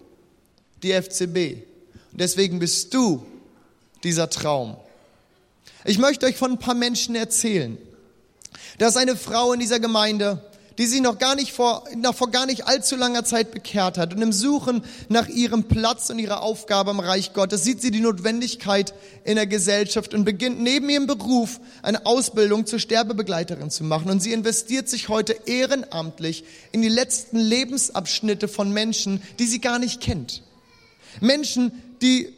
die 0.83 0.93
FCB. 0.93 1.63
deswegen 2.13 2.59
bist 2.59 2.95
du 2.95 3.25
dieser 4.03 4.31
Traum. 4.31 4.77
Ich 5.85 5.99
möchte 5.99 6.27
euch 6.27 6.37
von 6.37 6.53
ein 6.53 6.59
paar 6.59 6.75
Menschen 6.75 7.15
erzählen. 7.15 7.79
Da 8.79 8.89
ist 8.89 8.97
eine 8.97 9.17
Frau 9.17 9.53
in 9.53 9.61
dieser 9.61 9.81
Gemeinde, 9.81 10.50
die 10.81 10.87
sich 10.87 11.03
noch 11.03 11.19
gar 11.19 11.35
nicht 11.35 11.53
vor, 11.53 11.85
noch 11.95 12.15
vor 12.15 12.31
gar 12.31 12.47
nicht 12.47 12.67
allzu 12.67 12.97
langer 12.97 13.23
Zeit 13.23 13.51
bekehrt 13.51 13.99
hat. 13.99 14.15
Und 14.15 14.23
im 14.23 14.33
Suchen 14.33 14.83
nach 15.11 15.29
ihrem 15.29 15.65
Platz 15.65 16.09
und 16.09 16.19
ihrer 16.19 16.41
Aufgabe 16.41 16.91
im 16.91 17.01
Reich 17.01 17.35
Gottes 17.35 17.65
sieht 17.65 17.83
sie 17.83 17.91
die 17.91 18.01
Notwendigkeit 18.01 18.95
in 19.25 19.37
der 19.37 19.47
Gesellschaft 19.47 20.15
und 20.15 20.25
beginnt 20.25 20.59
neben 20.59 20.89
ihrem 20.89 21.07
Beruf 21.07 21.61
eine 21.83 22.07
Ausbildung 22.07 22.65
zur 22.65 22.79
Sterbebegleiterin 22.79 23.69
zu 23.69 23.85
machen. 23.85 24.11
Und 24.11 24.21
sie 24.21 24.33
investiert 24.33 24.89
sich 24.89 25.11
heute 25.11 25.37
ehrenamtlich 25.45 26.45
in 26.73 26.81
die 26.81 26.89
letzten 26.89 27.37
Lebensabschnitte 27.37 28.49
von 28.49 28.73
Menschen, 28.73 29.21
die 29.39 29.47
sie 29.47 29.61
gar 29.61 29.79
nicht 29.79 30.01
kennt. 30.01 30.43
Menschen, 31.21 31.73
die, 32.01 32.33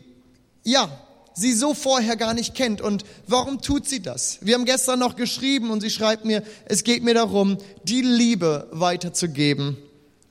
ja, 0.65 0.91
sie 1.35 1.53
so 1.53 1.75
vorher 1.75 2.17
gar 2.17 2.35
nicht 2.35 2.55
kennt. 2.55 2.81
Und 2.81 3.05
warum 3.27 3.61
tut 3.61 3.89
sie 3.89 4.01
das? 4.01 4.39
Wir 4.41 4.55
haben 4.55 4.65
gestern 4.65 4.99
noch 4.99 5.17
geschrieben 5.17 5.71
und 5.71 5.81
sie 5.81 5.91
schreibt 5.91 6.25
mir, 6.25 6.43
es 6.67 6.85
geht 6.85 7.03
mir 7.03 7.15
darum, 7.15 7.59
die 7.85 8.03
Liebe 8.03 8.69
weiterzugeben, 8.73 9.77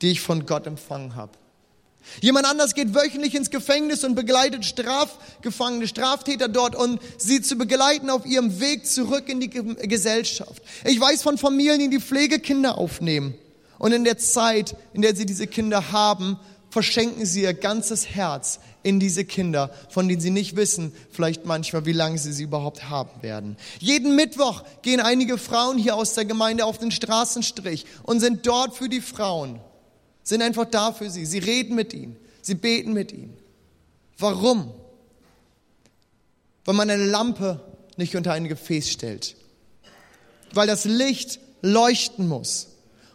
die 0.01 0.11
ich 0.11 0.21
von 0.21 0.45
Gott 0.45 0.67
empfangen 0.67 1.15
habe. 1.15 1.31
Jemand 2.19 2.45
anders 2.45 2.73
geht 2.73 2.93
wöchentlich 2.93 3.35
ins 3.35 3.51
Gefängnis 3.51 4.03
und 4.03 4.15
begleitet 4.15 4.65
Strafgefangene, 4.65 5.87
Straftäter 5.87 6.49
dort 6.49 6.75
und 6.75 6.99
sie 7.17 7.41
zu 7.41 7.55
begleiten 7.55 8.09
auf 8.09 8.25
ihrem 8.25 8.59
Weg 8.59 8.85
zurück 8.85 9.29
in 9.29 9.39
die 9.39 9.49
Gesellschaft. 9.49 10.61
Ich 10.83 10.99
weiß 10.99 11.21
von 11.21 11.37
Familien, 11.37 11.91
die 11.91 11.99
Pflegekinder 11.99 12.77
aufnehmen. 12.77 13.35
Und 13.77 13.93
in 13.93 14.03
der 14.03 14.17
Zeit, 14.17 14.75
in 14.93 15.01
der 15.01 15.15
sie 15.15 15.25
diese 15.25 15.47
Kinder 15.47 15.91
haben, 15.91 16.37
verschenken 16.69 17.25
sie 17.25 17.43
ihr 17.43 17.53
ganzes 17.53 18.07
Herz 18.07 18.59
in 18.83 18.99
diese 18.99 19.25
Kinder, 19.25 19.71
von 19.89 20.07
denen 20.07 20.21
sie 20.21 20.31
nicht 20.31 20.55
wissen, 20.55 20.93
vielleicht 21.11 21.45
manchmal, 21.45 21.85
wie 21.85 21.93
lange 21.93 22.17
sie 22.17 22.33
sie 22.33 22.43
überhaupt 22.43 22.89
haben 22.89 23.21
werden. 23.21 23.57
Jeden 23.79 24.15
Mittwoch 24.15 24.63
gehen 24.81 24.99
einige 24.99 25.37
Frauen 25.37 25.77
hier 25.77 25.95
aus 25.95 26.13
der 26.13 26.25
Gemeinde 26.25 26.65
auf 26.65 26.77
den 26.77 26.91
Straßenstrich 26.91 27.85
und 28.03 28.19
sind 28.19 28.47
dort 28.47 28.75
für 28.75 28.89
die 28.89 29.01
Frauen, 29.01 29.59
sind 30.23 30.41
einfach 30.41 30.65
da 30.65 30.91
für 30.91 31.09
sie. 31.09 31.25
Sie 31.25 31.39
reden 31.39 31.75
mit 31.75 31.93
ihnen, 31.93 32.15
sie 32.41 32.55
beten 32.55 32.93
mit 32.93 33.11
ihnen. 33.11 33.37
Warum? 34.17 34.71
Weil 36.65 36.75
man 36.75 36.89
eine 36.89 37.05
Lampe 37.05 37.59
nicht 37.97 38.15
unter 38.15 38.33
ein 38.33 38.47
Gefäß 38.47 38.89
stellt. 38.89 39.35
Weil 40.53 40.67
das 40.67 40.85
Licht 40.85 41.39
leuchten 41.61 42.27
muss. 42.27 42.67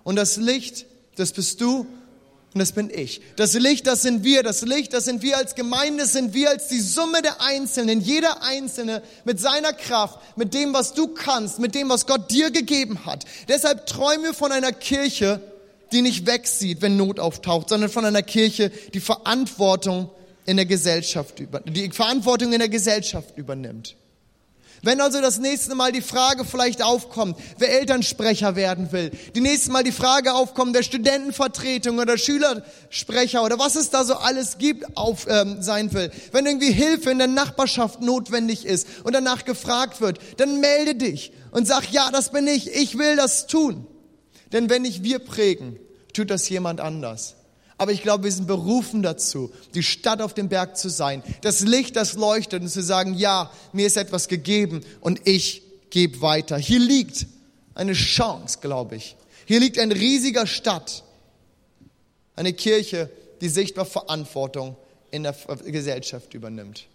Und 0.05 0.17
das 0.17 0.37
Licht, 0.37 0.87
das 1.17 1.33
bist 1.33 1.61
du 1.61 1.87
und 2.57 2.61
das 2.61 2.73
bin 2.73 2.89
ich. 2.89 3.21
Das 3.37 3.53
Licht, 3.53 3.87
das 3.87 4.01
sind 4.01 4.25
wir. 4.25 4.43
Das 4.43 4.63
Licht, 4.63 4.95
das 4.95 5.05
sind 5.05 5.21
wir 5.21 5.37
als 5.37 5.57
Gemeinde, 5.57 6.05
das 6.05 6.15
sind 6.15 6.33
wir 6.33 6.49
als 6.49 6.69
die 6.69 6.81
Summe 6.81 7.21
der 7.21 7.43
Einzelnen. 7.43 8.01
Jeder 8.01 8.43
Einzelne 8.43 9.03
mit 9.27 9.39
seiner 9.39 9.75
Kraft, 9.75 10.19
mit 10.39 10.55
dem, 10.55 10.73
was 10.73 10.95
du 10.95 11.09
kannst, 11.09 11.59
mit 11.59 11.75
dem, 11.75 11.91
was 11.91 12.07
Gott 12.07 12.31
dir 12.31 12.51
gegeben 12.51 13.05
hat. 13.05 13.27
Deshalb 13.47 13.85
träumen 13.85 14.25
wir 14.25 14.33
von 14.33 14.53
einer 14.53 14.73
Kirche, 14.73 15.43
die 15.93 16.01
nicht 16.01 16.25
wegsieht, 16.25 16.81
wenn 16.81 16.97
Not 16.97 17.21
auftaucht, 17.21 17.69
sondern 17.69 17.91
von 17.91 18.07
einer 18.07 18.23
Kirche, 18.23 18.73
die 18.95 19.01
Verantwortung 19.01 20.09
in 20.47 20.57
der 20.57 20.65
Gesellschaft 20.65 21.39
über, 21.41 21.61
die 21.61 21.91
Verantwortung 21.91 22.55
in 22.55 22.61
der 22.61 22.71
Gesellschaft 22.71 23.37
übernimmt. 23.37 23.97
Wenn 24.87 25.01
also 25.01 25.21
das 25.21 25.39
nächste 25.39 25.75
Mal 25.75 25.91
die 25.91 26.01
Frage 26.01 26.45
vielleicht 26.45 26.81
aufkommt, 26.81 27.37
wer 27.59 27.81
Elternsprecher 27.81 28.55
werden 28.55 28.93
will, 28.93 29.11
die 29.35 29.41
nächste 29.41 29.73
Mal 29.73 29.83
die 29.83 29.91
Frage 29.91 30.33
aufkommt, 30.33 30.75
wer 30.75 30.85
Studentenvertretung 30.85 31.99
oder 31.99 32.17
Schülersprecher 32.17 33.43
oder 33.43 33.59
was 33.59 33.75
es 33.75 33.91
da 33.91 34.05
so 34.05 34.15
alles 34.15 34.59
gibt, 34.59 34.97
auf 34.97 35.27
ähm, 35.29 35.61
sein 35.61 35.93
will, 35.93 36.13
wenn 36.31 36.47
irgendwie 36.47 36.71
Hilfe 36.71 37.11
in 37.11 37.19
der 37.19 37.27
Nachbarschaft 37.27 38.01
notwendig 38.01 38.65
ist 38.65 38.87
und 39.03 39.13
danach 39.13 39.45
gefragt 39.45 40.01
wird, 40.01 40.21
dann 40.37 40.61
melde 40.61 40.95
dich 40.95 41.33
und 41.51 41.67
sag, 41.67 41.91
ja, 41.91 42.11
das 42.13 42.31
bin 42.31 42.47
ich, 42.47 42.73
ich 42.73 42.97
will 42.97 43.17
das 43.17 43.49
tun. 43.49 43.89
Denn 44.53 44.71
wenn 44.71 44.83
nicht 44.83 45.03
wir 45.03 45.19
prägen, 45.19 45.81
tut 46.13 46.31
das 46.31 46.49
jemand 46.49 46.81
anders. 46.81 47.36
Aber 47.79 47.93
ich 47.93 48.03
glaube, 48.03 48.25
wir 48.25 48.33
sind 48.33 48.47
berufen 48.47 49.03
dazu, 49.03 49.53
die 49.75 49.83
Stadt 49.83 50.23
auf 50.23 50.33
dem 50.33 50.49
Berg 50.49 50.77
zu 50.77 50.89
sein, 50.89 51.23
das 51.43 51.61
Licht, 51.61 51.97
das 51.97 52.15
leuchtet 52.15 52.63
und 52.63 52.69
zu 52.69 52.83
sagen, 52.83 53.15
ja, 53.15 53.51
mir 53.73 53.87
ist 53.87 53.97
etwas 53.97 54.29
gegeben 54.29 54.81
und 55.01 55.27
ich 55.29 55.63
gebe 55.91 56.21
weiter. 56.23 56.57
Hier 56.57 56.81
liegt 56.81 57.27
eine 57.75 57.93
Chance, 57.93 58.59
glaube 58.61 58.97
ich. 58.97 59.17
Hier 59.45 59.61
liegt 59.61 59.79
ein 59.79 59.93
riesiger 59.93 60.47
Stadt, 60.47 61.05
eine 62.35 62.53
Kirche, 62.53 63.11
die 63.41 63.49
sichtbar 63.49 63.85
Verantwortung 63.85 64.77
in 65.11 65.23
der 65.23 65.35
Gesellschaft 65.67 66.35
übernimmt. 66.35 66.87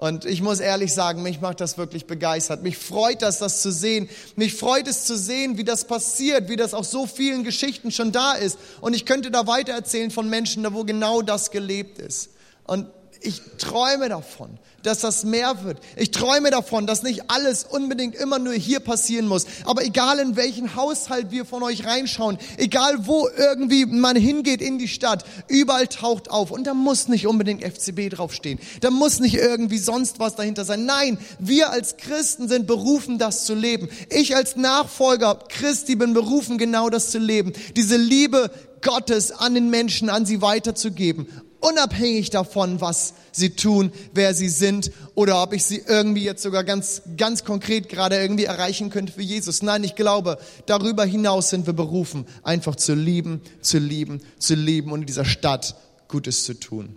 Und 0.00 0.24
ich 0.24 0.40
muss 0.40 0.60
ehrlich 0.60 0.94
sagen, 0.94 1.22
mich 1.22 1.42
macht 1.42 1.60
das 1.60 1.76
wirklich 1.76 2.06
begeistert. 2.06 2.62
Mich 2.62 2.78
freut 2.78 3.20
das, 3.20 3.38
das 3.38 3.60
zu 3.60 3.70
sehen. 3.70 4.08
Mich 4.34 4.54
freut 4.54 4.88
es 4.88 5.04
zu 5.04 5.14
sehen, 5.14 5.58
wie 5.58 5.64
das 5.64 5.84
passiert, 5.84 6.48
wie 6.48 6.56
das 6.56 6.72
auch 6.72 6.84
so 6.84 7.06
vielen 7.06 7.44
Geschichten 7.44 7.90
schon 7.90 8.10
da 8.10 8.32
ist. 8.32 8.58
Und 8.80 8.94
ich 8.94 9.04
könnte 9.04 9.30
da 9.30 9.46
weiter 9.46 9.74
erzählen 9.74 10.10
von 10.10 10.30
Menschen, 10.30 10.62
da 10.62 10.72
wo 10.72 10.84
genau 10.84 11.20
das 11.20 11.50
gelebt 11.50 11.98
ist. 11.98 12.30
Und 12.64 12.86
Ich 13.20 13.42
träume 13.58 14.08
davon, 14.08 14.58
dass 14.82 15.00
das 15.00 15.24
mehr 15.24 15.64
wird. 15.64 15.78
Ich 15.96 16.10
träume 16.10 16.50
davon, 16.50 16.86
dass 16.86 17.02
nicht 17.02 17.30
alles 17.30 17.64
unbedingt 17.64 18.14
immer 18.14 18.38
nur 18.38 18.54
hier 18.54 18.80
passieren 18.80 19.26
muss. 19.26 19.46
Aber 19.64 19.84
egal 19.84 20.18
in 20.18 20.36
welchen 20.36 20.74
Haushalt 20.76 21.30
wir 21.30 21.44
von 21.44 21.62
euch 21.62 21.86
reinschauen, 21.86 22.38
egal 22.56 23.06
wo 23.06 23.28
irgendwie 23.36 23.86
man 23.86 24.16
hingeht 24.16 24.62
in 24.62 24.78
die 24.78 24.88
Stadt, 24.88 25.24
überall 25.48 25.86
taucht 25.86 26.30
auf. 26.30 26.50
Und 26.50 26.66
da 26.66 26.74
muss 26.74 27.08
nicht 27.08 27.26
unbedingt 27.26 27.62
FCB 27.62 28.10
draufstehen. 28.10 28.58
Da 28.80 28.90
muss 28.90 29.20
nicht 29.20 29.34
irgendwie 29.34 29.78
sonst 29.78 30.18
was 30.18 30.36
dahinter 30.36 30.64
sein. 30.64 30.84
Nein, 30.84 31.18
wir 31.38 31.70
als 31.70 31.96
Christen 31.96 32.48
sind 32.48 32.66
berufen, 32.66 33.18
das 33.18 33.44
zu 33.44 33.54
leben. 33.54 33.88
Ich 34.08 34.36
als 34.36 34.56
Nachfolger 34.56 35.38
Christi 35.48 35.96
bin 35.96 36.14
berufen, 36.14 36.58
genau 36.58 36.90
das 36.90 37.10
zu 37.10 37.18
leben. 37.18 37.52
Diese 37.76 37.96
Liebe 37.96 38.50
Gottes 38.82 39.32
an 39.32 39.54
den 39.54 39.70
Menschen, 39.70 40.08
an 40.08 40.24
sie 40.24 40.40
weiterzugeben 40.40 41.28
unabhängig 41.60 42.30
davon, 42.30 42.80
was 42.80 43.14
sie 43.32 43.50
tun, 43.50 43.92
wer 44.12 44.34
sie 44.34 44.48
sind 44.48 44.90
oder 45.14 45.42
ob 45.42 45.52
ich 45.52 45.64
sie 45.64 45.82
irgendwie 45.86 46.24
jetzt 46.24 46.42
sogar 46.42 46.64
ganz, 46.64 47.02
ganz 47.16 47.44
konkret 47.44 47.88
gerade 47.88 48.16
irgendwie 48.16 48.44
erreichen 48.44 48.90
könnte 48.90 49.12
für 49.12 49.22
Jesus. 49.22 49.62
Nein, 49.62 49.84
ich 49.84 49.94
glaube, 49.94 50.38
darüber 50.66 51.04
hinaus 51.04 51.50
sind 51.50 51.66
wir 51.66 51.74
berufen, 51.74 52.26
einfach 52.42 52.76
zu 52.76 52.94
lieben, 52.94 53.42
zu 53.60 53.78
lieben, 53.78 54.20
zu 54.38 54.54
lieben 54.54 54.92
und 54.92 55.02
in 55.02 55.06
dieser 55.06 55.24
Stadt 55.24 55.76
Gutes 56.08 56.44
zu 56.44 56.54
tun. 56.54 56.96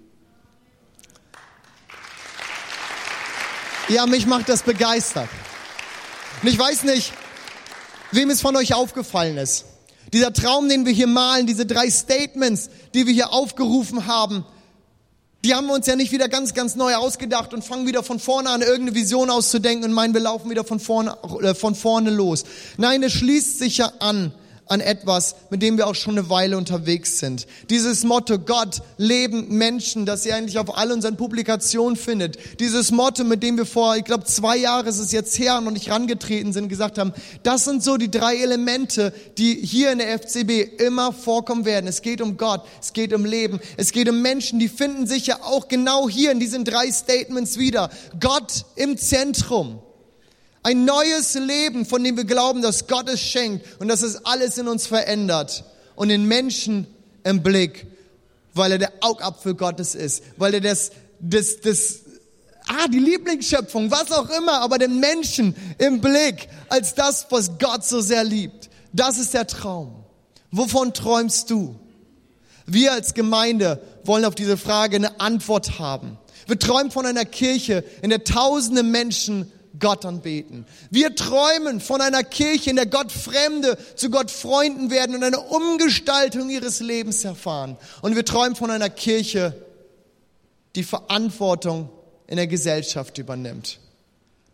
Ja, 3.89 4.05
mich 4.05 4.25
macht 4.25 4.47
das 4.47 4.63
begeistert. 4.63 5.29
Und 6.41 6.47
ich 6.47 6.57
weiß 6.57 6.83
nicht, 6.83 7.11
wem 8.11 8.29
es 8.29 8.41
von 8.41 8.55
euch 8.55 8.73
aufgefallen 8.73 9.37
ist. 9.37 9.65
Dieser 10.13 10.31
Traum, 10.31 10.69
den 10.69 10.85
wir 10.85 10.93
hier 10.93 11.07
malen, 11.07 11.47
diese 11.47 11.65
drei 11.65 11.89
Statements, 11.89 12.69
die 12.93 13.07
wir 13.07 13.13
hier 13.13 13.33
aufgerufen 13.33 14.05
haben, 14.05 14.45
die 15.43 15.53
haben 15.53 15.67
wir 15.67 15.73
uns 15.73 15.87
ja 15.87 15.95
nicht 15.95 16.11
wieder 16.11 16.29
ganz, 16.29 16.53
ganz 16.53 16.75
neu 16.75 16.95
ausgedacht 16.95 17.53
und 17.53 17.65
fangen 17.65 17.85
wieder 17.85 18.01
von 18.01 18.19
vorne 18.19 18.49
an, 18.49 18.61
irgendeine 18.61 18.95
Vision 18.95 19.29
auszudenken 19.29 19.85
und 19.85 19.93
meinen, 19.93 20.13
wir 20.13 20.21
laufen 20.21 20.49
wieder 20.49 20.63
von 20.63 20.79
vorne, 20.79 21.17
äh, 21.41 21.53
von 21.53 21.75
vorne 21.75 22.11
los. 22.11 22.45
Nein, 22.77 23.03
es 23.03 23.11
schließt 23.13 23.59
sich 23.59 23.77
ja 23.77 23.91
an 23.99 24.33
an 24.67 24.79
etwas, 24.79 25.35
mit 25.49 25.61
dem 25.61 25.77
wir 25.77 25.87
auch 25.87 25.95
schon 25.95 26.17
eine 26.17 26.29
Weile 26.29 26.57
unterwegs 26.57 27.19
sind. 27.19 27.47
Dieses 27.69 28.03
Motto 28.03 28.39
Gott, 28.39 28.81
Leben, 28.97 29.49
Menschen, 29.57 30.05
das 30.05 30.25
ihr 30.25 30.35
eigentlich 30.35 30.57
auf 30.57 30.77
all 30.77 30.91
unseren 30.91 31.17
Publikationen 31.17 31.95
findet. 31.95 32.37
Dieses 32.59 32.91
Motto, 32.91 33.23
mit 33.23 33.43
dem 33.43 33.57
wir 33.57 33.65
vor, 33.65 33.95
ich 33.95 34.05
glaube, 34.05 34.23
zwei 34.25 34.57
Jahre 34.57 34.89
ist 34.89 34.99
es 34.99 35.11
jetzt 35.11 35.37
her, 35.37 35.59
noch 35.61 35.71
nicht 35.71 35.89
rangetreten 35.89 36.53
sind, 36.53 36.69
gesagt 36.69 36.97
haben, 36.97 37.13
das 37.43 37.65
sind 37.65 37.83
so 37.83 37.97
die 37.97 38.09
drei 38.11 38.37
Elemente, 38.37 39.13
die 39.37 39.55
hier 39.55 39.91
in 39.91 39.99
der 39.99 40.19
FCB 40.19 40.81
immer 40.81 41.11
vorkommen 41.11 41.65
werden. 41.65 41.87
Es 41.87 42.01
geht 42.01 42.21
um 42.21 42.37
Gott, 42.37 42.61
es 42.81 42.93
geht 42.93 43.13
um 43.13 43.25
Leben, 43.25 43.59
es 43.77 43.91
geht 43.91 44.09
um 44.09 44.21
Menschen, 44.21 44.59
die 44.59 44.69
finden 44.69 45.07
sich 45.07 45.27
ja 45.27 45.39
auch 45.43 45.67
genau 45.67 46.09
hier 46.09 46.31
in 46.31 46.39
diesen 46.39 46.65
drei 46.65 46.91
Statements 46.91 47.57
wieder. 47.57 47.89
Gott 48.19 48.65
im 48.75 48.97
Zentrum. 48.97 49.79
Ein 50.63 50.85
neues 50.85 51.35
Leben, 51.35 51.85
von 51.85 52.03
dem 52.03 52.15
wir 52.15 52.23
glauben, 52.23 52.61
dass 52.61 52.87
Gott 52.87 53.09
es 53.09 53.19
schenkt 53.19 53.65
und 53.79 53.89
dass 53.89 54.01
es 54.01 54.25
alles 54.25 54.57
in 54.57 54.69
uns 54.69 54.87
verändert. 54.87 55.65
Und 55.95 56.07
den 56.07 56.25
Menschen 56.25 56.87
im 57.23 57.43
Blick, 57.43 57.85
weil 58.53 58.71
er 58.71 58.77
der 58.77 58.93
Augapfel 59.01 59.55
Gottes 59.55 59.93
ist, 59.93 60.23
weil 60.37 60.53
er 60.53 60.61
das, 60.61 60.91
das, 61.19 61.59
das, 61.59 61.99
ah, 62.67 62.87
die 62.87 62.99
Lieblingsschöpfung, 62.99 63.91
was 63.91 64.11
auch 64.13 64.29
immer, 64.29 64.61
aber 64.61 64.77
den 64.77 64.99
Menschen 64.99 65.55
im 65.77 65.99
Blick 65.99 66.47
als 66.69 66.95
das, 66.95 67.27
was 67.29 67.57
Gott 67.59 67.85
so 67.85 67.99
sehr 67.99 68.23
liebt. 68.23 68.69
Das 68.93 69.17
ist 69.17 69.33
der 69.33 69.47
Traum. 69.47 70.03
Wovon 70.51 70.93
träumst 70.93 71.49
du? 71.49 71.75
Wir 72.65 72.93
als 72.93 73.13
Gemeinde 73.13 73.81
wollen 74.05 74.23
auf 74.23 74.35
diese 74.35 74.55
Frage 74.55 74.95
eine 74.95 75.19
Antwort 75.19 75.79
haben. 75.79 76.17
Wir 76.47 76.59
träumen 76.59 76.91
von 76.91 77.05
einer 77.05 77.25
Kirche, 77.25 77.83
in 78.01 78.09
der 78.09 78.23
tausende 78.23 78.83
Menschen 78.83 79.51
Gott 79.79 80.05
anbeten. 80.05 80.65
Wir 80.91 81.15
träumen 81.15 81.81
von 81.81 82.01
einer 82.01 82.23
Kirche, 82.23 82.69
in 82.69 82.75
der 82.75 82.85
Gott 82.85 83.11
Fremde 83.11 83.77
zu 83.95 84.09
Gott 84.09 84.29
Freunden 84.29 84.91
werden 84.91 85.15
und 85.15 85.23
eine 85.23 85.39
Umgestaltung 85.39 86.49
ihres 86.49 86.79
Lebens 86.79 87.23
erfahren. 87.23 87.77
Und 88.01 88.15
wir 88.15 88.25
träumen 88.25 88.55
von 88.55 88.69
einer 88.69 88.89
Kirche, 88.89 89.55
die 90.75 90.83
Verantwortung 90.83 91.89
in 92.27 92.37
der 92.37 92.47
Gesellschaft 92.47 93.17
übernimmt. 93.17 93.79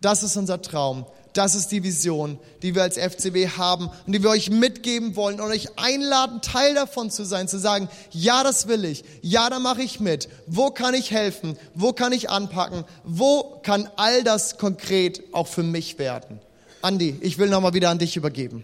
Das 0.02 0.24
ist 0.24 0.38
unser 0.38 0.62
Traum. 0.62 1.06
Das 1.34 1.54
ist 1.54 1.72
die 1.72 1.84
Vision, 1.84 2.40
die 2.62 2.74
wir 2.74 2.82
als 2.82 2.98
FCB 2.98 3.58
haben 3.58 3.90
und 4.06 4.14
die 4.14 4.24
wir 4.24 4.30
euch 4.30 4.50
mitgeben 4.50 5.16
wollen 5.16 5.40
und 5.40 5.52
euch 5.52 5.78
einladen, 5.78 6.42
Teil 6.42 6.74
davon 6.74 7.12
zu 7.12 7.24
sein, 7.24 7.48
zu 7.48 7.60
sagen, 7.60 7.88
ja, 8.12 8.44
das 8.44 8.68
will 8.68 8.84
ich, 8.84 9.04
ja, 9.22 9.50
da 9.50 9.60
mache 9.60 9.84
ich 9.84 10.00
mit. 10.00 10.28
Wo 10.48 10.72
kann 10.72 10.94
ich 10.94 11.12
helfen? 11.12 11.58
Wo 11.76 11.94
kann 11.94 12.14
ich 12.14 12.30
anpacken? 12.30 12.84
Wo 13.04 13.60
kann 13.64 13.88
all 13.96 14.24
das 14.24 14.58
konkret 14.58 15.22
auch 15.32 15.48
für 15.48 15.64
mich 15.64 16.00
werden? 16.00 16.40
Andi, 16.82 17.16
ich 17.22 17.38
will 17.38 17.50
nochmal 17.50 17.74
wieder 17.74 17.90
an 17.90 18.00
dich 18.00 18.16
übergeben. 18.16 18.64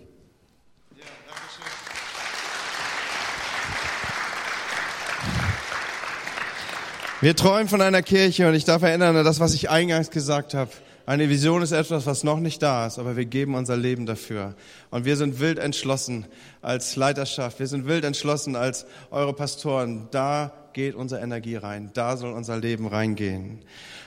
Wir 7.21 7.35
träumen 7.35 7.67
von 7.67 7.81
einer 7.81 8.01
Kirche 8.01 8.47
und 8.47 8.55
ich 8.55 8.65
darf 8.65 8.81
erinnern 8.83 9.15
an 9.15 9.25
das, 9.25 9.39
was 9.39 9.53
ich 9.53 9.69
eingangs 9.69 10.11
gesagt 10.11 10.53
habe. 10.53 10.69
Eine 11.07 11.29
Vision 11.29 11.61
ist 11.61 11.71
etwas, 11.71 12.07
was 12.07 12.23
noch 12.23 12.39
nicht 12.39 12.63
da 12.63 12.87
ist, 12.87 12.97
aber 12.97 13.15
wir 13.15 13.25
geben 13.25 13.53
unser 13.53 13.77
Leben 13.77 14.07
dafür. 14.07 14.55
Und 14.89 15.05
wir 15.05 15.17
sind 15.17 15.39
wild 15.39 15.59
entschlossen 15.59 16.25
als 16.63 16.95
Leiterschaft, 16.95 17.59
wir 17.59 17.67
sind 17.67 17.85
wild 17.85 18.03
entschlossen 18.03 18.55
als 18.55 18.87
eure 19.11 19.33
Pastoren. 19.33 20.07
Da 20.09 20.51
geht 20.73 20.95
unsere 20.95 21.21
Energie 21.21 21.57
rein, 21.57 21.91
da 21.93 22.17
soll 22.17 22.33
unser 22.33 22.57
Leben 22.57 22.87
reingehen. 22.87 23.61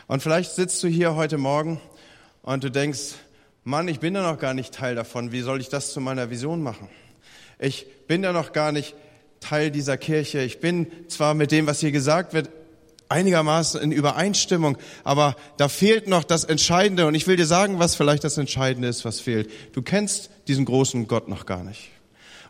Und 0.09 0.25
vielleicht 0.25 0.53
sitzt 0.53 0.83
du 0.83 0.89
hier 0.89 1.15
heute 1.15 1.39
Morgen 1.39 1.81
und 2.43 2.65
du 2.65 2.71
denkst, 2.71 3.15
Mann, 3.63 3.87
ich 3.87 4.01
bin 4.01 4.17
ja 4.17 4.23
noch 4.23 4.41
gar 4.41 4.55
nicht 4.55 4.75
Teil 4.75 4.97
davon, 4.97 5.31
wie 5.31 5.43
soll 5.43 5.61
ich 5.61 5.69
das 5.69 5.93
zu 5.93 6.01
meiner 6.01 6.31
Vision 6.31 6.63
machen? 6.63 6.89
Ich 7.61 7.87
bin 8.09 8.25
ja 8.25 8.33
noch 8.33 8.53
gar 8.53 8.73
nicht 8.73 8.97
Teil 9.39 9.71
dieser 9.71 9.99
Kirche. 9.99 10.41
Ich 10.41 10.59
bin 10.59 10.89
zwar 11.09 11.35
mit 11.35 11.53
dem, 11.53 11.69
was 11.69 11.79
hier 11.79 11.93
gesagt 11.93 12.33
wird, 12.33 12.51
einigermaßen 13.09 13.81
in 13.81 13.93
Übereinstimmung, 13.93 14.77
aber 15.05 15.37
da 15.57 15.69
fehlt 15.69 16.09
noch 16.09 16.25
das 16.25 16.45
Entscheidende 16.45 17.07
und 17.07 17.15
ich 17.15 17.27
will 17.27 17.37
dir 17.37 17.47
sagen, 17.47 17.79
was 17.79 17.95
vielleicht 17.95 18.25
das 18.25 18.39
Entscheidende 18.39 18.89
ist, 18.89 19.05
was 19.05 19.21
fehlt. 19.21 19.51
Du 19.73 19.83
kennst 19.83 20.31
diesen 20.47 20.65
großen 20.65 21.07
Gott 21.09 21.29
noch 21.29 21.47
gar 21.47 21.65
nicht. 21.65 21.91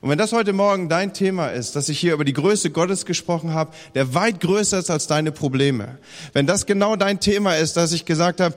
Und 0.01 0.11
wenn 0.11 0.19
das 0.19 0.33
heute 0.33 0.53
Morgen 0.53 0.89
dein 0.89 1.13
Thema 1.13 1.49
ist, 1.49 1.75
dass 1.75 1.89
ich 1.89 1.99
hier 1.99 2.15
über 2.15 2.25
die 2.25 2.33
Größe 2.33 2.71
Gottes 2.71 3.05
gesprochen 3.05 3.53
habe, 3.53 3.73
der 3.95 4.15
weit 4.15 4.41
größer 4.41 4.79
ist 4.79 4.91
als 4.91 5.09
deine 5.09 5.33
Probleme, 5.33 5.99
wenn 6.33 6.47
das 6.47 6.67
genau 6.67 6.95
dein 6.95 7.19
Thema 7.19 7.57
ist, 7.57 7.77
dass 7.77 7.93
ich 7.93 8.05
gesagt 8.05 8.41
habe, 8.41 8.55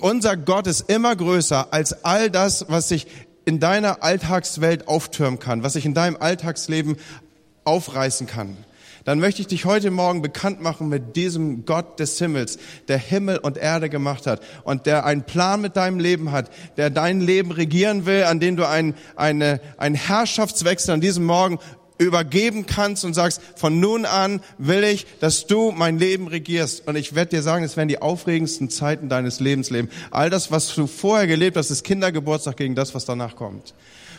unser 0.00 0.36
Gott 0.36 0.66
ist 0.66 0.90
immer 0.90 1.16
größer 1.16 1.72
als 1.72 2.04
all 2.04 2.30
das, 2.30 2.66
was 2.68 2.88
sich 2.88 3.06
in 3.46 3.60
deiner 3.60 4.02
Alltagswelt 4.02 4.88
auftürmen 4.88 5.38
kann, 5.38 5.62
was 5.62 5.74
sich 5.74 5.86
in 5.86 5.94
deinem 5.94 6.16
Alltagsleben 6.18 6.96
aufreißen 7.64 8.26
kann, 8.26 8.56
dann 9.06 9.20
möchte 9.20 9.40
ich 9.40 9.46
dich 9.46 9.64
heute 9.64 9.92
Morgen 9.92 10.20
bekannt 10.20 10.60
machen 10.60 10.88
mit 10.88 11.14
diesem 11.14 11.64
Gott 11.64 12.00
des 12.00 12.18
Himmels, 12.18 12.58
der 12.88 12.98
Himmel 12.98 13.38
und 13.38 13.56
Erde 13.56 13.88
gemacht 13.88 14.26
hat 14.26 14.42
und 14.64 14.84
der 14.84 15.06
einen 15.06 15.22
Plan 15.22 15.60
mit 15.60 15.76
deinem 15.76 16.00
Leben 16.00 16.32
hat, 16.32 16.50
der 16.76 16.90
dein 16.90 17.20
Leben 17.20 17.52
regieren 17.52 18.04
will, 18.04 18.24
an 18.24 18.40
dem 18.40 18.56
du 18.56 18.68
einen, 18.68 18.94
eine, 19.14 19.60
einen 19.78 19.94
Herrschaftswechsel 19.94 20.92
an 20.92 21.00
diesem 21.00 21.24
Morgen 21.24 21.60
übergeben 21.98 22.66
kannst 22.66 23.04
und 23.04 23.14
sagst, 23.14 23.40
von 23.54 23.78
nun 23.78 24.06
an 24.06 24.40
will 24.58 24.82
ich, 24.82 25.06
dass 25.20 25.46
du 25.46 25.70
mein 25.70 26.00
Leben 26.00 26.26
regierst. 26.26 26.88
Und 26.88 26.96
ich 26.96 27.14
werde 27.14 27.36
dir 27.36 27.42
sagen, 27.42 27.64
es 27.64 27.76
werden 27.76 27.88
die 27.88 28.02
aufregendsten 28.02 28.70
Zeiten 28.70 29.08
deines 29.08 29.38
Lebens 29.38 29.70
leben. 29.70 29.88
All 30.10 30.30
das, 30.30 30.50
was 30.50 30.74
du 30.74 30.88
vorher 30.88 31.28
gelebt 31.28 31.56
hast, 31.56 31.70
ist 31.70 31.84
Kindergeburtstag 31.84 32.56
gegen 32.56 32.74
das, 32.74 32.92
was 32.92 33.04
danach 33.04 33.36
kommt. 33.36 33.72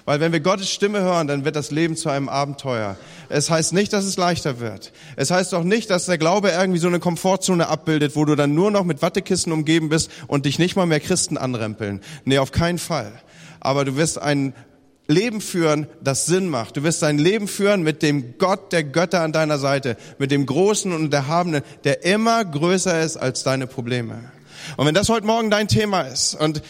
Weil 0.07 0.21
wenn 0.21 0.31
wir 0.31 0.39
Gottes 0.39 0.69
Stimme 0.69 1.01
hören, 1.01 1.27
dann 1.27 1.43
wird 1.43 1.57
das 1.57 1.69
Leben 1.69 1.97
zu 1.97 2.07
einem 2.07 2.29
Abenteuer. 2.29 2.95
Es 3.27 3.49
heißt 3.49 3.73
nicht, 3.73 3.91
dass 3.91 4.05
es 4.05 4.15
leichter 4.15 4.61
wird. 4.61 4.93
Es 5.17 5.31
heißt 5.31 5.53
auch 5.53 5.65
nicht, 5.65 5.89
dass 5.89 6.05
der 6.05 6.17
Glaube 6.17 6.51
irgendwie 6.51 6.79
so 6.79 6.87
eine 6.87 7.01
Komfortzone 7.01 7.67
abbildet, 7.67 8.15
wo 8.15 8.23
du 8.23 8.35
dann 8.35 8.55
nur 8.55 8.71
noch 8.71 8.85
mit 8.85 9.01
Wattekissen 9.01 9.51
umgeben 9.51 9.89
bist 9.89 10.09
und 10.27 10.45
dich 10.45 10.59
nicht 10.59 10.77
mal 10.77 10.85
mehr 10.85 11.01
Christen 11.01 11.37
anrempeln. 11.37 11.99
Nee, 12.23 12.37
auf 12.37 12.53
keinen 12.53 12.77
Fall. 12.77 13.11
Aber 13.59 13.83
du 13.83 13.97
wirst 13.97 14.17
ein 14.17 14.53
Leben 15.09 15.41
führen, 15.41 15.87
das 16.01 16.25
Sinn 16.25 16.47
macht. 16.47 16.77
Du 16.77 16.83
wirst 16.83 17.03
ein 17.03 17.17
Leben 17.17 17.49
führen 17.49 17.83
mit 17.83 18.01
dem 18.01 18.37
Gott 18.37 18.71
der 18.71 18.85
Götter 18.85 19.23
an 19.23 19.33
deiner 19.33 19.57
Seite, 19.57 19.97
mit 20.19 20.31
dem 20.31 20.45
Großen 20.45 20.93
und 20.93 21.13
Erhabenen, 21.13 21.63
der 21.83 22.05
immer 22.05 22.45
größer 22.45 23.01
ist 23.01 23.17
als 23.17 23.43
deine 23.43 23.67
Probleme. 23.67 24.31
Und 24.77 24.85
wenn 24.85 24.95
das 24.95 25.09
heute 25.09 25.25
Morgen 25.25 25.49
dein 25.49 25.67
Thema 25.67 26.03
ist 26.03 26.33
und 26.33 26.61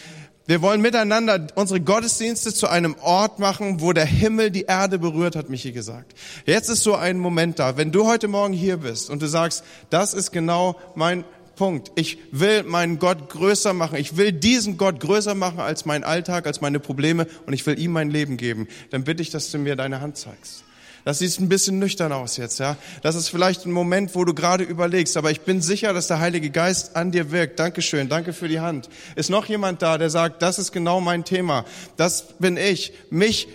wir 0.48 0.62
wollen 0.62 0.80
miteinander 0.80 1.46
unsere 1.56 1.78
Gottesdienste 1.78 2.54
zu 2.54 2.68
einem 2.68 2.96
Ort 3.02 3.38
machen, 3.38 3.82
wo 3.82 3.92
der 3.92 4.06
Himmel 4.06 4.50
die 4.50 4.62
Erde 4.62 4.98
berührt, 4.98 5.36
hat 5.36 5.50
Michi 5.50 5.72
gesagt. 5.72 6.14
Jetzt 6.46 6.70
ist 6.70 6.82
so 6.82 6.94
ein 6.94 7.18
Moment 7.18 7.58
da. 7.58 7.76
Wenn 7.76 7.92
du 7.92 8.06
heute 8.06 8.28
Morgen 8.28 8.54
hier 8.54 8.78
bist 8.78 9.10
und 9.10 9.20
du 9.20 9.26
sagst, 9.26 9.62
das 9.90 10.14
ist 10.14 10.30
genau 10.32 10.76
mein 10.94 11.24
Punkt. 11.54 11.92
Ich 11.96 12.16
will 12.32 12.62
meinen 12.62 12.98
Gott 12.98 13.28
größer 13.28 13.74
machen. 13.74 13.98
Ich 13.98 14.16
will 14.16 14.32
diesen 14.32 14.78
Gott 14.78 15.00
größer 15.00 15.34
machen 15.34 15.60
als 15.60 15.84
mein 15.84 16.02
Alltag, 16.02 16.46
als 16.46 16.62
meine 16.62 16.80
Probleme 16.80 17.26
und 17.44 17.52
ich 17.52 17.66
will 17.66 17.78
ihm 17.78 17.92
mein 17.92 18.08
Leben 18.08 18.38
geben. 18.38 18.68
Dann 18.88 19.04
bitte 19.04 19.20
ich, 19.20 19.28
dass 19.28 19.50
du 19.50 19.58
mir 19.58 19.76
deine 19.76 20.00
Hand 20.00 20.16
zeigst 20.16 20.64
Das 21.08 21.20
sieht 21.20 21.40
ein 21.40 21.48
bisschen 21.48 21.78
nüchtern 21.78 22.12
aus 22.12 22.36
jetzt, 22.36 22.58
ja. 22.58 22.76
Das 23.00 23.14
ist 23.14 23.30
vielleicht 23.30 23.64
ein 23.64 23.72
Moment, 23.72 24.14
wo 24.14 24.26
du 24.26 24.34
gerade 24.34 24.62
überlegst, 24.62 25.16
aber 25.16 25.30
ich 25.30 25.40
bin 25.40 25.62
sicher, 25.62 25.94
dass 25.94 26.06
der 26.06 26.20
Heilige 26.20 26.50
Geist 26.50 26.96
an 26.96 27.12
dir 27.12 27.30
wirkt. 27.30 27.58
Dankeschön, 27.58 28.10
danke 28.10 28.34
für 28.34 28.46
die 28.46 28.60
Hand. 28.60 28.90
Ist 29.16 29.30
noch 29.30 29.46
jemand 29.46 29.80
da, 29.80 29.96
der 29.96 30.10
sagt, 30.10 30.42
das 30.42 30.58
ist 30.58 30.70
genau 30.70 31.00
mein 31.00 31.24
Thema. 31.24 31.64
Das 31.96 32.34
bin 32.38 32.58
ich. 32.58 32.92
Mich 33.08 33.48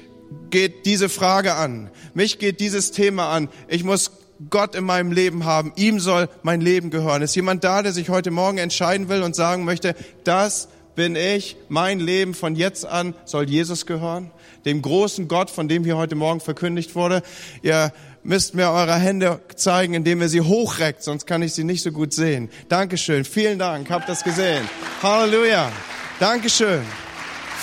geht 0.49 0.87
diese 0.87 1.09
Frage 1.09 1.53
an. 1.53 1.91
Mich 2.15 2.39
geht 2.39 2.59
dieses 2.59 2.89
Thema 2.89 3.29
an. 3.29 3.49
Ich 3.67 3.83
muss 3.83 4.13
Gott 4.49 4.73
in 4.73 4.83
meinem 4.83 5.11
Leben 5.11 5.45
haben. 5.45 5.73
Ihm 5.75 5.99
soll 5.99 6.29
mein 6.41 6.59
Leben 6.59 6.89
gehören. 6.89 7.21
Ist 7.21 7.35
jemand 7.35 7.63
da, 7.63 7.83
der 7.83 7.91
sich 7.91 8.09
heute 8.09 8.31
Morgen 8.31 8.57
entscheiden 8.57 9.09
will 9.09 9.21
und 9.21 9.35
sagen 9.35 9.63
möchte, 9.63 9.93
das 10.23 10.69
bin 10.95 11.15
ich, 11.15 11.55
mein 11.69 11.99
Leben 11.99 12.33
von 12.33 12.55
jetzt 12.55 12.83
an 12.83 13.13
soll 13.25 13.47
Jesus 13.47 13.85
gehören? 13.85 14.31
Dem 14.66 14.82
großen 14.82 15.28
Gott, 15.28 15.49
von 15.49 15.68
dem 15.68 15.84
hier 15.84 15.97
heute 15.97 16.16
Morgen 16.16 16.39
verkündigt 16.39 16.95
wurde. 16.95 17.22
Ihr 17.61 17.91
müsst 18.24 18.55
mir 18.55 18.70
eure 18.72 18.95
Hände 18.95 19.41
zeigen, 19.55 19.93
indem 19.93 20.22
ihr 20.22 20.30
sie 20.30 20.41
hochreckt, 20.41 21.03
sonst 21.03 21.28
kann 21.28 21.41
ich 21.41 21.53
sie 21.53 21.64
nicht 21.64 21.84
so 21.84 21.91
gut 21.91 22.14
sehen. 22.14 22.49
Dankeschön. 22.70 23.26
Vielen 23.26 23.59
Dank. 23.59 23.89
Habt 23.89 24.07
das 24.07 24.24
gesehen. 24.24 24.68
Halleluja. 25.01 25.72
Dankeschön. 26.20 26.84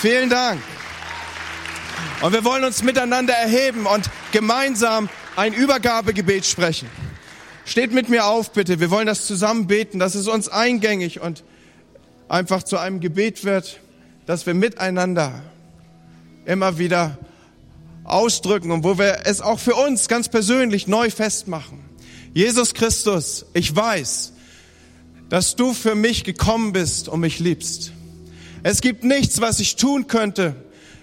Vielen 0.01 0.29
Dank. 0.29 0.61
Und 2.23 2.33
wir 2.35 2.45
wollen 2.45 2.65
uns 2.65 2.83
miteinander 2.83 3.33
erheben 3.33 3.87
und 3.87 4.11
gemeinsam 4.33 5.09
ein 5.37 5.55
Übergabegebet 5.55 6.45
sprechen. 6.45 6.89
Steht 7.65 7.93
mit 7.93 8.09
mir 8.09 8.27
auf, 8.27 8.53
bitte. 8.53 8.81
Wir 8.81 8.91
wollen 8.91 9.07
das 9.07 9.27
zusammen 9.27 9.67
beten, 9.67 9.99
dass 9.99 10.15
es 10.15 10.29
uns 10.29 10.49
eingängig 10.49 11.21
und 11.21 11.45
einfach 12.29 12.63
zu 12.63 12.79
einem 12.79 13.01
Gebet 13.01 13.45
wird, 13.45 13.81
dass 14.27 14.45
wir 14.45 14.55
miteinander 14.55 15.43
immer 16.51 16.79
wieder 16.79 17.17
ausdrücken 18.05 18.73
und 18.73 18.83
wo 18.83 18.99
wir 18.99 19.21
es 19.25 19.41
auch 19.41 19.61
für 19.61 19.75
uns 19.75 20.09
ganz 20.09 20.29
persönlich 20.29 20.89
neu 20.89 21.11
festmachen. 21.11 21.79
Jesus 22.35 22.75
Christus, 22.75 23.47
ich 23.55 23.75
weiß, 23.75 24.33
dass 25.29 25.55
du 25.55 25.73
für 25.73 25.95
mich 25.95 26.25
gekommen 26.25 26.73
bist 26.73 27.09
und 27.09 27.21
mich 27.21 27.39
liebst. 27.39 27.93
Es 28.63 28.81
gibt 28.81 29.05
nichts, 29.05 29.41
was 29.41 29.61
ich 29.61 29.77
tun 29.77 30.09
könnte, 30.09 30.57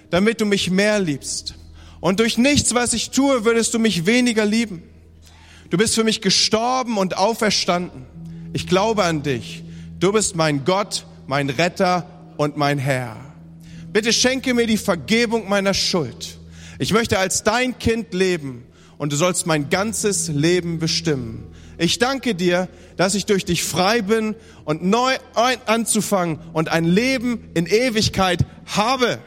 damit 0.10 0.42
du 0.42 0.46
mich 0.46 0.70
mehr 0.70 1.00
liebst. 1.00 1.56
Und 2.02 2.20
durch 2.20 2.38
nichts, 2.38 2.74
was 2.74 2.94
ich 2.94 3.10
tue, 3.10 3.46
würdest 3.46 3.74
du 3.74 3.80
mich 3.80 4.06
weniger 4.06 4.46
lieben. 4.46 4.84
Du 5.70 5.78
bist 5.78 5.96
für 5.96 6.04
mich 6.04 6.22
gestorben 6.22 6.98
und 6.98 7.18
auferstanden. 7.18 8.06
Ich 8.54 8.68
glaube 8.68 9.04
an 9.04 9.24
dich. 9.24 9.64
Du 10.00 10.12
bist 10.12 10.36
mein 10.36 10.66
Gott, 10.66 11.06
mein 11.26 11.50
Retter 11.50 12.06
und 12.38 12.58
mein 12.58 12.78
Herr. 12.78 13.27
Bitte 13.92 14.14
schenke 14.14 14.54
mir 14.54 14.68
die 14.68 14.78
Vergebung 14.78 15.48
meiner 15.50 15.74
Schuld. 15.74 16.38
Ich 16.80 16.94
möchte 16.94 17.20
als 17.20 17.44
dein 17.44 17.80
Kind 17.80 18.14
leben 18.14 18.66
und 18.98 19.12
du 19.12 19.16
sollst 19.16 19.48
mein 19.48 19.70
ganzes 19.70 20.28
Leben 20.28 20.80
bestimmen. 20.80 21.48
Ich 21.78 22.00
danke 22.00 22.36
dir, 22.36 22.68
dass 22.98 23.16
ich 23.16 23.26
durch 23.26 23.46
dich 23.46 23.64
frei 23.64 24.02
bin 24.02 24.36
und 24.66 24.84
neu 24.84 25.16
anzufangen 25.66 26.40
und 26.54 26.70
ein 26.70 26.86
Leben 26.86 27.50
in 27.54 27.66
Ewigkeit 27.66 28.46
habe. 28.66 29.20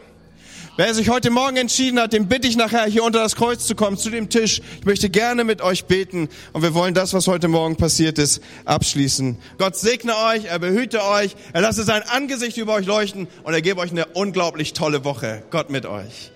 Wer 0.83 0.95
sich 0.95 1.11
heute 1.11 1.28
Morgen 1.28 1.59
entschieden 1.59 2.01
hat, 2.01 2.14
den 2.14 2.26
bitte 2.26 2.49
ich 2.49 2.57
nachher 2.57 2.87
hier 2.87 3.05
unter 3.05 3.18
das 3.18 3.37
Kreuz 3.37 3.66
zu 3.66 3.74
kommen, 3.74 3.99
zu 3.99 4.09
dem 4.09 4.31
Tisch. 4.31 4.62
Ich 4.78 4.87
möchte 4.87 5.11
gerne 5.11 5.45
mit 5.45 5.61
euch 5.61 5.85
beten 5.85 6.31
und 6.55 6.62
wir 6.62 6.72
wollen 6.72 6.95
das, 6.95 7.12
was 7.12 7.26
heute 7.26 7.49
Morgen 7.49 7.76
passiert 7.76 8.18
ist, 8.18 8.43
abschließen. 8.64 9.37
Gott 9.59 9.76
segne 9.76 10.16
euch, 10.16 10.47
er 10.47 10.59
behüte 10.59 11.05
euch, 11.05 11.37
er 11.53 11.61
lasse 11.61 11.83
sein 11.83 12.03
Angesicht 12.03 12.57
über 12.57 12.72
euch 12.72 12.87
leuchten 12.87 13.28
und 13.43 13.53
er 13.53 13.61
gebe 13.61 13.78
euch 13.78 13.91
eine 13.91 14.07
unglaublich 14.07 14.72
tolle 14.72 15.05
Woche. 15.05 15.43
Gott 15.51 15.68
mit 15.68 15.85
euch. 15.85 16.33